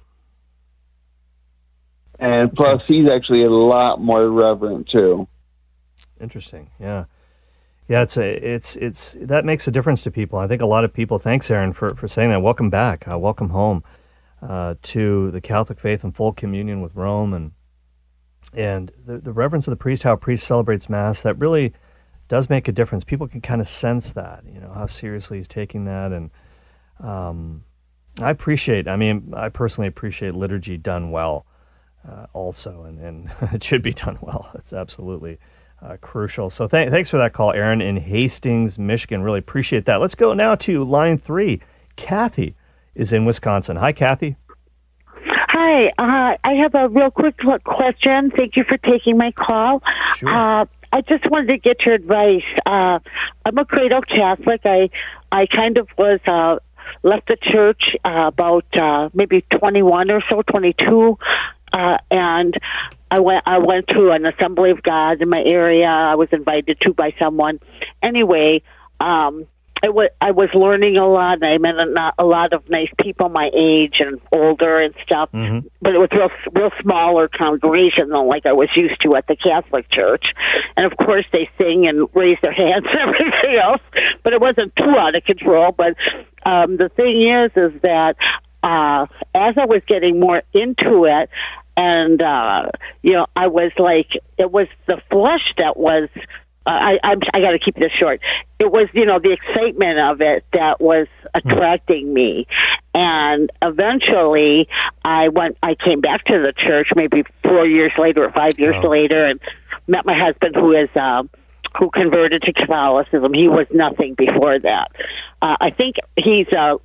and 2.19 2.53
plus 2.53 2.81
he's 2.87 3.09
actually 3.09 3.43
a 3.43 3.49
lot 3.49 3.99
more 3.99 4.29
reverent 4.29 4.87
too. 4.87 5.27
Interesting, 6.21 6.69
yeah. 6.79 7.05
Yeah, 7.89 8.03
it's 8.03 8.15
a, 8.15 8.53
it's 8.53 8.75
it's 8.77 9.17
that 9.19 9.43
makes 9.43 9.67
a 9.67 9.71
difference 9.71 10.03
to 10.03 10.11
people. 10.11 10.39
I 10.39 10.47
think 10.47 10.61
a 10.61 10.65
lot 10.65 10.85
of 10.85 10.93
people. 10.93 11.19
Thanks, 11.19 11.51
Aaron, 11.51 11.73
for, 11.73 11.93
for 11.95 12.07
saying 12.07 12.29
that. 12.29 12.41
Welcome 12.41 12.69
back. 12.69 13.05
Uh, 13.11 13.19
welcome 13.19 13.49
home 13.49 13.83
uh, 14.41 14.75
to 14.83 15.31
the 15.31 15.41
Catholic 15.41 15.79
faith 15.79 16.03
and 16.03 16.15
full 16.15 16.31
communion 16.31 16.81
with 16.81 16.95
Rome, 16.95 17.33
and 17.33 17.51
and 18.53 18.91
the, 19.05 19.17
the 19.17 19.31
reverence 19.31 19.67
of 19.67 19.71
the 19.71 19.77
priest, 19.77 20.03
how 20.03 20.13
a 20.13 20.17
priest 20.17 20.45
celebrates 20.45 20.89
mass. 20.89 21.21
That 21.21 21.39
really 21.39 21.73
does 22.27 22.49
make 22.49 22.67
a 22.67 22.71
difference. 22.71 23.03
People 23.03 23.27
can 23.27 23.41
kind 23.41 23.61
of 23.61 23.67
sense 23.67 24.11
that, 24.13 24.43
you 24.51 24.59
know, 24.59 24.71
how 24.73 24.85
seriously 24.85 25.37
he's 25.37 25.47
taking 25.47 25.85
that, 25.85 26.11
and 26.11 26.31
um, 26.99 27.63
I 28.21 28.29
appreciate. 28.29 28.87
I 28.87 28.95
mean, 28.95 29.33
I 29.35 29.49
personally 29.49 29.87
appreciate 29.87 30.35
liturgy 30.35 30.77
done 30.77 31.11
well, 31.11 31.45
uh, 32.07 32.27
also, 32.33 32.83
and 32.83 32.99
and 32.99 33.31
it 33.53 33.63
should 33.63 33.81
be 33.81 33.93
done 33.93 34.17
well. 34.21 34.51
It's 34.55 34.73
absolutely 34.73 35.39
uh, 35.81 35.97
crucial. 36.01 36.49
So 36.49 36.67
th- 36.67 36.89
thanks 36.89 37.09
for 37.09 37.17
that 37.17 37.33
call, 37.33 37.51
Aaron, 37.51 37.81
in 37.81 37.97
Hastings, 37.97 38.79
Michigan. 38.79 39.21
Really 39.21 39.39
appreciate 39.39 39.85
that. 39.85 39.99
Let's 39.99 40.15
go 40.15 40.33
now 40.33 40.55
to 40.55 40.83
line 40.83 41.17
three. 41.17 41.61
Kathy 41.95 42.55
is 42.95 43.11
in 43.11 43.25
Wisconsin. 43.25 43.77
Hi, 43.77 43.91
Kathy. 43.91 44.35
Hi, 45.75 45.87
uh, 45.97 46.37
I 46.43 46.53
have 46.61 46.75
a 46.75 46.87
real 46.87 47.09
quick 47.09 47.39
question. 47.63 48.29
Thank 48.29 48.57
you 48.57 48.63
for 48.63 48.77
taking 48.77 49.17
my 49.17 49.31
call. 49.31 49.81
Sure. 50.17 50.29
Uh, 50.29 50.65
I 50.91 51.01
just 51.01 51.27
wanted 51.31 51.47
to 51.47 51.57
get 51.57 51.83
your 51.83 51.95
advice. 51.95 52.43
Uh, 52.63 52.99
I'm 53.43 53.57
a 53.57 53.65
cradle 53.65 54.03
Catholic. 54.03 54.61
I 54.65 54.91
I 55.31 55.47
kind 55.47 55.79
of 55.79 55.87
was 55.97 56.19
uh, 56.27 56.59
left 57.01 57.27
the 57.27 57.37
church 57.37 57.95
uh, 58.05 58.25
about 58.27 58.65
uh, 58.77 59.09
maybe 59.15 59.41
21 59.49 60.11
or 60.11 60.21
so, 60.29 60.43
22, 60.43 61.17
uh, 61.73 61.97
and 62.11 62.55
I 63.09 63.19
went 63.19 63.41
I 63.47 63.57
went 63.57 63.87
to 63.87 64.11
an 64.11 64.27
Assembly 64.27 64.69
of 64.69 64.83
God 64.83 65.23
in 65.23 65.29
my 65.29 65.41
area. 65.43 65.87
I 65.87 66.13
was 66.13 66.29
invited 66.31 66.81
to 66.81 66.93
by 66.93 67.15
someone. 67.17 67.59
Anyway, 68.03 68.61
um, 68.99 69.47
I 69.83 69.89
was 69.89 70.09
I 70.21 70.31
was 70.31 70.49
learning 70.53 70.97
a 70.97 71.07
lot. 71.07 71.39
And 71.41 71.45
I 71.45 71.57
met 71.57 71.75
a, 71.75 72.13
a 72.17 72.25
lot 72.25 72.53
of 72.53 72.69
nice 72.69 72.89
people 72.99 73.29
my 73.29 73.51
age 73.53 73.99
and 73.99 74.21
older 74.31 74.79
and 74.79 74.93
stuff. 75.03 75.29
Mm-hmm. 75.33 75.67
But 75.81 75.95
it 75.95 75.99
was 75.99 76.09
real 76.13 76.29
real 76.53 76.71
smaller 76.81 77.27
congregation 77.27 78.09
than 78.09 78.27
like 78.27 78.45
I 78.45 78.53
was 78.53 78.69
used 78.75 79.01
to 79.01 79.15
at 79.15 79.27
the 79.27 79.35
Catholic 79.35 79.89
Church. 79.89 80.33
And 80.77 80.85
of 80.85 80.97
course 80.97 81.25
they 81.31 81.49
sing 81.57 81.87
and 81.87 82.07
raise 82.13 82.37
their 82.41 82.53
hands 82.63 82.85
and 82.89 82.99
everything 82.99 83.57
else. 83.61 83.81
But 84.23 84.33
it 84.33 84.41
wasn't 84.41 84.75
too 84.75 84.95
out 84.97 85.15
of 85.15 85.23
control. 85.25 85.73
But 85.73 85.95
um, 86.45 86.77
the 86.77 86.89
thing 86.89 87.27
is, 87.27 87.51
is 87.55 87.81
that 87.81 88.15
uh, 88.63 89.07
as 89.35 89.57
I 89.57 89.65
was 89.65 89.81
getting 89.85 90.19
more 90.19 90.41
into 90.53 91.05
it, 91.05 91.29
and 91.75 92.21
uh, 92.21 92.69
you 93.01 93.13
know, 93.13 93.27
I 93.35 93.47
was 93.47 93.71
like, 93.77 94.11
it 94.37 94.51
was 94.51 94.67
the 94.87 95.01
flesh 95.09 95.53
that 95.57 95.77
was. 95.77 96.09
Uh, 96.65 96.69
I 96.69 96.99
I'm, 97.03 97.19
I 97.33 97.41
got 97.41 97.51
to 97.51 97.59
keep 97.59 97.75
this 97.75 97.91
short. 97.91 98.21
It 98.59 98.71
was 98.71 98.87
you 98.93 99.05
know 99.05 99.19
the 99.19 99.31
excitement 99.31 99.99
of 99.99 100.21
it 100.21 100.45
that 100.53 100.79
was 100.79 101.07
attracting 101.33 102.13
me, 102.13 102.47
and 102.93 103.51
eventually 103.61 104.69
I 105.03 105.29
went. 105.29 105.57
I 105.61 105.75
came 105.75 106.01
back 106.01 106.25
to 106.25 106.39
the 106.39 106.53
church 106.55 106.89
maybe 106.95 107.23
four 107.43 107.67
years 107.67 107.91
later 107.97 108.23
or 108.23 108.31
five 108.31 108.59
years 108.59 108.75
oh. 108.79 108.87
later, 108.87 109.23
and 109.23 109.39
met 109.87 110.05
my 110.05 110.17
husband 110.17 110.55
who 110.55 110.71
is. 110.73 110.89
Uh, 110.95 111.23
who 111.79 111.89
converted 111.89 112.43
to 112.43 112.53
Catholicism. 112.53 113.33
He 113.33 113.47
was 113.47 113.65
nothing 113.73 114.13
before 114.13 114.59
that. 114.59 114.91
Uh, 115.41 115.57
I 115.59 115.71
think 115.71 115.95
he's 116.15 116.45
uh, 116.49 116.77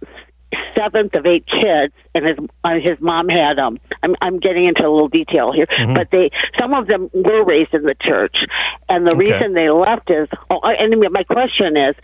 seventh 0.76 1.14
of 1.14 1.26
eight 1.26 1.46
kids, 1.46 1.92
and 2.14 2.26
his 2.26 2.38
uh, 2.64 2.78
his 2.80 3.00
mom 3.00 3.28
had 3.28 3.58
um. 3.58 3.78
I'm 4.02 4.14
I'm 4.20 4.38
getting 4.38 4.66
into 4.66 4.82
a 4.82 4.90
little 4.90 5.08
detail 5.08 5.52
here, 5.52 5.66
mm-hmm. 5.66 5.94
but 5.94 6.10
they 6.10 6.30
some 6.58 6.72
of 6.72 6.86
them 6.86 7.10
were 7.12 7.44
raised 7.44 7.74
in 7.74 7.82
the 7.82 7.96
church, 8.00 8.44
and 8.88 9.06
the 9.06 9.10
okay. 9.10 9.18
reason 9.18 9.54
they 9.54 9.70
left 9.70 10.10
is. 10.10 10.28
Oh, 10.50 10.60
and 10.62 10.94
my 11.12 11.24
question 11.24 11.76
is, 11.76 11.94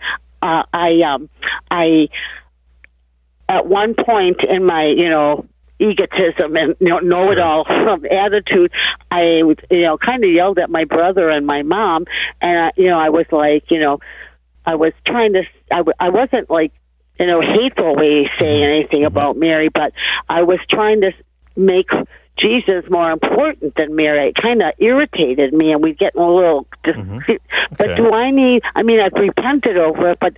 uh, 0.41 0.63
I 0.73 1.01
um 1.01 1.29
I 1.71 2.09
at 3.47 3.67
one 3.67 3.95
point 3.95 4.43
in 4.43 4.65
my 4.65 4.85
you 4.85 5.09
know 5.09 5.45
egotism 5.79 6.55
and 6.55 6.75
you 6.79 6.87
know 6.87 6.99
know 6.99 7.31
it 7.31 7.37
all 7.37 7.65
attitude 8.09 8.71
i 9.11 9.41
you 9.69 9.81
know 9.81 9.97
kind 9.97 10.23
of 10.23 10.31
yelled 10.31 10.57
at 10.57 10.69
my 10.69 10.85
brother 10.85 11.29
and 11.29 11.45
my 11.45 11.63
mom 11.63 12.05
and 12.41 12.69
uh, 12.69 12.71
you 12.77 12.87
know 12.87 12.97
i 12.97 13.09
was 13.09 13.25
like 13.29 13.69
you 13.69 13.77
know 13.77 13.99
i 14.65 14.73
was 14.73 14.93
trying 15.05 15.33
to 15.33 15.43
I 15.71 15.77
w- 15.77 15.93
I 15.99 16.09
wasn't 16.09 16.49
like 16.49 16.71
in 17.17 17.29
a 17.29 17.45
hateful 17.45 17.95
way 17.95 18.29
saying 18.39 18.63
mm-hmm. 18.63 18.73
anything 18.73 19.05
about 19.05 19.37
Mary, 19.37 19.69
but 19.69 19.93
I 20.27 20.43
was 20.43 20.59
trying 20.69 21.01
to 21.01 21.11
make 21.55 21.89
Jesus 22.37 22.83
more 22.89 23.11
important 23.11 23.75
than 23.75 23.95
Mary. 23.95 24.29
It 24.29 24.35
kind 24.35 24.61
of 24.61 24.73
irritated 24.79 25.53
me, 25.53 25.71
and 25.71 25.81
we 25.81 25.93
get 25.93 26.15
a 26.15 26.23
little. 26.23 26.67
Dis- 26.83 26.95
Mm-hmm. 26.95 27.33
But 27.77 27.95
do 27.95 28.11
I 28.11 28.29
need? 28.31 28.61
I 28.75 28.83
mean, 28.83 29.01
I've 29.01 29.13
repented 29.13 29.77
over 29.77 30.11
it, 30.11 30.19
but 30.19 30.37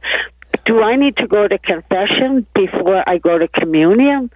do 0.65 0.81
I 0.81 0.95
need 0.95 1.17
to 1.17 1.27
go 1.27 1.47
to 1.47 1.57
confession 1.57 2.45
before 2.53 3.03
I 3.07 3.17
go 3.17 3.37
to 3.37 3.47
communion? 3.47 4.31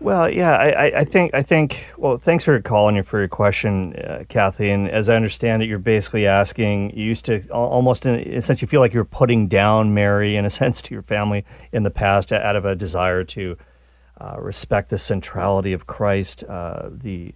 Well, 0.00 0.30
yeah, 0.30 0.52
I, 0.56 1.00
I- 1.00 1.04
think 1.04 1.34
I 1.34 1.42
think. 1.42 1.86
Well, 1.98 2.16
thanks 2.16 2.42
for 2.42 2.52
your 2.52 2.62
call 2.62 2.88
and 2.88 3.06
for 3.06 3.18
your 3.18 3.28
question, 3.28 3.94
uh, 3.96 4.24
Kathy. 4.30 4.70
And 4.70 4.88
as 4.90 5.10
I 5.10 5.14
understand 5.14 5.62
it, 5.62 5.68
you're 5.68 5.78
basically 5.78 6.26
asking. 6.26 6.96
You 6.96 7.04
used 7.04 7.26
to 7.26 7.42
al- 7.50 7.68
almost, 7.68 8.06
in 8.06 8.14
a 8.14 8.40
sense, 8.40 8.62
you 8.62 8.68
feel 8.68 8.80
like 8.80 8.94
you're 8.94 9.04
putting 9.04 9.46
down 9.46 9.92
Mary 9.92 10.36
in 10.36 10.46
a 10.46 10.50
sense 10.60 10.80
to 10.82 10.94
your 10.94 11.02
family 11.02 11.44
in 11.70 11.82
the 11.82 11.90
past 11.90 12.32
out 12.32 12.56
of 12.56 12.64
a 12.64 12.74
desire 12.74 13.24
to 13.24 13.58
uh, 14.18 14.36
respect 14.38 14.88
the 14.88 14.96
centrality 14.98 15.74
of 15.74 15.86
Christ, 15.86 16.44
uh, 16.44 16.88
the 16.90 17.34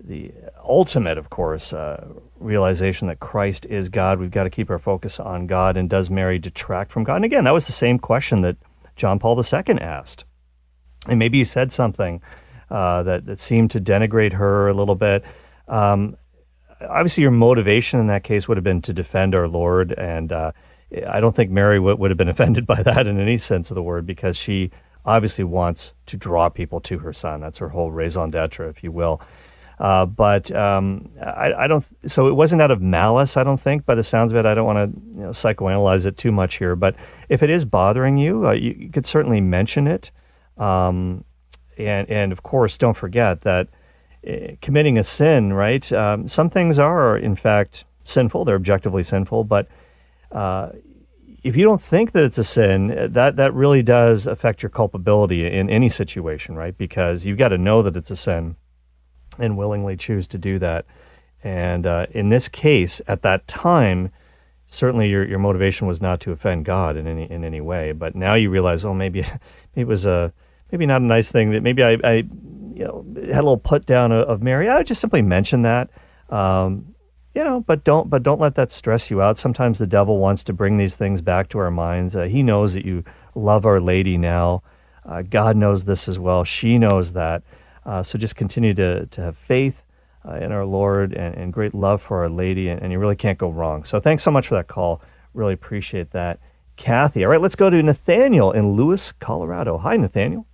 the 0.00 0.30
ultimate, 0.64 1.18
of 1.18 1.28
course, 1.30 1.72
uh, 1.72 2.06
realization 2.38 3.08
that 3.08 3.18
Christ 3.18 3.66
is 3.66 3.88
God. 3.88 4.20
We've 4.20 4.30
got 4.30 4.44
to 4.44 4.50
keep 4.50 4.70
our 4.70 4.78
focus 4.78 5.18
on 5.18 5.48
God. 5.48 5.76
And 5.76 5.90
does 5.90 6.08
Mary 6.08 6.38
detract 6.38 6.92
from 6.92 7.02
God? 7.02 7.16
And 7.16 7.24
again, 7.24 7.42
that 7.42 7.52
was 7.52 7.66
the 7.66 7.72
same 7.72 7.98
question 7.98 8.42
that 8.42 8.56
John 8.94 9.18
Paul 9.18 9.36
II 9.36 9.80
asked 9.80 10.22
and 11.08 11.18
maybe 11.18 11.38
you 11.38 11.44
said 11.44 11.72
something 11.72 12.20
uh, 12.70 13.02
that 13.02 13.26
that 13.26 13.40
seemed 13.40 13.70
to 13.72 13.80
denigrate 13.80 14.34
her 14.34 14.68
a 14.68 14.74
little 14.74 14.94
bit. 14.94 15.24
Um, 15.66 16.16
obviously, 16.88 17.22
your 17.22 17.30
motivation 17.30 18.00
in 18.00 18.06
that 18.08 18.24
case 18.24 18.48
would 18.48 18.56
have 18.56 18.64
been 18.64 18.82
to 18.82 18.92
defend 18.92 19.34
our 19.34 19.48
Lord, 19.48 19.92
and 19.92 20.32
uh, 20.32 20.52
I 21.08 21.20
don't 21.20 21.34
think 21.34 21.50
Mary 21.50 21.78
would, 21.78 21.98
would 21.98 22.10
have 22.10 22.18
been 22.18 22.28
offended 22.36 22.66
by 22.66 22.82
that 22.82 23.06
in 23.06 23.18
any 23.20 23.38
sense 23.38 23.70
of 23.70 23.74
the 23.74 23.82
word, 23.82 24.06
because 24.06 24.36
she 24.36 24.70
obviously 25.04 25.44
wants 25.44 25.94
to 26.06 26.16
draw 26.16 26.48
people 26.48 26.80
to 26.82 26.98
her 26.98 27.12
son. 27.12 27.40
That's 27.40 27.58
her 27.58 27.70
whole 27.70 27.90
raison 27.90 28.30
d'être, 28.30 28.68
if 28.68 28.82
you 28.82 28.92
will. 28.92 29.20
Uh, 29.78 30.04
but 30.06 30.50
um, 30.52 31.08
I, 31.22 31.52
I 31.52 31.66
don't. 31.68 31.84
So 32.06 32.26
it 32.26 32.32
wasn't 32.32 32.62
out 32.62 32.70
of 32.70 32.82
malice, 32.82 33.36
I 33.36 33.44
don't 33.44 33.60
think. 33.60 33.86
By 33.86 33.94
the 33.94 34.02
sounds 34.02 34.32
of 34.32 34.38
it, 34.38 34.44
I 34.44 34.54
don't 34.54 34.66
want 34.66 34.92
to 34.92 35.00
you 35.18 35.24
know, 35.24 35.30
psychoanalyze 35.30 36.04
it 36.04 36.16
too 36.16 36.32
much 36.32 36.56
here. 36.56 36.74
But 36.74 36.96
if 37.28 37.42
it 37.42 37.50
is 37.50 37.64
bothering 37.64 38.18
you, 38.18 38.48
uh, 38.48 38.52
you, 38.52 38.74
you 38.76 38.90
could 38.90 39.06
certainly 39.06 39.40
mention 39.40 39.86
it. 39.86 40.10
Um, 40.58 41.24
and 41.76 42.08
and 42.10 42.32
of 42.32 42.42
course, 42.42 42.76
don't 42.78 42.96
forget 42.96 43.42
that 43.42 43.68
uh, 44.26 44.56
committing 44.60 44.98
a 44.98 45.04
sin, 45.04 45.52
right? 45.52 45.90
Um, 45.92 46.28
some 46.28 46.50
things 46.50 46.78
are 46.78 47.16
in 47.16 47.36
fact 47.36 47.84
sinful; 48.04 48.44
they're 48.44 48.56
objectively 48.56 49.02
sinful. 49.02 49.44
But 49.44 49.68
uh, 50.32 50.70
if 51.42 51.56
you 51.56 51.64
don't 51.64 51.80
think 51.80 52.12
that 52.12 52.24
it's 52.24 52.38
a 52.38 52.44
sin, 52.44 52.96
uh, 52.96 53.08
that 53.10 53.36
that 53.36 53.54
really 53.54 53.82
does 53.82 54.26
affect 54.26 54.62
your 54.62 54.70
culpability 54.70 55.46
in 55.46 55.70
any 55.70 55.88
situation, 55.88 56.56
right? 56.56 56.76
Because 56.76 57.24
you've 57.24 57.38
got 57.38 57.48
to 57.48 57.58
know 57.58 57.82
that 57.82 57.96
it's 57.96 58.10
a 58.10 58.16
sin 58.16 58.56
and 59.38 59.56
willingly 59.56 59.96
choose 59.96 60.26
to 60.28 60.38
do 60.38 60.58
that. 60.58 60.84
And 61.44 61.86
uh, 61.86 62.06
in 62.10 62.30
this 62.30 62.48
case, 62.48 63.00
at 63.06 63.22
that 63.22 63.46
time, 63.46 64.10
certainly 64.66 65.08
your, 65.08 65.24
your 65.24 65.38
motivation 65.38 65.86
was 65.86 66.02
not 66.02 66.20
to 66.20 66.32
offend 66.32 66.64
God 66.64 66.96
in 66.96 67.06
any 67.06 67.30
in 67.30 67.44
any 67.44 67.60
way. 67.60 67.92
But 67.92 68.16
now 68.16 68.34
you 68.34 68.50
realize, 68.50 68.84
oh, 68.84 68.94
maybe 68.94 69.24
it 69.76 69.86
was 69.86 70.06
a 70.06 70.32
maybe 70.70 70.86
not 70.86 71.00
a 71.00 71.04
nice 71.04 71.30
thing 71.30 71.50
that 71.52 71.62
maybe 71.62 71.82
I, 71.82 71.98
I 72.04 72.14
you 72.74 72.84
know 72.84 73.06
had 73.16 73.40
a 73.40 73.42
little 73.42 73.58
put 73.58 73.86
down 73.86 74.12
of, 74.12 74.28
of 74.28 74.42
Mary. 74.42 74.68
I 74.68 74.78
would 74.78 74.86
just 74.86 75.00
simply 75.00 75.22
mention 75.22 75.62
that. 75.62 75.90
Um, 76.30 76.94
you 77.34 77.44
know, 77.44 77.60
but 77.60 77.84
don't 77.84 78.10
but 78.10 78.22
don't 78.24 78.40
let 78.40 78.56
that 78.56 78.70
stress 78.70 79.10
you 79.10 79.22
out. 79.22 79.38
Sometimes 79.38 79.78
the 79.78 79.86
devil 79.86 80.18
wants 80.18 80.42
to 80.44 80.52
bring 80.52 80.76
these 80.76 80.96
things 80.96 81.20
back 81.20 81.48
to 81.50 81.58
our 81.58 81.70
minds. 81.70 82.16
Uh, 82.16 82.24
he 82.24 82.42
knows 82.42 82.74
that 82.74 82.84
you 82.84 83.04
love 83.36 83.64
Our 83.64 83.80
Lady 83.80 84.18
now. 84.18 84.64
Uh, 85.04 85.22
God 85.22 85.56
knows 85.56 85.84
this 85.84 86.08
as 86.08 86.18
well. 86.18 86.42
She 86.42 86.78
knows 86.78 87.12
that. 87.12 87.44
Uh, 87.86 88.02
so 88.02 88.18
just 88.18 88.34
continue 88.34 88.74
to 88.74 89.06
to 89.06 89.20
have 89.20 89.38
faith 89.38 89.84
uh, 90.26 90.34
in 90.34 90.50
our 90.50 90.64
Lord 90.64 91.12
and, 91.12 91.34
and 91.36 91.52
great 91.52 91.74
love 91.74 92.02
for 92.02 92.22
Our 92.22 92.28
Lady, 92.28 92.68
and, 92.68 92.82
and 92.82 92.90
you 92.90 92.98
really 92.98 93.14
can't 93.14 93.38
go 93.38 93.50
wrong. 93.50 93.84
So 93.84 94.00
thanks 94.00 94.24
so 94.24 94.32
much 94.32 94.48
for 94.48 94.56
that 94.56 94.66
call. 94.66 95.00
Really 95.32 95.54
appreciate 95.54 96.10
that, 96.10 96.40
Kathy. 96.74 97.24
All 97.24 97.30
right, 97.30 97.40
let's 97.40 97.54
go 97.54 97.70
to 97.70 97.80
Nathaniel 97.80 98.50
in 98.50 98.72
Lewis, 98.72 99.12
Colorado. 99.12 99.78
Hi, 99.78 99.96
Nathaniel. 99.96 100.47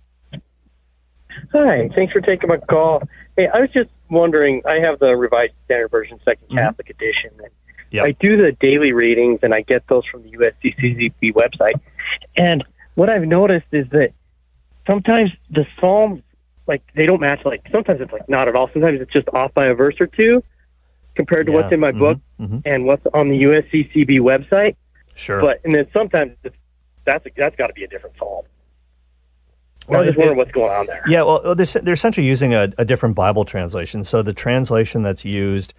Hi, 1.53 1.89
thanks 1.95 2.13
for 2.13 2.21
taking 2.21 2.49
my 2.49 2.57
call. 2.57 3.03
Hey, 3.37 3.47
I 3.53 3.59
was 3.61 3.69
just 3.71 3.89
wondering. 4.09 4.61
I 4.65 4.75
have 4.79 4.99
the 4.99 5.15
Revised 5.15 5.53
Standard 5.65 5.89
Version, 5.89 6.19
2nd 6.25 6.47
Mhm. 6.49 6.57
Catholic 6.57 6.89
Edition. 6.89 7.31
And 7.39 7.49
Yep. 7.91 8.05
I 8.05 8.11
do 8.13 8.37
the 8.37 8.51
daily 8.53 8.91
readings, 8.93 9.39
and 9.43 9.53
I 9.53 9.61
get 9.61 9.87
those 9.87 10.05
from 10.05 10.23
the 10.23 10.29
USCCB 10.31 11.31
website. 11.31 11.79
And 12.37 12.63
what 12.95 13.09
I've 13.09 13.25
noticed 13.27 13.67
is 13.71 13.87
that 13.89 14.11
sometimes 14.87 15.31
the 15.49 15.65
Psalms, 15.79 16.21
like 16.67 16.81
they 16.95 17.05
don't 17.05 17.21
match. 17.21 17.43
Like 17.45 17.61
sometimes 17.71 18.01
it's 18.01 18.11
like 18.11 18.27
not 18.29 18.47
at 18.47 18.55
all. 18.55 18.69
Sometimes 18.73 19.01
it's 19.01 19.11
just 19.11 19.27
off 19.29 19.53
by 19.53 19.67
a 19.67 19.73
verse 19.73 19.95
or 19.99 20.07
two 20.07 20.43
compared 21.15 21.45
to 21.45 21.51
Yeah. 21.51 21.59
what's 21.59 21.71
in 21.73 21.79
my 21.79 21.91
Mhm, 21.91 21.99
book 21.99 22.17
mhm. 22.39 22.61
and 22.65 22.85
what's 22.85 23.05
on 23.13 23.29
the 23.29 23.37
USCCB 23.37 24.19
website. 24.19 24.75
Sure. 25.15 25.39
But 25.41 25.61
and 25.63 25.73
then 25.73 25.87
sometimes 25.93 26.35
it's, 26.43 26.55
that's 27.05 27.25
that's 27.37 27.55
got 27.55 27.67
to 27.67 27.73
be 27.73 27.83
a 27.83 27.87
different 27.87 28.17
Psalm. 28.17 28.45
Well, 29.87 29.97
I 29.97 30.01
was 30.01 30.07
it- 30.07 30.11
just 30.11 30.17
wondering 30.19 30.37
what's 30.37 30.51
going 30.51 30.71
on 30.71 30.85
there. 30.87 31.03
Yeah, 31.07 31.23
well, 31.23 31.55
they're, 31.55 31.65
they're 31.65 31.93
essentially 31.93 32.25
using 32.27 32.53
a, 32.53 32.71
a 32.77 32.85
different 32.85 33.15
Bible 33.15 33.45
translation. 33.45 34.03
So 34.03 34.21
the 34.21 34.33
translation 34.33 35.03
that's 35.03 35.25
used 35.25 35.73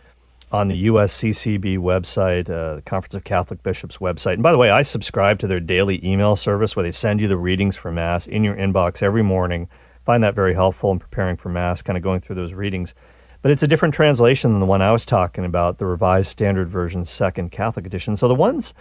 on 0.52 0.68
the 0.68 0.86
USCCB 0.86 1.78
website, 1.78 2.48
uh, 2.48 2.76
the 2.76 2.82
Conference 2.82 3.14
of 3.14 3.24
Catholic 3.24 3.62
Bishops 3.62 3.98
website. 3.98 4.34
And 4.34 4.42
by 4.42 4.52
the 4.52 4.58
way, 4.58 4.70
I 4.70 4.82
subscribe 4.82 5.40
to 5.40 5.46
their 5.48 5.58
daily 5.58 6.00
email 6.06 6.36
service 6.36 6.76
where 6.76 6.84
they 6.84 6.92
send 6.92 7.20
you 7.20 7.26
the 7.26 7.36
readings 7.36 7.74
for 7.76 7.90
Mass 7.90 8.26
in 8.26 8.44
your 8.44 8.54
inbox 8.54 9.02
every 9.02 9.22
morning. 9.24 9.68
Find 10.04 10.22
that 10.22 10.36
very 10.36 10.54
helpful 10.54 10.92
in 10.92 11.00
preparing 11.00 11.36
for 11.36 11.48
Mass, 11.48 11.82
kind 11.82 11.96
of 11.96 12.02
going 12.02 12.20
through 12.20 12.36
those 12.36 12.52
readings. 12.52 12.94
But 13.42 13.50
it's 13.50 13.64
a 13.64 13.68
different 13.68 13.94
translation 13.94 14.52
than 14.52 14.60
the 14.60 14.66
one 14.66 14.82
I 14.82 14.92
was 14.92 15.04
talking 15.04 15.44
about, 15.44 15.78
the 15.78 15.86
Revised 15.86 16.30
Standard 16.30 16.68
Version, 16.68 17.04
Second 17.04 17.50
Catholic 17.50 17.84
Edition. 17.84 18.16
So 18.16 18.28
the 18.28 18.34
ones 18.34 18.72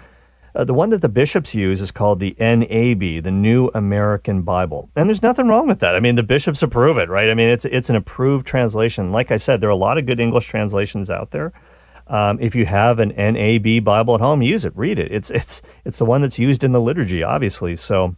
uh, 0.56 0.64
the 0.64 0.74
one 0.74 0.89
that 0.89 1.01
the 1.01 1.10
bishops 1.10 1.53
use 1.53 1.82
is 1.82 1.91
called 1.91 2.20
the 2.20 2.36
NAB, 2.39 3.24
the 3.24 3.32
New 3.32 3.70
American 3.74 4.41
Bible, 4.43 4.89
and 4.95 5.10
there's 5.10 5.22
nothing 5.22 5.47
wrong 5.47 5.68
with 5.68 5.80
that. 5.80 5.95
I 5.95 5.99
mean, 5.99 6.16
the 6.16 6.24
bishops 6.24 6.64
approve 6.64 6.97
it, 6.97 7.10
right? 7.10 7.30
I 7.30 7.34
mean, 7.34 7.49
it's 7.49 7.66
it's 7.66 7.89
an 7.89 7.95
approved 7.95 8.47
translation. 8.47 9.12
Like 9.12 9.32
I 9.32 9.38
said, 9.38 9.60
there 9.60 9.70
are 9.70 9.74
a 9.74 9.76
lot 9.76 9.97
of 9.97 10.06
good 10.06 10.20
English 10.20 10.47
translations 10.47 11.10
out 11.10 11.32
there. 11.32 11.51
Um, 12.08 12.38
if 12.39 12.56
you 12.56 12.66
have 12.68 12.99
an 12.99 13.10
NAB 13.10 13.84
Bible 13.84 14.16
at 14.16 14.22
home, 14.22 14.41
use 14.41 14.64
it, 14.64 14.76
read 14.78 14.97
it. 14.99 15.12
It's 15.12 15.30
it's 15.30 15.62
it's 15.84 15.97
the 15.97 16.06
one 16.06 16.22
that's 16.22 16.39
used 16.39 16.64
in 16.64 16.72
the 16.72 16.82
liturgy, 16.82 17.22
obviously. 17.24 17.76
So 17.76 18.16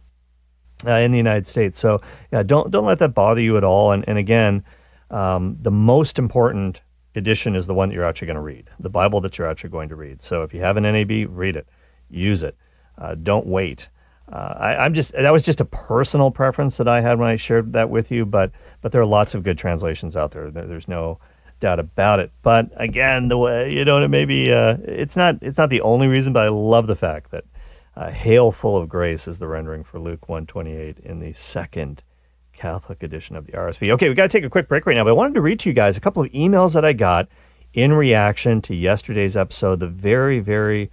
uh, 0.86 0.92
in 0.92 1.10
the 1.10 1.18
United 1.18 1.46
States, 1.46 1.78
so 1.78 2.00
yeah, 2.30 2.42
don't 2.42 2.70
don't 2.70 2.86
let 2.86 2.98
that 3.00 3.14
bother 3.14 3.40
you 3.40 3.56
at 3.56 3.64
all. 3.64 3.92
And 3.92 4.04
and 4.06 4.16
again, 4.18 4.64
um, 5.10 5.56
the 5.60 5.70
most 5.72 6.18
important 6.18 6.82
edition 7.16 7.56
is 7.56 7.66
the 7.66 7.74
one 7.74 7.88
that 7.88 7.94
you're 7.94 8.04
actually 8.04 8.26
going 8.26 8.36
to 8.36 8.42
read, 8.42 8.70
the 8.78 8.90
Bible 8.90 9.20
that 9.22 9.38
you're 9.38 9.48
actually 9.48 9.70
going 9.70 9.88
to 9.88 9.96
read. 9.96 10.22
So 10.22 10.42
if 10.42 10.54
you 10.54 10.60
have 10.60 10.76
an 10.76 10.84
NAB, 10.84 11.28
read 11.30 11.56
it, 11.56 11.66
use 12.10 12.42
it. 12.42 12.56
Uh, 12.96 13.14
don't 13.14 13.46
wait. 13.46 13.88
Uh, 14.30 14.54
I, 14.58 14.76
I'm 14.84 14.92
just 14.94 15.12
that 15.12 15.32
was 15.32 15.42
just 15.44 15.60
a 15.60 15.64
personal 15.64 16.30
preference 16.30 16.76
that 16.76 16.88
I 16.88 17.00
had 17.00 17.18
when 17.18 17.28
I 17.28 17.36
shared 17.36 17.72
that 17.72 17.88
with 17.90 18.10
you, 18.10 18.26
but 18.26 18.50
but 18.82 18.92
there 18.92 19.00
are 19.00 19.06
lots 19.06 19.34
of 19.34 19.42
good 19.42 19.56
translations 19.58 20.16
out 20.16 20.32
there. 20.32 20.50
There- 20.50 20.66
There's 20.66 20.88
no 20.88 21.18
doubt 21.60 21.80
about 21.80 22.20
it. 22.20 22.30
But 22.42 22.70
again, 22.76 23.28
the 23.28 23.38
way 23.38 23.72
you 23.72 23.84
know, 23.84 24.02
it 24.02 24.08
maybe 24.08 24.52
uh, 24.52 24.76
it's 24.84 25.16
not 25.16 25.36
it's 25.42 25.56
not 25.58 25.70
the 25.70 25.80
only 25.80 26.06
reason, 26.08 26.32
but 26.32 26.44
I 26.44 26.48
love 26.48 26.86
the 26.86 26.94
fact 26.96 27.30
that 27.30 27.44
uh, 27.96 28.10
"Hail, 28.10 28.52
full 28.52 28.76
of 28.76 28.88
grace" 28.88 29.26
is 29.26 29.38
the 29.38 29.48
rendering 29.48 29.82
for 29.82 29.98
Luke 29.98 30.28
128 30.28 30.98
in 30.98 31.20
the 31.20 31.32
second 31.32 32.02
Catholic 32.52 33.02
edition 33.02 33.34
of 33.34 33.46
the 33.46 33.52
RSV. 33.52 33.88
Okay, 33.92 34.08
we 34.08 34.14
got 34.14 34.24
to 34.24 34.28
take 34.28 34.44
a 34.44 34.50
quick 34.50 34.68
break 34.68 34.84
right 34.84 34.94
now, 34.96 35.04
but 35.04 35.10
I 35.10 35.14
wanted 35.14 35.34
to 35.34 35.40
read 35.40 35.60
to 35.60 35.70
you 35.70 35.74
guys 35.74 35.96
a 35.96 36.00
couple 36.00 36.22
of 36.22 36.30
emails 36.32 36.74
that 36.74 36.84
I 36.84 36.92
got 36.92 37.28
in 37.72 37.92
reaction 37.92 38.60
to 38.62 38.74
yesterday's 38.74 39.36
episode. 39.36 39.80
The 39.80 39.86
very, 39.86 40.38
very 40.40 40.90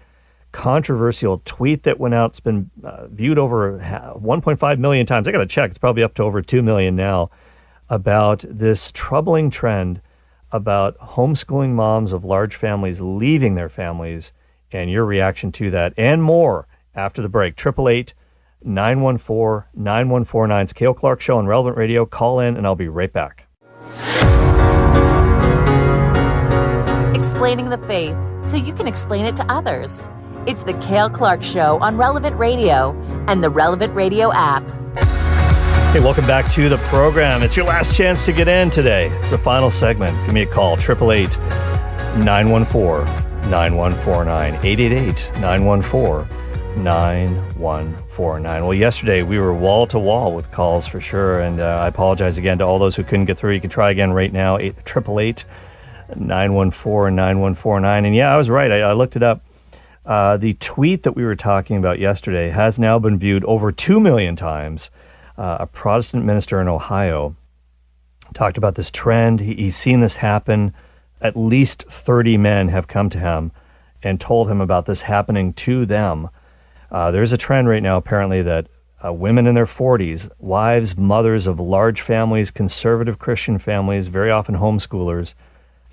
controversial 0.56 1.42
tweet 1.44 1.84
that 1.84 2.00
went 2.00 2.14
out. 2.14 2.32
It's 2.32 2.40
been 2.40 2.72
uh, 2.82 3.08
viewed 3.08 3.38
over 3.38 3.78
1.5 3.78 4.80
million 4.80 5.06
times. 5.06 5.28
I 5.28 5.34
got 5.34 5.40
to 5.40 5.46
check. 5.46 5.70
It's 5.70 5.78
probably 5.78 6.02
up 6.02 6.14
to 6.14 6.24
over 6.24 6.42
2 6.42 6.62
million 6.62 6.96
now 6.96 7.30
about 7.90 8.46
this 8.48 8.90
troubling 8.94 9.50
trend 9.50 10.02
about 10.54 10.98
homeschooling 11.00 11.72
moms 11.72 12.14
of 12.14 12.24
large 12.24 12.56
families 12.56 13.02
leaving 13.02 13.56
their 13.56 13.68
families 13.68 14.32
and 14.72 14.90
your 14.90 15.04
reaction 15.04 15.52
to 15.52 15.70
that 15.72 15.94
and 15.98 16.24
more 16.24 16.68
after 16.96 17.22
the 17.22 17.28
break. 17.28 17.60
888 17.60 18.14
914 18.64 19.68
9149. 19.74 20.64
It's 20.64 20.72
Cale 20.72 20.94
Clark 20.94 21.20
Show 21.20 21.38
on 21.38 21.48
Relevant 21.48 21.76
Radio. 21.76 22.06
Call 22.06 22.40
in 22.40 22.56
and 22.56 22.66
I'll 22.66 22.76
be 22.76 22.88
right 22.88 23.12
back. 23.12 23.50
Explaining 27.14 27.70
the 27.70 27.84
faith 27.86 28.16
so 28.50 28.56
you 28.56 28.74
can 28.74 28.88
explain 28.88 29.26
it 29.26 29.36
to 29.36 29.52
others. 29.52 30.08
It's 30.48 30.64
the 30.64 30.74
Cale 30.74 31.10
Clark 31.10 31.42
Show 31.42 31.80
on 31.82 31.98
Relevant 31.98 32.38
Radio 32.38 32.94
and 33.28 33.44
the 33.44 33.50
Relevant 33.50 33.96
Radio 33.96 34.32
app. 34.32 34.62
Hey, 35.92 36.02
welcome 36.02 36.28
back 36.28 36.52
to 36.52 36.70
the 36.70 36.78
program. 36.78 37.42
It's 37.42 37.58
your 37.58 37.66
last 37.66 37.96
chance 37.96 38.26
to 38.26 38.32
get 38.32 38.48
in 38.48 38.70
today. 38.70 39.08
It's 39.08 39.32
the 39.32 39.40
final 39.40 39.72
segment. 39.72 40.16
Give 40.26 40.36
me 40.36 40.44
a 40.44 40.46
call, 40.46 40.74
888 40.74 41.36
914 42.24 43.50
9149. 43.50 44.54
888 44.64 45.32
914 45.42 46.84
9149. 46.84 48.64
Well, 48.64 48.74
yesterday 48.76 49.24
we 49.24 49.40
were 49.40 49.52
wall 49.52 49.88
to 49.88 49.98
wall 49.98 50.36
with 50.36 50.52
calls 50.52 50.86
for 50.86 51.02
sure, 51.02 51.40
and 51.40 51.60
uh, 51.60 51.80
I 51.82 51.88
apologize 51.88 52.38
again 52.38 52.60
to 52.60 52.66
all 52.66 52.78
those 52.78 52.96
who 52.96 53.04
couldn't 53.04 53.26
get 53.26 53.40
through. 53.40 53.54
You 53.54 53.62
can 53.62 53.72
try 53.72 53.90
again 53.90 54.14
right 54.14 54.32
now, 54.32 54.60
888 54.60 55.44
914 56.16 57.16
9149. 57.16 58.06
And 58.06 58.16
yeah, 58.16 58.32
I 58.32 58.38
was 58.38 58.48
right. 58.48 58.72
I, 58.72 58.82
I 58.82 58.94
looked 58.94 59.16
it 59.16 59.24
up. 59.24 59.42
Uh, 60.06 60.38
the 60.38 60.54
tweet 60.56 61.04
that 61.04 61.16
we 61.16 61.24
were 61.26 61.36
talking 61.36 61.78
about 61.78 61.98
yesterday 61.98 62.50
has 62.50 62.78
now 62.78 63.00
been 63.00 63.18
viewed 63.18 63.44
over 63.46 63.72
2 63.72 64.00
million 64.00 64.36
times. 64.36 64.92
Uh, 65.38 65.58
a 65.62 65.68
Protestant 65.68 66.24
minister 66.24 66.62
in 66.62 66.68
Ohio 66.68 67.36
talked 68.34 68.58
about 68.58 68.76
this 68.76 68.92
trend. 68.92 69.40
He, 69.40 69.56
he's 69.56 69.76
seen 69.76 70.02
this 70.02 70.18
happen. 70.18 70.74
At 71.22 71.36
least 71.36 71.84
30 71.84 72.38
men 72.38 72.70
have 72.70 72.88
come 72.88 73.10
to 73.10 73.20
him 73.20 73.52
and 74.04 74.22
told 74.22 74.50
him 74.50 74.62
about 74.62 74.86
this 74.86 75.04
happening 75.04 75.54
to 75.54 75.86
them. 75.86 76.30
Uh, 76.92 77.10
there's 77.10 77.34
a 77.34 77.38
trend 77.38 77.68
right 77.68 77.82
now, 77.82 77.98
apparently, 77.98 78.44
that 78.44 78.68
uh, 79.04 79.12
women 79.12 79.48
in 79.48 79.56
their 79.56 79.66
40s, 79.66 80.30
wives, 80.38 80.96
mothers 80.96 81.48
of 81.48 81.60
large 81.60 82.02
families, 82.02 82.52
conservative 82.52 83.18
Christian 83.18 83.58
families, 83.58 84.08
very 84.08 84.30
often 84.30 84.56
homeschoolers, 84.56 85.34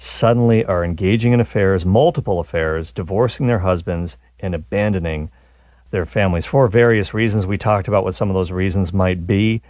suddenly 0.03 0.65
are 0.65 0.85
engaging 0.85 1.33
in 1.33 1.41
affairs, 1.41 1.87
multiple 1.87 2.41
affairs, 2.41 2.93
divorcing 2.93 3.47
their 3.47 3.61
husbands, 3.61 4.19
and 4.41 4.55
abandoning 4.55 5.31
their 5.91 6.05
families 6.05 6.45
for 6.45 6.67
various 6.67 7.15
reasons. 7.15 7.47
We 7.47 7.59
talked 7.59 7.87
about 7.87 8.03
what 8.03 8.15
some 8.15 8.29
of 8.29 8.35
those 8.35 8.51
reasons 8.51 8.93
might 8.93 9.27
be, 9.27 9.63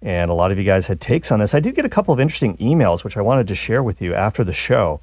and 0.00 0.30
a 0.30 0.34
lot 0.34 0.52
of 0.52 0.58
you 0.58 0.64
guys 0.64 0.86
had 0.86 1.00
takes 1.00 1.32
on 1.32 1.40
this. 1.40 1.54
I 1.54 1.60
did 1.60 1.74
get 1.74 1.84
a 1.84 1.90
couple 1.90 2.14
of 2.14 2.20
interesting 2.20 2.56
emails, 2.58 3.02
which 3.02 3.16
I 3.16 3.20
wanted 3.20 3.48
to 3.48 3.54
share 3.54 3.82
with 3.82 4.00
you 4.00 4.14
after 4.14 4.44
the 4.44 4.52
show. 4.52 5.00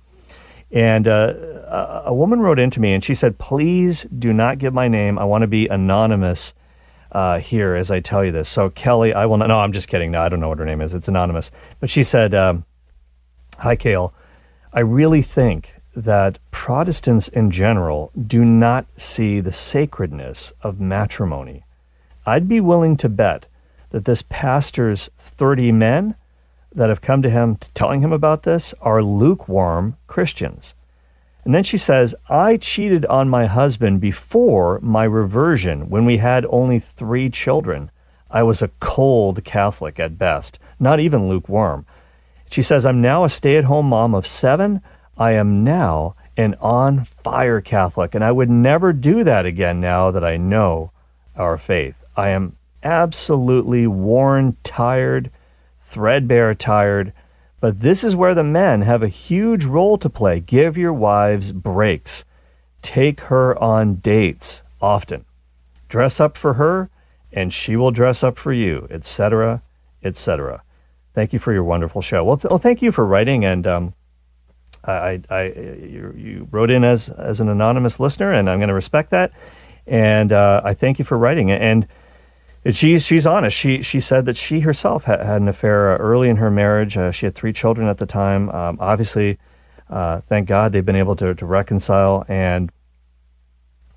And 0.71 1.07
uh, 1.07 2.03
a 2.05 2.13
woman 2.13 2.39
wrote 2.39 2.59
into 2.59 2.79
me 2.81 2.93
and 2.93 3.03
she 3.03 3.15
said, 3.15 3.37
Please 3.37 4.03
do 4.03 4.33
not 4.33 4.57
give 4.57 4.73
my 4.73 4.87
name. 4.87 5.17
I 5.17 5.23
want 5.23 5.43
to 5.43 5.47
be 5.47 5.67
anonymous 5.67 6.53
uh, 7.11 7.39
here 7.39 7.75
as 7.75 7.89
I 7.89 8.01
tell 8.01 8.23
you 8.23 8.33
this. 8.33 8.49
So, 8.49 8.69
Kelly, 8.69 9.13
I 9.13 9.25
will 9.25 9.37
not. 9.37 9.47
No, 9.47 9.59
I'm 9.59 9.71
just 9.71 9.87
kidding. 9.87 10.11
No, 10.11 10.21
I 10.21 10.29
don't 10.29 10.41
know 10.41 10.49
what 10.49 10.59
her 10.59 10.65
name 10.65 10.81
is. 10.81 10.93
It's 10.93 11.07
anonymous. 11.07 11.51
But 11.79 11.89
she 11.89 12.03
said, 12.03 12.33
um, 12.33 12.65
Hi, 13.59 13.77
Cale. 13.77 14.13
I 14.73 14.81
really 14.81 15.21
think 15.21 15.75
that 15.95 16.39
Protestants 16.51 17.27
in 17.27 17.49
general 17.51 18.11
do 18.15 18.43
not 18.43 18.85
see 18.97 19.39
the 19.39 19.51
sacredness 19.51 20.53
of 20.61 20.79
matrimony. 20.79 21.63
I'd 22.25 22.47
be 22.47 22.59
willing 22.59 22.97
to 22.97 23.09
bet 23.09 23.47
that 23.91 24.05
this 24.05 24.21
pastor's 24.29 25.09
30 25.17 25.71
men 25.71 26.15
that 26.73 26.89
have 26.89 27.01
come 27.01 27.21
to 27.21 27.29
him 27.29 27.57
telling 27.73 28.01
him 28.01 28.11
about 28.11 28.43
this 28.43 28.73
are 28.81 29.01
lukewarm 29.01 29.97
Christians. 30.05 30.75
And 31.45 31.53
then 31.53 31.63
she 31.63 31.77
says, 31.77 32.13
I 32.27 32.57
cheated 32.57 33.05
on 33.05 33.29
my 33.29 33.45
husband 33.45 34.01
before 34.01 34.79
my 34.81 35.05
reversion 35.05 35.89
when 35.89 36.03
we 36.03 36.17
had 36.17 36.45
only 36.49 36.77
three 36.77 37.29
children. 37.29 37.89
I 38.29 38.43
was 38.43 38.61
a 38.61 38.71
cold 38.81 39.45
Catholic 39.45 39.97
at 39.97 40.17
best, 40.17 40.59
not 40.77 40.99
even 40.99 41.29
lukewarm. 41.29 41.85
She 42.49 42.61
says, 42.61 42.85
I'm 42.85 43.01
now 43.01 43.23
a 43.23 43.29
stay 43.29 43.57
at 43.57 43.65
home 43.65 43.87
mom 43.87 44.15
of 44.15 44.27
seven. 44.27 44.81
I 45.17 45.31
am 45.31 45.63
now 45.63 46.15
an 46.37 46.55
on 46.61 47.03
fire 47.03 47.61
Catholic, 47.61 48.13
and 48.13 48.23
I 48.23 48.31
would 48.31 48.49
never 48.49 48.93
do 48.93 49.23
that 49.23 49.45
again 49.45 49.81
now 49.81 50.11
that 50.11 50.23
I 50.23 50.37
know 50.37 50.91
our 51.35 51.57
faith. 51.57 51.95
I 52.15 52.29
am 52.29 52.55
absolutely 52.83 53.87
worn, 53.87 54.57
tired, 54.63 55.31
threadbare, 55.81 56.53
tired. 56.53 57.13
But 57.59 57.79
this 57.79 58.03
is 58.03 58.15
where 58.15 58.35
the 58.35 58.43
men 58.43 58.83
have 58.83 59.01
a 59.01 59.07
huge 59.07 59.65
role 59.65 59.97
to 59.97 60.09
play. 60.09 60.39
Give 60.39 60.77
your 60.77 60.93
wives 60.93 61.51
breaks. 61.51 62.23
Take 62.81 63.21
her 63.21 63.57
on 63.61 63.95
dates 63.95 64.61
often. 64.79 65.25
Dress 65.89 66.19
up 66.19 66.37
for 66.37 66.53
her, 66.53 66.89
and 67.33 67.51
she 67.51 67.75
will 67.75 67.91
dress 67.91 68.23
up 68.23 68.37
for 68.37 68.53
you, 68.53 68.87
etc., 68.91 69.63
etc. 70.03 70.61
Thank 71.17 71.33
you 71.33 71.39
for 71.39 71.51
your 71.51 71.63
wonderful 71.63 72.03
show. 72.03 72.23
Well, 72.23 72.37
th- 72.37 72.51
well 72.51 72.59
thank 72.59 72.83
you 72.83 72.91
for 72.91 73.03
writing, 73.03 73.43
and 73.43 73.65
um, 73.65 73.95
I, 74.83 75.19
I, 75.31 75.45
you, 75.45 76.13
you, 76.15 76.47
wrote 76.51 76.69
in 76.69 76.83
as 76.83 77.09
as 77.09 77.41
an 77.41 77.49
anonymous 77.49 77.99
listener, 77.99 78.31
and 78.31 78.47
I'm 78.47 78.59
going 78.59 78.67
to 78.67 78.75
respect 78.75 79.09
that. 79.09 79.31
And 79.87 80.31
uh, 80.31 80.61
I 80.63 80.75
thank 80.75 80.99
you 80.99 81.05
for 81.05 81.17
writing. 81.17 81.49
And 81.49 81.87
she's 82.71 83.03
she's 83.03 83.25
honest. 83.25 83.57
She 83.57 83.81
she 83.81 83.99
said 83.99 84.27
that 84.27 84.37
she 84.37 84.59
herself 84.59 85.05
had, 85.05 85.21
had 85.21 85.41
an 85.41 85.47
affair 85.47 85.95
uh, 85.95 85.97
early 85.97 86.29
in 86.29 86.35
her 86.35 86.51
marriage. 86.51 86.95
Uh, 86.99 87.09
she 87.09 87.25
had 87.25 87.33
three 87.33 87.51
children 87.51 87.87
at 87.87 87.97
the 87.97 88.05
time. 88.05 88.51
Um, 88.51 88.77
obviously, 88.79 89.39
uh, 89.89 90.21
thank 90.29 90.47
God 90.47 90.71
they've 90.71 90.85
been 90.85 90.95
able 90.95 91.15
to, 91.15 91.33
to 91.33 91.45
reconcile 91.47 92.25
and 92.27 92.71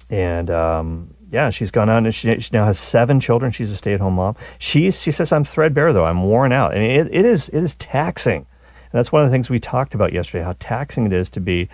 and 0.08 0.50
um, 0.50 1.14
yeah, 1.30 1.50
she's 1.50 1.70
gone 1.70 1.88
on 1.88 2.06
and 2.06 2.14
she, 2.14 2.38
she, 2.40 2.50
now 2.52 2.66
has 2.66 2.78
seven 2.78 3.20
children. 3.20 3.52
She's 3.52 3.70
a 3.70 3.76
stay 3.76 3.94
at 3.94 4.00
home 4.00 4.14
mom. 4.14 4.36
She 4.58 4.90
she 4.90 5.12
says 5.12 5.32
I'm 5.32 5.44
threadbare 5.44 5.92
though. 5.92 6.04
I'm 6.04 6.24
worn 6.24 6.52
out, 6.52 6.74
and 6.74 6.82
it, 6.82 7.08
it 7.12 7.24
is 7.24 7.48
it 7.50 7.60
is 7.62 7.76
taxing. 7.76 8.46
And 8.92 8.98
that's 8.98 9.12
one 9.12 9.22
of 9.22 9.28
the 9.28 9.32
things 9.32 9.48
we 9.48 9.60
talked 9.60 9.94
about 9.94 10.12
yesterday. 10.12 10.44
How 10.44 10.56
taxing 10.58 11.06
it 11.06 11.12
is 11.12 11.30
to 11.30 11.40
be 11.40 11.68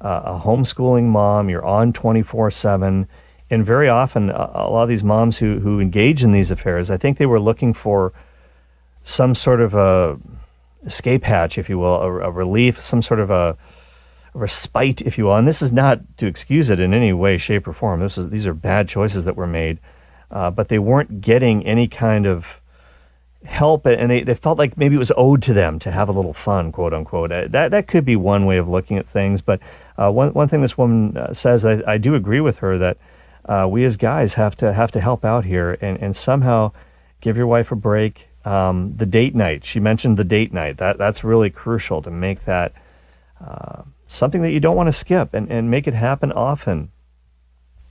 uh, 0.00 0.22
a 0.24 0.40
homeschooling 0.40 1.04
mom. 1.04 1.48
You're 1.48 1.64
on 1.64 1.92
24 1.92 2.50
seven 2.50 3.06
and 3.50 3.64
very 3.64 3.88
often, 3.88 4.30
a, 4.30 4.50
a 4.54 4.70
lot 4.70 4.82
of 4.82 4.88
these 4.88 5.04
moms 5.04 5.38
who, 5.38 5.60
who 5.60 5.80
engage 5.80 6.24
in 6.24 6.32
these 6.32 6.50
affairs, 6.50 6.90
I 6.90 6.96
think 6.96 7.18
they 7.18 7.26
were 7.26 7.40
looking 7.40 7.72
for 7.72 8.12
some 9.02 9.34
sort 9.34 9.60
of 9.60 9.74
a 9.74 10.18
escape 10.84 11.24
hatch, 11.24 11.58
if 11.58 11.68
you 11.68 11.78
will, 11.78 11.96
a, 11.96 12.20
a 12.22 12.30
relief, 12.30 12.80
some 12.80 13.02
sort 13.02 13.20
of 13.20 13.30
a, 13.30 13.56
respite, 14.36 15.00
if 15.02 15.18
you 15.18 15.24
will. 15.24 15.36
And 15.36 15.48
this 15.48 15.62
is 15.62 15.72
not 15.72 16.00
to 16.18 16.26
excuse 16.26 16.70
it 16.70 16.80
in 16.80 16.92
any 16.92 17.12
way, 17.12 17.38
shape, 17.38 17.66
or 17.66 17.72
form. 17.72 18.00
This 18.00 18.18
is, 18.18 18.28
these 18.30 18.46
are 18.46 18.54
bad 18.54 18.88
choices 18.88 19.24
that 19.24 19.36
were 19.36 19.46
made, 19.46 19.78
uh, 20.30 20.50
but 20.50 20.68
they 20.68 20.78
weren't 20.78 21.20
getting 21.20 21.64
any 21.64 21.88
kind 21.88 22.26
of 22.26 22.60
help, 23.44 23.86
and 23.86 24.10
they, 24.10 24.22
they 24.22 24.34
felt 24.34 24.58
like 24.58 24.76
maybe 24.76 24.96
it 24.96 24.98
was 24.98 25.12
owed 25.16 25.42
to 25.42 25.54
them 25.54 25.78
to 25.78 25.90
have 25.90 26.08
a 26.08 26.12
little 26.12 26.34
fun, 26.34 26.72
quote 26.72 26.92
unquote. 26.92 27.32
Uh, 27.32 27.46
that 27.48 27.70
that 27.70 27.86
could 27.86 28.04
be 28.04 28.16
one 28.16 28.44
way 28.44 28.58
of 28.58 28.68
looking 28.68 28.98
at 28.98 29.06
things. 29.06 29.40
But 29.40 29.60
uh, 29.96 30.10
one 30.10 30.32
one 30.34 30.48
thing 30.48 30.62
this 30.62 30.76
woman 30.76 31.16
uh, 31.16 31.32
says, 31.32 31.64
I, 31.64 31.82
I 31.86 31.98
do 31.98 32.14
agree 32.14 32.40
with 32.40 32.58
her 32.58 32.78
that 32.78 32.98
uh, 33.44 33.66
we 33.70 33.84
as 33.84 33.96
guys 33.96 34.34
have 34.34 34.56
to 34.56 34.72
have 34.72 34.90
to 34.92 35.00
help 35.00 35.24
out 35.24 35.44
here 35.44 35.78
and, 35.80 35.96
and 36.02 36.16
somehow 36.16 36.72
give 37.20 37.36
your 37.36 37.46
wife 37.46 37.72
a 37.72 37.76
break. 37.76 38.28
Um, 38.44 38.96
the 38.96 39.06
date 39.06 39.34
night, 39.34 39.64
she 39.64 39.80
mentioned 39.80 40.16
the 40.16 40.24
date 40.24 40.52
night. 40.52 40.78
That 40.78 40.98
that's 40.98 41.24
really 41.24 41.50
crucial 41.50 42.02
to 42.02 42.10
make 42.10 42.44
that 42.44 42.72
uh, 43.40 43.82
something 44.08 44.42
that 44.42 44.50
you 44.50 44.60
don't 44.60 44.76
want 44.76 44.88
to 44.88 44.92
skip 44.92 45.34
and, 45.34 45.50
and 45.50 45.70
make 45.70 45.86
it 45.86 45.94
happen 45.94 46.32
often. 46.32 46.90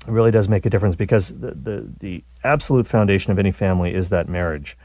It 0.07 0.11
really 0.11 0.31
does 0.31 0.47
make 0.47 0.65
a 0.65 0.69
difference 0.69 0.95
because 0.95 1.29
the, 1.29 1.51
the, 1.51 1.87
the 1.99 2.23
absolute 2.43 2.87
foundation 2.87 3.31
of 3.31 3.39
any 3.39 3.51
family 3.51 3.93
is 3.93 4.09
that 4.09 4.29
marriage 4.29 4.77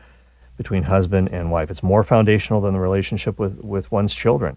between 0.56 0.84
husband 0.84 1.28
and 1.30 1.50
wife. 1.50 1.70
It's 1.70 1.82
more 1.82 2.02
foundational 2.04 2.60
than 2.60 2.74
the 2.74 2.80
relationship 2.80 3.38
with, 3.38 3.58
with 3.62 3.92
one's 3.92 4.14
children. 4.14 4.56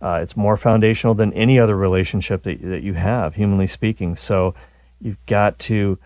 Uh, 0.00 0.20
it's 0.22 0.36
more 0.36 0.56
foundational 0.56 1.14
than 1.14 1.32
any 1.32 1.58
other 1.58 1.76
relationship 1.76 2.42
that, 2.42 2.60
that 2.62 2.82
you 2.82 2.94
have, 2.94 3.34
humanly 3.34 3.66
speaking. 3.66 4.16
So 4.16 4.54
You've 5.00 5.24
got 5.26 5.58
to 5.60 5.98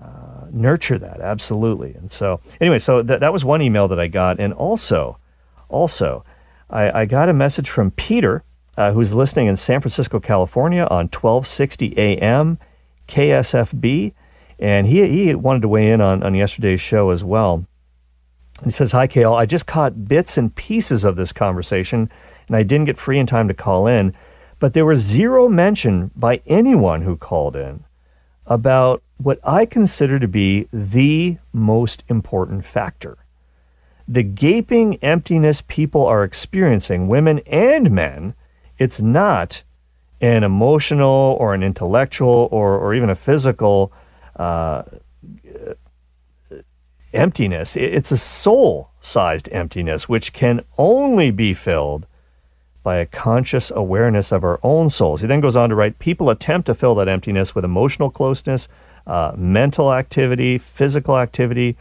uh, 0.00 0.46
nurture 0.50 0.98
that 0.98 1.20
absolutely. 1.20 1.94
And 1.94 2.10
so, 2.10 2.40
anyway, 2.60 2.78
so 2.78 3.02
th- 3.02 3.20
that 3.20 3.32
was 3.32 3.44
one 3.44 3.62
email 3.62 3.88
that 3.88 3.98
I 3.98 4.06
got, 4.06 4.38
and 4.38 4.52
also, 4.52 5.18
also, 5.68 6.24
I, 6.70 7.00
I 7.00 7.04
got 7.06 7.28
a 7.28 7.32
message 7.32 7.68
from 7.68 7.90
Peter, 7.90 8.44
uh, 8.76 8.92
who's 8.92 9.14
listening 9.14 9.46
in 9.46 9.56
San 9.56 9.80
Francisco, 9.80 10.20
California, 10.20 10.82
on 10.90 11.06
1260 11.06 11.96
AM 11.96 12.58
KSFB, 13.08 14.12
and 14.58 14.86
he 14.86 15.06
he 15.08 15.34
wanted 15.34 15.62
to 15.62 15.68
weigh 15.68 15.90
in 15.90 16.00
on 16.00 16.22
on 16.22 16.34
yesterday's 16.34 16.80
show 16.80 17.10
as 17.10 17.22
well. 17.22 17.66
He 18.64 18.70
says, 18.70 18.92
"Hi, 18.92 19.06
Cale. 19.06 19.34
I 19.34 19.46
just 19.46 19.66
caught 19.66 20.08
bits 20.08 20.38
and 20.38 20.54
pieces 20.54 21.04
of 21.04 21.16
this 21.16 21.32
conversation, 21.32 22.10
and 22.48 22.56
I 22.56 22.62
didn't 22.62 22.86
get 22.86 22.98
free 22.98 23.18
in 23.18 23.26
time 23.26 23.48
to 23.48 23.54
call 23.54 23.86
in." 23.86 24.14
But 24.58 24.72
there 24.72 24.86
was 24.86 25.00
zero 25.00 25.48
mention 25.48 26.10
by 26.16 26.40
anyone 26.46 27.02
who 27.02 27.16
called 27.16 27.56
in 27.56 27.84
about 28.46 29.02
what 29.18 29.38
I 29.44 29.66
consider 29.66 30.18
to 30.18 30.28
be 30.28 30.68
the 30.72 31.38
most 31.52 32.04
important 32.08 32.64
factor. 32.64 33.18
The 34.08 34.22
gaping 34.22 34.96
emptiness 34.96 35.62
people 35.62 36.06
are 36.06 36.22
experiencing, 36.22 37.08
women 37.08 37.40
and 37.40 37.90
men, 37.90 38.34
it's 38.78 39.00
not 39.00 39.62
an 40.20 40.44
emotional 40.44 41.36
or 41.38 41.54
an 41.54 41.62
intellectual 41.62 42.48
or, 42.50 42.78
or 42.78 42.94
even 42.94 43.10
a 43.10 43.14
physical 43.14 43.92
uh, 44.36 44.82
emptiness. 47.12 47.76
It's 47.76 48.12
a 48.12 48.18
soul 48.18 48.90
sized 49.00 49.48
emptiness, 49.50 50.08
which 50.08 50.32
can 50.32 50.64
only 50.78 51.30
be 51.30 51.54
filled 51.54 52.06
by 52.82 52.96
a 52.96 53.06
conscious 53.06 53.72
awareness 53.74 54.30
of 54.30 54.44
our 54.44 54.60
own 54.62 54.88
souls. 54.88 55.20
He 55.20 55.26
then 55.26 55.40
goes 55.40 55.56
on 55.56 55.70
to 55.70 55.74
write 55.74 55.98
People 55.98 56.30
attempt 56.30 56.66
to 56.66 56.74
fill 56.74 56.94
that 56.96 57.08
emptiness 57.08 57.54
with 57.54 57.64
emotional 57.64 58.10
closeness, 58.10 58.68
uh, 59.06 59.32
mental 59.36 59.92
activity, 59.92 60.56
physical 60.58 61.18
activity, 61.18 61.76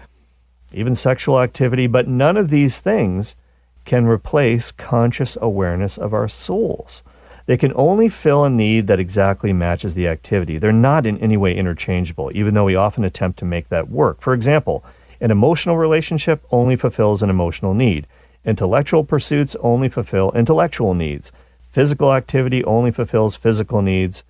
even 0.74 0.96
sexual 0.96 1.40
activity, 1.40 1.88
but 1.88 2.08
none 2.08 2.38
of 2.38 2.50
these 2.50 2.80
things 2.80 3.36
can 3.86 4.06
replace 4.06 4.72
conscious 4.72 5.38
awareness 5.40 5.98
of 5.98 6.14
our 6.14 6.28
souls. 6.28 7.04
They 7.46 7.58
can 7.58 7.72
only 7.76 8.10
fill 8.10 8.44
a 8.44 8.50
need 8.50 8.88
that 8.88 9.00
exactly 9.00 9.54
matches 9.54 9.94
the 9.94 10.08
activity. 10.08 10.58
They're 10.58 10.72
not 10.72 11.06
in 11.06 11.20
any 11.20 11.38
way 11.38 11.56
interchangeable, 11.56 12.32
even 12.34 12.56
though 12.56 12.66
we 12.66 12.76
often 12.76 13.04
attempt 13.04 13.38
to 13.40 13.46
make 13.46 13.70
that 13.70 13.90
work. 13.90 14.20
For 14.20 14.34
example, 14.34 14.84
an 15.22 15.32
emotional 15.32 15.78
relationship 15.78 16.44
only 16.52 16.76
fulfills 16.76 17.22
an 17.22 17.30
emotional 17.30 17.74
need. 17.74 18.08
Intellectual 18.44 19.04
pursuits 19.04 19.56
only 19.62 19.90
fulfill 19.90 20.32
intellectual 20.32 20.94
needs. 20.94 21.32
Physical 21.70 22.14
activity 22.14 22.64
only 22.64 22.92
fulfills 22.92 23.36
physical 23.36 23.82
needs, 23.82 24.24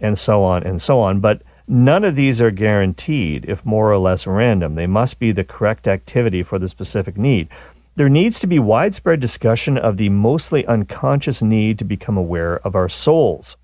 and 0.00 0.18
so 0.18 0.42
on 0.42 0.62
and 0.62 0.80
so 0.80 1.00
on. 1.00 1.20
But 1.20 1.42
none 1.66 2.04
of 2.04 2.16
these 2.16 2.40
are 2.40 2.50
guaranteed, 2.50 3.44
if 3.46 3.64
more 3.64 3.92
or 3.92 3.98
less 3.98 4.26
random. 4.26 4.74
They 4.74 4.86
must 4.86 5.18
be 5.18 5.32
the 5.32 5.44
correct 5.44 5.86
activity 5.86 6.42
for 6.42 6.58
the 6.58 6.68
specific 6.68 7.18
need. 7.18 7.48
There 7.98 8.08
needs 8.08 8.38
to 8.38 8.46
be 8.46 8.60
widespread 8.60 9.18
discussion 9.18 9.76
of 9.76 9.96
the 9.96 10.08
mostly 10.08 10.64
unconscious 10.64 11.42
need 11.42 11.80
to 11.80 11.84
become 11.84 12.16
aware 12.16 12.60
of 12.60 12.76
our 12.76 12.88
souls. 12.88 13.56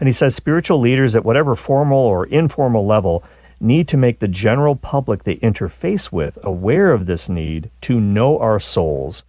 And 0.00 0.08
he 0.08 0.12
says 0.12 0.34
spiritual 0.34 0.80
leaders 0.80 1.14
at 1.14 1.24
whatever 1.24 1.54
formal 1.54 2.00
or 2.00 2.26
informal 2.26 2.84
level 2.84 3.22
need 3.60 3.86
to 3.88 3.96
make 3.96 4.18
the 4.18 4.26
general 4.26 4.74
public 4.74 5.22
they 5.22 5.36
interface 5.36 6.10
with 6.10 6.36
aware 6.42 6.90
of 6.90 7.06
this 7.06 7.28
need 7.28 7.70
to 7.82 8.00
know 8.00 8.40
our 8.40 8.58
souls 8.58 9.22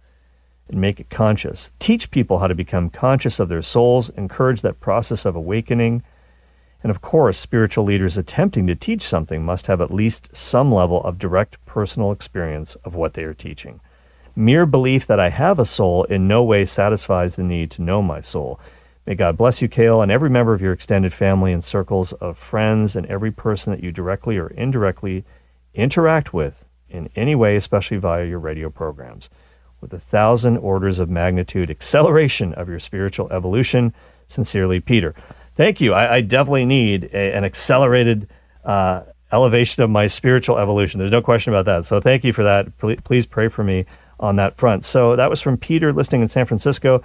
and 0.68 0.80
make 0.80 0.98
it 0.98 1.08
conscious. 1.08 1.70
Teach 1.78 2.10
people 2.10 2.40
how 2.40 2.48
to 2.48 2.56
become 2.56 2.90
conscious 2.90 3.38
of 3.38 3.48
their 3.48 3.62
souls, 3.62 4.08
encourage 4.08 4.62
that 4.62 4.80
process 4.80 5.24
of 5.24 5.36
awakening. 5.36 6.02
And 6.82 6.90
of 6.90 7.00
course, 7.00 7.38
spiritual 7.38 7.84
leaders 7.84 8.16
attempting 8.16 8.66
to 8.68 8.74
teach 8.74 9.02
something 9.02 9.44
must 9.44 9.66
have 9.66 9.80
at 9.80 9.92
least 9.92 10.34
some 10.36 10.72
level 10.72 11.02
of 11.02 11.18
direct 11.18 11.64
personal 11.66 12.12
experience 12.12 12.76
of 12.76 12.94
what 12.94 13.14
they 13.14 13.24
are 13.24 13.34
teaching. 13.34 13.80
Mere 14.36 14.66
belief 14.66 15.06
that 15.06 15.18
I 15.18 15.30
have 15.30 15.58
a 15.58 15.64
soul 15.64 16.04
in 16.04 16.28
no 16.28 16.44
way 16.44 16.64
satisfies 16.64 17.34
the 17.34 17.42
need 17.42 17.72
to 17.72 17.82
know 17.82 18.00
my 18.00 18.20
soul. 18.20 18.60
May 19.04 19.16
God 19.16 19.36
bless 19.36 19.60
you, 19.60 19.68
Cale, 19.68 20.02
and 20.02 20.12
every 20.12 20.30
member 20.30 20.54
of 20.54 20.60
your 20.60 20.72
extended 20.72 21.12
family 21.12 21.52
and 21.52 21.64
circles 21.64 22.12
of 22.12 22.38
friends, 22.38 22.94
and 22.94 23.06
every 23.06 23.32
person 23.32 23.72
that 23.72 23.82
you 23.82 23.90
directly 23.90 24.36
or 24.36 24.48
indirectly 24.48 25.24
interact 25.74 26.32
with 26.32 26.66
in 26.88 27.08
any 27.16 27.34
way, 27.34 27.56
especially 27.56 27.96
via 27.96 28.26
your 28.26 28.38
radio 28.38 28.70
programs. 28.70 29.28
With 29.80 29.92
a 29.92 29.98
thousand 29.98 30.58
orders 30.58 30.98
of 30.98 31.08
magnitude 31.08 31.70
acceleration 31.70 32.52
of 32.54 32.68
your 32.68 32.78
spiritual 32.78 33.30
evolution. 33.32 33.94
Sincerely, 34.26 34.78
Peter. 34.78 35.14
Thank 35.58 35.80
you. 35.80 35.92
I, 35.92 36.14
I 36.14 36.20
definitely 36.20 36.66
need 36.66 37.10
a, 37.12 37.34
an 37.34 37.44
accelerated 37.44 38.28
uh, 38.64 39.02
elevation 39.32 39.82
of 39.82 39.90
my 39.90 40.06
spiritual 40.06 40.56
evolution. 40.56 41.00
There's 41.00 41.10
no 41.10 41.20
question 41.20 41.52
about 41.52 41.64
that. 41.64 41.84
So 41.84 42.00
thank 42.00 42.22
you 42.22 42.32
for 42.32 42.44
that. 42.44 42.78
Please 42.78 43.26
pray 43.26 43.48
for 43.48 43.64
me 43.64 43.84
on 44.20 44.36
that 44.36 44.56
front. 44.56 44.84
So 44.84 45.16
that 45.16 45.28
was 45.28 45.40
from 45.40 45.56
Peter 45.56 45.92
listening 45.92 46.22
in 46.22 46.28
San 46.28 46.46
Francisco. 46.46 47.02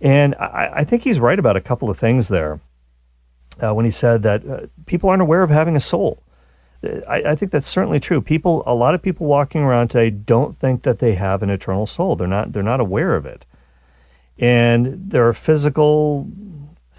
And 0.00 0.36
I, 0.36 0.70
I 0.76 0.84
think 0.84 1.02
he's 1.02 1.18
right 1.18 1.40
about 1.40 1.56
a 1.56 1.60
couple 1.60 1.90
of 1.90 1.98
things 1.98 2.28
there 2.28 2.60
uh, 3.60 3.74
when 3.74 3.84
he 3.84 3.90
said 3.90 4.22
that 4.22 4.48
uh, 4.48 4.66
people 4.86 5.10
aren't 5.10 5.22
aware 5.22 5.42
of 5.42 5.50
having 5.50 5.74
a 5.74 5.80
soul. 5.80 6.22
I, 7.08 7.22
I, 7.30 7.34
think 7.34 7.50
that's 7.50 7.66
certainly 7.66 7.98
true. 7.98 8.20
People, 8.20 8.62
a 8.64 8.74
lot 8.74 8.94
of 8.94 9.02
people 9.02 9.26
walking 9.26 9.62
around 9.62 9.88
today 9.88 10.10
don't 10.10 10.56
think 10.60 10.84
that 10.84 11.00
they 11.00 11.16
have 11.16 11.42
an 11.42 11.50
eternal 11.50 11.88
soul. 11.88 12.14
They're 12.14 12.28
not. 12.28 12.52
They're 12.52 12.62
not 12.62 12.78
aware 12.78 13.16
of 13.16 13.26
it. 13.26 13.44
And 14.38 15.10
there 15.10 15.26
are 15.26 15.32
physical 15.32 16.30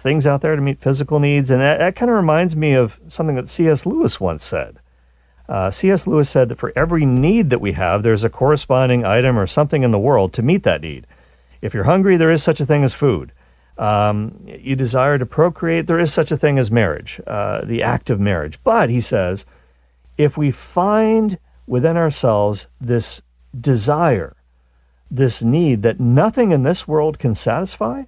things 0.00 0.26
out 0.26 0.40
there 0.40 0.56
to 0.56 0.62
meet 0.62 0.80
physical 0.80 1.20
needs, 1.20 1.50
and 1.50 1.60
that, 1.60 1.78
that 1.78 1.96
kind 1.96 2.10
of 2.10 2.16
reminds 2.16 2.56
me 2.56 2.72
of 2.72 2.98
something 3.08 3.36
that 3.36 3.48
C.S. 3.48 3.86
Lewis 3.86 4.20
once 4.20 4.44
said. 4.44 4.78
Uh, 5.48 5.70
C.S. 5.70 6.06
Lewis 6.06 6.30
said 6.30 6.48
that 6.48 6.58
for 6.58 6.72
every 6.76 7.04
need 7.04 7.50
that 7.50 7.60
we 7.60 7.72
have, 7.72 8.02
there's 8.02 8.24
a 8.24 8.30
corresponding 8.30 9.04
item 9.04 9.38
or 9.38 9.46
something 9.46 9.82
in 9.82 9.90
the 9.90 9.98
world 9.98 10.32
to 10.34 10.42
meet 10.42 10.62
that 10.62 10.80
need. 10.80 11.06
If 11.60 11.74
you're 11.74 11.84
hungry, 11.84 12.16
there 12.16 12.30
is 12.30 12.42
such 12.42 12.60
a 12.60 12.66
thing 12.66 12.84
as 12.84 12.94
food. 12.94 13.32
Um, 13.76 14.46
you 14.46 14.76
desire 14.76 15.18
to 15.18 15.26
procreate, 15.26 15.86
there 15.86 15.98
is 15.98 16.12
such 16.12 16.30
a 16.30 16.36
thing 16.36 16.58
as 16.58 16.70
marriage, 16.70 17.20
uh, 17.26 17.64
the 17.64 17.82
act 17.82 18.10
of 18.10 18.20
marriage. 18.20 18.58
But, 18.62 18.90
he 18.90 19.00
says, 19.00 19.44
if 20.16 20.36
we 20.36 20.50
find 20.50 21.38
within 21.66 21.96
ourselves 21.96 22.66
this 22.80 23.22
desire, 23.58 24.36
this 25.10 25.42
need 25.42 25.82
that 25.82 25.98
nothing 25.98 26.52
in 26.52 26.62
this 26.62 26.86
world 26.86 27.18
can 27.18 27.34
satisfy, 27.34 28.04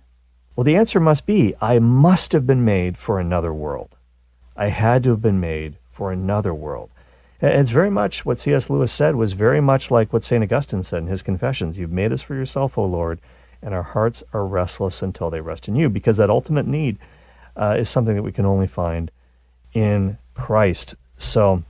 well, 0.55 0.64
the 0.64 0.76
answer 0.76 1.00
must 1.00 1.26
be 1.26 1.55
I 1.61 1.78
must 1.78 2.32
have 2.32 2.46
been 2.46 2.64
made 2.64 2.98
for 2.98 3.18
another 3.18 3.53
world. 3.53 3.96
I 4.57 4.66
had 4.66 5.03
to 5.05 5.11
have 5.11 5.22
been 5.22 5.40
made 5.40 5.76
for 5.90 6.12
another 6.12 6.53
world. 6.53 6.90
It's 7.40 7.70
very 7.70 7.90
much 7.90 8.24
what 8.24 8.38
C.S. 8.38 8.70
Lewis 8.70 8.92
said 8.92 9.16
was 9.16 9.32
very 9.32 9.61
much 9.61 9.90
like 9.90 10.12
what 10.12 10.22
St. 10.22 10.44
Augustine 10.44 10.84
said 10.84 11.03
in 11.03 11.09
his 11.09 11.22
Confessions. 11.22 11.76
You've 11.76 11.90
made 11.90 12.12
us 12.12 12.22
for 12.22 12.36
yourself, 12.36 12.78
O 12.78 12.84
Lord, 12.84 13.20
and 13.61 13.74
our 13.74 13.82
hearts 13.82 14.22
are 14.32 14.46
restless 14.46 15.03
until 15.03 15.28
they 15.28 15.40
rest 15.40 15.66
in 15.66 15.74
you, 15.74 15.88
because 15.88 16.18
that 16.18 16.30
ultimate 16.30 16.68
need 16.68 16.98
uh, 17.57 17.74
is 17.78 17.88
something 17.88 18.14
that 18.14 18.22
we 18.22 18.30
can 18.30 18.46
only 18.46 18.68
find 18.68 19.11
in 19.72 20.18
Christ. 20.34 20.94
So, 21.16 21.64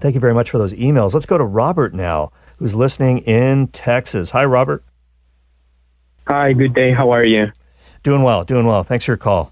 thank 0.00 0.14
you 0.14 0.20
very 0.20 0.34
much 0.34 0.50
for 0.50 0.58
those 0.58 0.74
emails. 0.74 1.14
Let's 1.14 1.26
go 1.26 1.38
to 1.38 1.44
Robert 1.44 1.92
now, 1.92 2.30
who's 2.58 2.76
listening 2.76 3.18
in 3.18 3.66
Texas. 3.68 4.30
Hi, 4.30 4.44
Robert. 4.44 4.84
Hi, 6.28 6.52
good 6.52 6.74
day. 6.74 6.92
How 6.92 7.10
are 7.10 7.24
you? 7.24 7.50
Doing 8.06 8.22
well, 8.22 8.44
doing 8.44 8.66
well. 8.66 8.84
Thanks 8.84 9.04
for 9.04 9.10
your 9.10 9.16
call. 9.16 9.50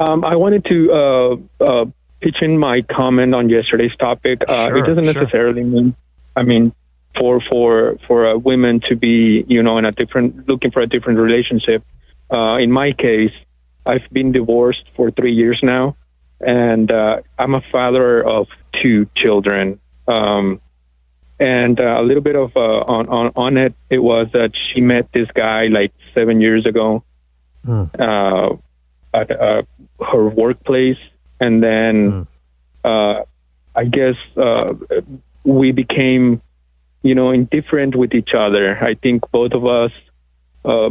Um, 0.00 0.24
I 0.24 0.36
wanted 0.36 0.64
to 0.64 0.90
uh, 0.90 1.36
uh, 1.60 1.84
pitch 2.22 2.40
in 2.40 2.56
my 2.56 2.80
comment 2.80 3.34
on 3.34 3.50
yesterday's 3.50 3.94
topic. 3.96 4.44
Uh, 4.48 4.68
sure, 4.68 4.78
it 4.78 4.86
doesn't 4.86 5.04
necessarily 5.04 5.60
sure. 5.60 5.70
mean, 5.70 5.94
I 6.34 6.42
mean, 6.44 6.72
for 7.18 7.42
for 7.42 7.98
for 8.06 8.28
uh, 8.28 8.38
women 8.38 8.80
to 8.88 8.96
be, 8.96 9.44
you 9.46 9.62
know, 9.62 9.76
in 9.76 9.84
a 9.84 9.92
different, 9.92 10.48
looking 10.48 10.70
for 10.70 10.80
a 10.80 10.86
different 10.86 11.18
relationship. 11.18 11.84
Uh, 12.30 12.56
in 12.62 12.72
my 12.72 12.92
case, 12.92 13.34
I've 13.84 14.08
been 14.10 14.32
divorced 14.32 14.84
for 14.96 15.10
three 15.10 15.34
years 15.34 15.62
now, 15.62 15.96
and 16.40 16.90
uh, 16.90 17.20
I'm 17.38 17.54
a 17.54 17.60
father 17.60 18.24
of 18.26 18.48
two 18.72 19.06
children. 19.14 19.80
Um, 20.06 20.62
and 21.38 21.78
uh, 21.78 22.00
a 22.00 22.02
little 22.02 22.22
bit 22.22 22.36
of 22.36 22.56
uh, 22.56 22.60
on, 22.60 23.06
on 23.10 23.32
on 23.36 23.58
it, 23.58 23.74
it 23.90 23.98
was 23.98 24.28
that 24.32 24.52
she 24.56 24.80
met 24.80 25.12
this 25.12 25.28
guy 25.34 25.66
like 25.66 25.92
seven 26.14 26.40
years 26.40 26.64
ago 26.64 27.04
mm. 27.68 28.60
at 29.14 29.30
her 29.30 30.28
workplace 30.28 30.98
and 31.40 31.62
then 31.62 32.12
mm. 32.12 32.26
uh, 32.84 33.24
I 33.74 33.84
guess 33.84 34.16
uh, 34.36 34.74
we 35.44 35.72
became, 35.72 36.42
you 37.02 37.14
know, 37.14 37.30
indifferent 37.30 37.94
with 37.94 38.14
each 38.14 38.34
other. 38.34 38.82
I 38.82 38.94
think 38.94 39.30
both 39.30 39.52
of 39.52 39.66
us, 39.66 39.92
uh, 40.64 40.90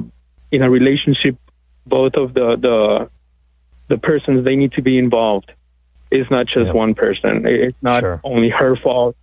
in 0.52 0.62
a 0.62 0.70
relationship, 0.70 1.36
both 1.86 2.16
of 2.16 2.34
the 2.34 2.56
the 2.56 3.10
the 3.90 3.98
persons 3.98 4.44
they 4.44 4.56
need 4.56 4.74
to 4.74 4.82
be 4.82 4.98
involved. 4.98 5.52
It's 6.10 6.32
not 6.32 6.46
just 6.46 6.74
one 6.74 6.96
person. 6.96 7.46
It's 7.46 7.82
not 7.82 8.00
sure. 8.00 8.22
only 8.24 8.50
her 8.50 8.78
fault, 8.78 9.18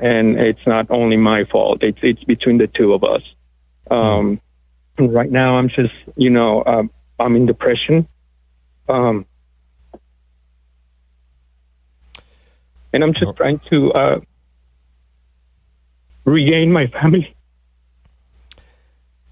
and 0.00 0.36
it's 0.36 0.66
not 0.66 0.90
only 0.90 1.16
my 1.16 1.44
fault. 1.44 1.84
It's 1.84 1.98
it's 2.02 2.24
between 2.24 2.58
the 2.58 2.66
two 2.66 2.92
of 2.92 3.04
us. 3.04 3.22
Um, 3.90 4.38
mm. 4.38 4.40
Right 4.98 5.30
now, 5.30 5.56
I'm 5.56 5.68
just, 5.68 5.94
you 6.16 6.30
know, 6.30 6.62
uh, 6.62 6.84
I'm 7.18 7.36
in 7.36 7.46
depression. 7.46 8.06
Um, 8.88 9.26
and 12.92 13.02
I'm 13.02 13.12
just 13.12 13.36
trying 13.36 13.58
to 13.70 13.92
uh, 13.92 14.20
regain 16.24 16.70
my 16.72 16.86
family. 16.86 17.34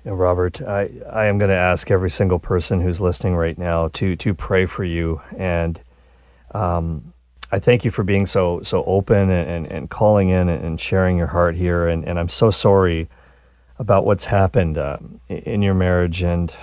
Yeah, 0.05 0.13
Robert, 0.15 0.61
I, 0.61 0.91
I 1.09 1.27
am 1.27 1.39
going 1.39 1.51
to 1.51 1.55
ask 1.55 1.89
every 1.89 2.11
single 2.11 2.41
person 2.41 2.81
who's 2.81 3.01
listening 3.01 3.37
right 3.37 3.57
now 3.57 3.87
to 3.89 4.17
to 4.17 4.35
pray 4.35 4.67
for 4.67 4.83
you, 4.83 5.23
and 5.37 5.81
um, 6.53 7.13
I 7.53 7.61
thank 7.61 7.85
you 7.85 7.93
for 7.93 8.03
being 8.03 8.27
so 8.27 8.63
so 8.63 8.83
open 8.85 9.31
and, 9.31 9.49
and, 9.49 9.67
and 9.67 9.91
calling 9.91 10.29
in 10.29 10.49
and 10.49 10.81
sharing 10.81 11.17
your 11.17 11.29
heart 11.29 11.55
here, 11.55 11.87
and, 11.87 12.05
and 12.05 12.19
I'm 12.19 12.29
so 12.29 12.51
sorry 12.51 13.09
about 13.83 14.07
what's 14.07 14.27
happened 14.27 14.79
uh, 14.79 14.97
in 15.29 15.61
your 15.61 15.75
marriage, 15.75 16.23
and, 16.23 16.55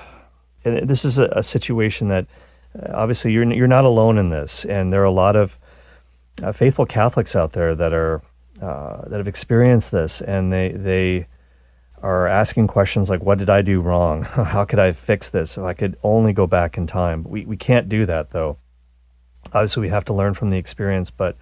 and 0.63 0.89
this 0.89 1.03
is 1.03 1.19
a, 1.19 1.25
a 1.25 1.43
situation 1.43 2.07
that 2.07 2.25
uh, 2.73 2.93
obviously 2.93 3.33
you're 3.33 3.51
you're 3.51 3.67
not 3.67 3.83
alone 3.83 4.17
in 4.17 4.29
this, 4.29 4.63
and 4.65 4.91
there 4.91 5.01
are 5.01 5.11
a 5.11 5.11
lot 5.11 5.35
of 5.35 5.57
uh, 6.41 6.53
faithful 6.53 6.85
Catholics 6.85 7.35
out 7.35 7.51
there 7.51 7.75
that 7.75 7.93
are 7.93 8.21
uh, 8.61 9.01
that 9.09 9.17
have 9.17 9.27
experienced 9.27 9.91
this, 9.91 10.21
and 10.21 10.51
they 10.51 10.69
they 10.69 11.27
are 12.01 12.25
asking 12.25 12.67
questions 12.67 13.09
like, 13.09 13.21
"What 13.21 13.37
did 13.37 13.49
I 13.49 13.61
do 13.61 13.81
wrong? 13.81 14.23
How 14.55 14.63
could 14.63 14.79
I 14.79 14.93
fix 14.93 15.29
this? 15.29 15.57
If 15.57 15.63
I 15.63 15.73
could 15.73 15.97
only 16.01 16.31
go 16.31 16.47
back 16.47 16.77
in 16.77 16.87
time." 16.87 17.25
We 17.25 17.43
we 17.43 17.57
can't 17.57 17.89
do 17.89 18.05
that 18.05 18.29
though. 18.29 18.57
Obviously, 19.47 19.81
we 19.81 19.89
have 19.89 20.05
to 20.05 20.13
learn 20.13 20.33
from 20.35 20.51
the 20.51 20.57
experience, 20.57 21.09
but 21.09 21.35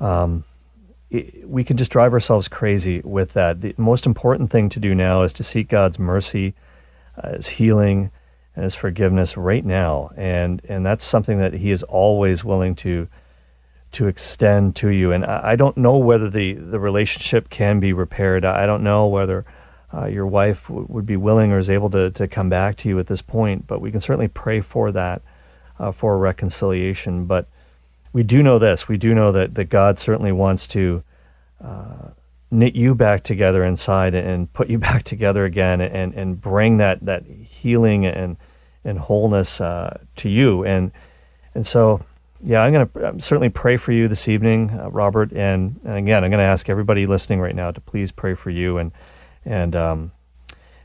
um, 0.00 0.42
it, 1.10 1.48
we 1.48 1.64
can 1.64 1.76
just 1.76 1.90
drive 1.90 2.12
ourselves 2.12 2.48
crazy 2.48 3.00
with 3.00 3.32
that. 3.34 3.60
The 3.60 3.74
most 3.76 4.06
important 4.06 4.50
thing 4.50 4.68
to 4.70 4.80
do 4.80 4.94
now 4.94 5.22
is 5.22 5.32
to 5.34 5.44
seek 5.44 5.68
God's 5.68 5.98
mercy, 5.98 6.54
uh, 7.22 7.34
His 7.34 7.48
healing, 7.48 8.10
and 8.54 8.64
His 8.64 8.74
forgiveness 8.74 9.36
right 9.36 9.64
now, 9.64 10.10
and 10.16 10.62
and 10.68 10.84
that's 10.84 11.04
something 11.04 11.38
that 11.38 11.54
He 11.54 11.70
is 11.70 11.82
always 11.84 12.44
willing 12.44 12.74
to 12.76 13.08
to 13.92 14.08
extend 14.08 14.76
to 14.76 14.88
you. 14.88 15.12
And 15.12 15.24
I, 15.24 15.52
I 15.52 15.56
don't 15.56 15.76
know 15.76 15.96
whether 15.96 16.28
the, 16.28 16.52
the 16.52 16.78
relationship 16.78 17.48
can 17.48 17.80
be 17.80 17.92
repaired. 17.92 18.44
I 18.44 18.66
don't 18.66 18.82
know 18.82 19.06
whether 19.06 19.46
uh, 19.94 20.06
your 20.06 20.26
wife 20.26 20.66
w- 20.66 20.86
would 20.90 21.06
be 21.06 21.16
willing 21.16 21.52
or 21.52 21.58
is 21.58 21.70
able 21.70 21.88
to, 21.90 22.10
to 22.10 22.28
come 22.28 22.50
back 22.50 22.76
to 22.78 22.88
you 22.88 22.98
at 22.98 23.06
this 23.06 23.22
point, 23.22 23.66
but 23.66 23.80
we 23.80 23.90
can 23.90 24.00
certainly 24.00 24.28
pray 24.28 24.60
for 24.60 24.92
that, 24.92 25.22
uh, 25.78 25.92
for 25.92 26.18
reconciliation. 26.18 27.24
But 27.24 27.48
we 28.16 28.22
do 28.22 28.42
know 28.42 28.58
this 28.58 28.88
we 28.88 28.96
do 28.96 29.14
know 29.14 29.30
that, 29.30 29.56
that 29.56 29.66
God 29.66 29.98
certainly 29.98 30.32
wants 30.32 30.66
to 30.68 31.02
uh, 31.62 32.12
knit 32.50 32.74
you 32.74 32.94
back 32.94 33.22
together 33.22 33.62
inside 33.62 34.14
and 34.14 34.50
put 34.54 34.70
you 34.70 34.78
back 34.88 35.02
together 35.02 35.44
again 35.44 35.82
and, 35.82 36.14
and 36.14 36.40
bring 36.40 36.78
that, 36.78 37.04
that 37.04 37.26
healing 37.26 38.06
and, 38.06 38.38
and 38.86 39.00
wholeness 39.00 39.60
uh, 39.60 39.98
to 40.16 40.30
you. 40.30 40.64
And, 40.64 40.92
and 41.54 41.66
so, 41.66 42.06
yeah, 42.42 42.62
I'm 42.62 42.72
going 42.72 42.88
to 42.88 43.20
certainly 43.20 43.50
pray 43.50 43.76
for 43.76 43.92
you 43.92 44.08
this 44.08 44.28
evening, 44.28 44.70
uh, 44.70 44.88
Robert. 44.88 45.30
And, 45.34 45.78
and 45.84 45.98
again, 45.98 46.24
I'm 46.24 46.30
going 46.30 46.38
to 46.38 46.44
ask 46.44 46.70
everybody 46.70 47.04
listening 47.04 47.42
right 47.42 47.54
now 47.54 47.70
to 47.70 47.82
please 47.82 48.12
pray 48.12 48.34
for 48.34 48.48
you. 48.48 48.78
And, 48.78 48.92
and 49.44 49.76
um, 49.76 50.12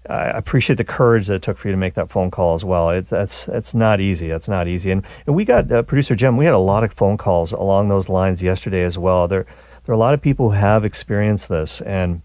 I 0.09 0.25
appreciate 0.29 0.77
the 0.77 0.83
courage 0.83 1.27
that 1.27 1.35
it 1.35 1.41
took 1.43 1.57
for 1.57 1.67
you 1.67 1.73
to 1.73 1.77
make 1.77 1.93
that 1.93 2.09
phone 2.09 2.31
call 2.31 2.55
as 2.55 2.65
well. 2.65 2.89
It's 2.89 3.11
that's 3.11 3.45
that's 3.45 3.75
not 3.75 4.01
easy. 4.01 4.27
That's 4.27 4.47
not 4.47 4.67
easy. 4.67 4.89
And, 4.91 5.05
and 5.27 5.35
we 5.35 5.45
got 5.45 5.71
uh, 5.71 5.83
producer 5.83 6.15
Jim. 6.15 6.37
We 6.37 6.45
had 6.45 6.53
a 6.53 6.59
lot 6.59 6.83
of 6.83 6.91
phone 6.91 7.17
calls 7.17 7.51
along 7.51 7.89
those 7.89 8.09
lines 8.09 8.41
yesterday 8.41 8.83
as 8.83 8.97
well. 8.97 9.27
There 9.27 9.45
there 9.85 9.93
are 9.93 9.95
a 9.95 9.99
lot 9.99 10.13
of 10.13 10.21
people 10.21 10.49
who 10.49 10.55
have 10.57 10.83
experienced 10.83 11.49
this 11.49 11.81
and 11.81 12.21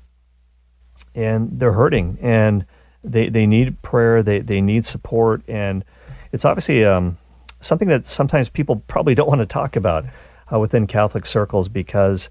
and 1.14 1.60
they're 1.60 1.72
hurting 1.72 2.18
and 2.22 2.64
they 3.04 3.28
they 3.28 3.46
need 3.46 3.82
prayer. 3.82 4.22
They 4.22 4.40
they 4.40 4.62
need 4.62 4.86
support 4.86 5.42
and 5.46 5.84
it's 6.32 6.44
obviously 6.44 6.84
um, 6.84 7.18
something 7.60 7.88
that 7.88 8.04
sometimes 8.04 8.48
people 8.48 8.76
probably 8.88 9.14
don't 9.14 9.28
want 9.28 9.40
to 9.40 9.46
talk 9.46 9.76
about 9.76 10.06
uh, 10.52 10.58
within 10.58 10.86
Catholic 10.86 11.26
circles 11.26 11.68
because 11.68 12.30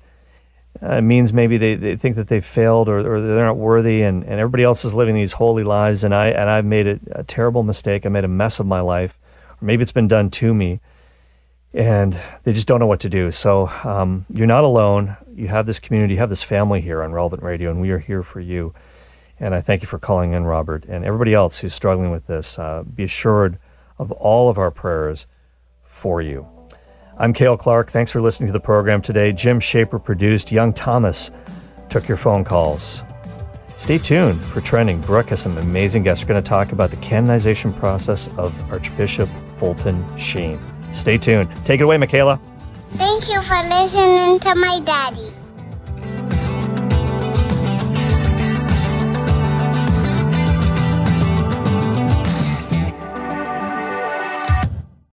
uh, 0.83 0.95
it 0.97 1.01
means 1.01 1.31
maybe 1.31 1.57
they, 1.57 1.75
they 1.75 1.95
think 1.95 2.15
that 2.15 2.27
they've 2.27 2.45
failed 2.45 2.89
or, 2.89 2.99
or 2.99 3.21
they're 3.21 3.45
not 3.45 3.57
worthy 3.57 4.01
and, 4.01 4.23
and 4.23 4.33
everybody 4.33 4.63
else 4.63 4.83
is 4.83 4.93
living 4.93 5.15
these 5.15 5.33
holy 5.33 5.63
lives 5.63 6.03
and 6.03 6.13
I 6.13 6.27
and 6.27 6.49
I've 6.49 6.65
made 6.65 6.87
a, 6.87 6.99
a 7.11 7.23
terrible 7.23 7.63
mistake. 7.63 8.05
I 8.05 8.09
made 8.09 8.25
a 8.25 8.29
mess 8.29 8.59
of 8.59 8.65
my 8.65 8.81
life. 8.81 9.17
Or 9.61 9.65
maybe 9.65 9.83
it's 9.83 9.91
been 9.91 10.07
done 10.07 10.29
to 10.31 10.53
me. 10.53 10.81
And 11.73 12.17
they 12.43 12.53
just 12.53 12.67
don't 12.67 12.79
know 12.79 12.87
what 12.87 13.01
to 13.01 13.09
do. 13.09 13.31
So 13.31 13.67
um, 13.83 14.25
you're 14.33 14.47
not 14.47 14.63
alone. 14.63 15.17
You 15.33 15.49
have 15.49 15.65
this 15.65 15.79
community, 15.79 16.13
you 16.13 16.19
have 16.19 16.29
this 16.29 16.43
family 16.43 16.79
here 16.79 17.03
on 17.03 17.11
Relevant 17.11 17.43
Radio, 17.43 17.69
and 17.69 17.81
we 17.81 17.91
are 17.91 17.99
here 17.99 18.23
for 18.23 18.39
you. 18.39 18.73
And 19.39 19.53
I 19.53 19.59
thank 19.59 19.81
you 19.81 19.87
for 19.87 19.99
calling 19.99 20.31
in, 20.31 20.45
Robert, 20.45 20.85
and 20.85 21.03
everybody 21.03 21.33
else 21.33 21.59
who's 21.59 21.73
struggling 21.73 22.11
with 22.11 22.27
this. 22.27 22.57
Uh, 22.57 22.83
be 22.83 23.03
assured 23.03 23.59
of 23.99 24.13
all 24.13 24.49
of 24.49 24.57
our 24.57 24.71
prayers 24.71 25.27
for 25.83 26.21
you. 26.21 26.54
I'm 27.17 27.31
Cale 27.31 27.55
Clark. 27.55 27.91
Thanks 27.91 28.11
for 28.11 28.19
listening 28.19 28.47
to 28.47 28.53
the 28.53 28.59
program 28.59 29.01
today. 29.01 29.31
Jim 29.31 29.61
Shaper 29.61 29.99
produced. 29.99 30.51
Young 30.51 30.73
Thomas 30.73 31.31
took 31.87 32.09
your 32.09 32.17
phone 32.17 32.43
calls. 32.43 33.03
Stay 33.77 33.97
tuned 33.97 34.43
for 34.43 34.59
Trending. 34.59 34.99
Brooke 34.99 35.29
has 35.29 35.39
some 35.39 35.57
amazing 35.57 36.03
guests. 36.03 36.23
We're 36.23 36.29
going 36.29 36.43
to 36.43 36.47
talk 36.47 36.73
about 36.73 36.89
the 36.89 36.97
canonization 36.97 37.71
process 37.73 38.27
of 38.37 38.53
Archbishop 38.69 39.29
Fulton 39.57 40.05
Sheen. 40.17 40.59
Stay 40.93 41.17
tuned. 41.17 41.49
Take 41.65 41.79
it 41.79 41.83
away, 41.83 41.97
Michaela. 41.97 42.39
Thank 42.95 43.29
you 43.29 43.41
for 43.41 43.61
listening 43.69 44.39
to 44.39 44.55
my 44.55 44.81
daddy. 44.83 45.44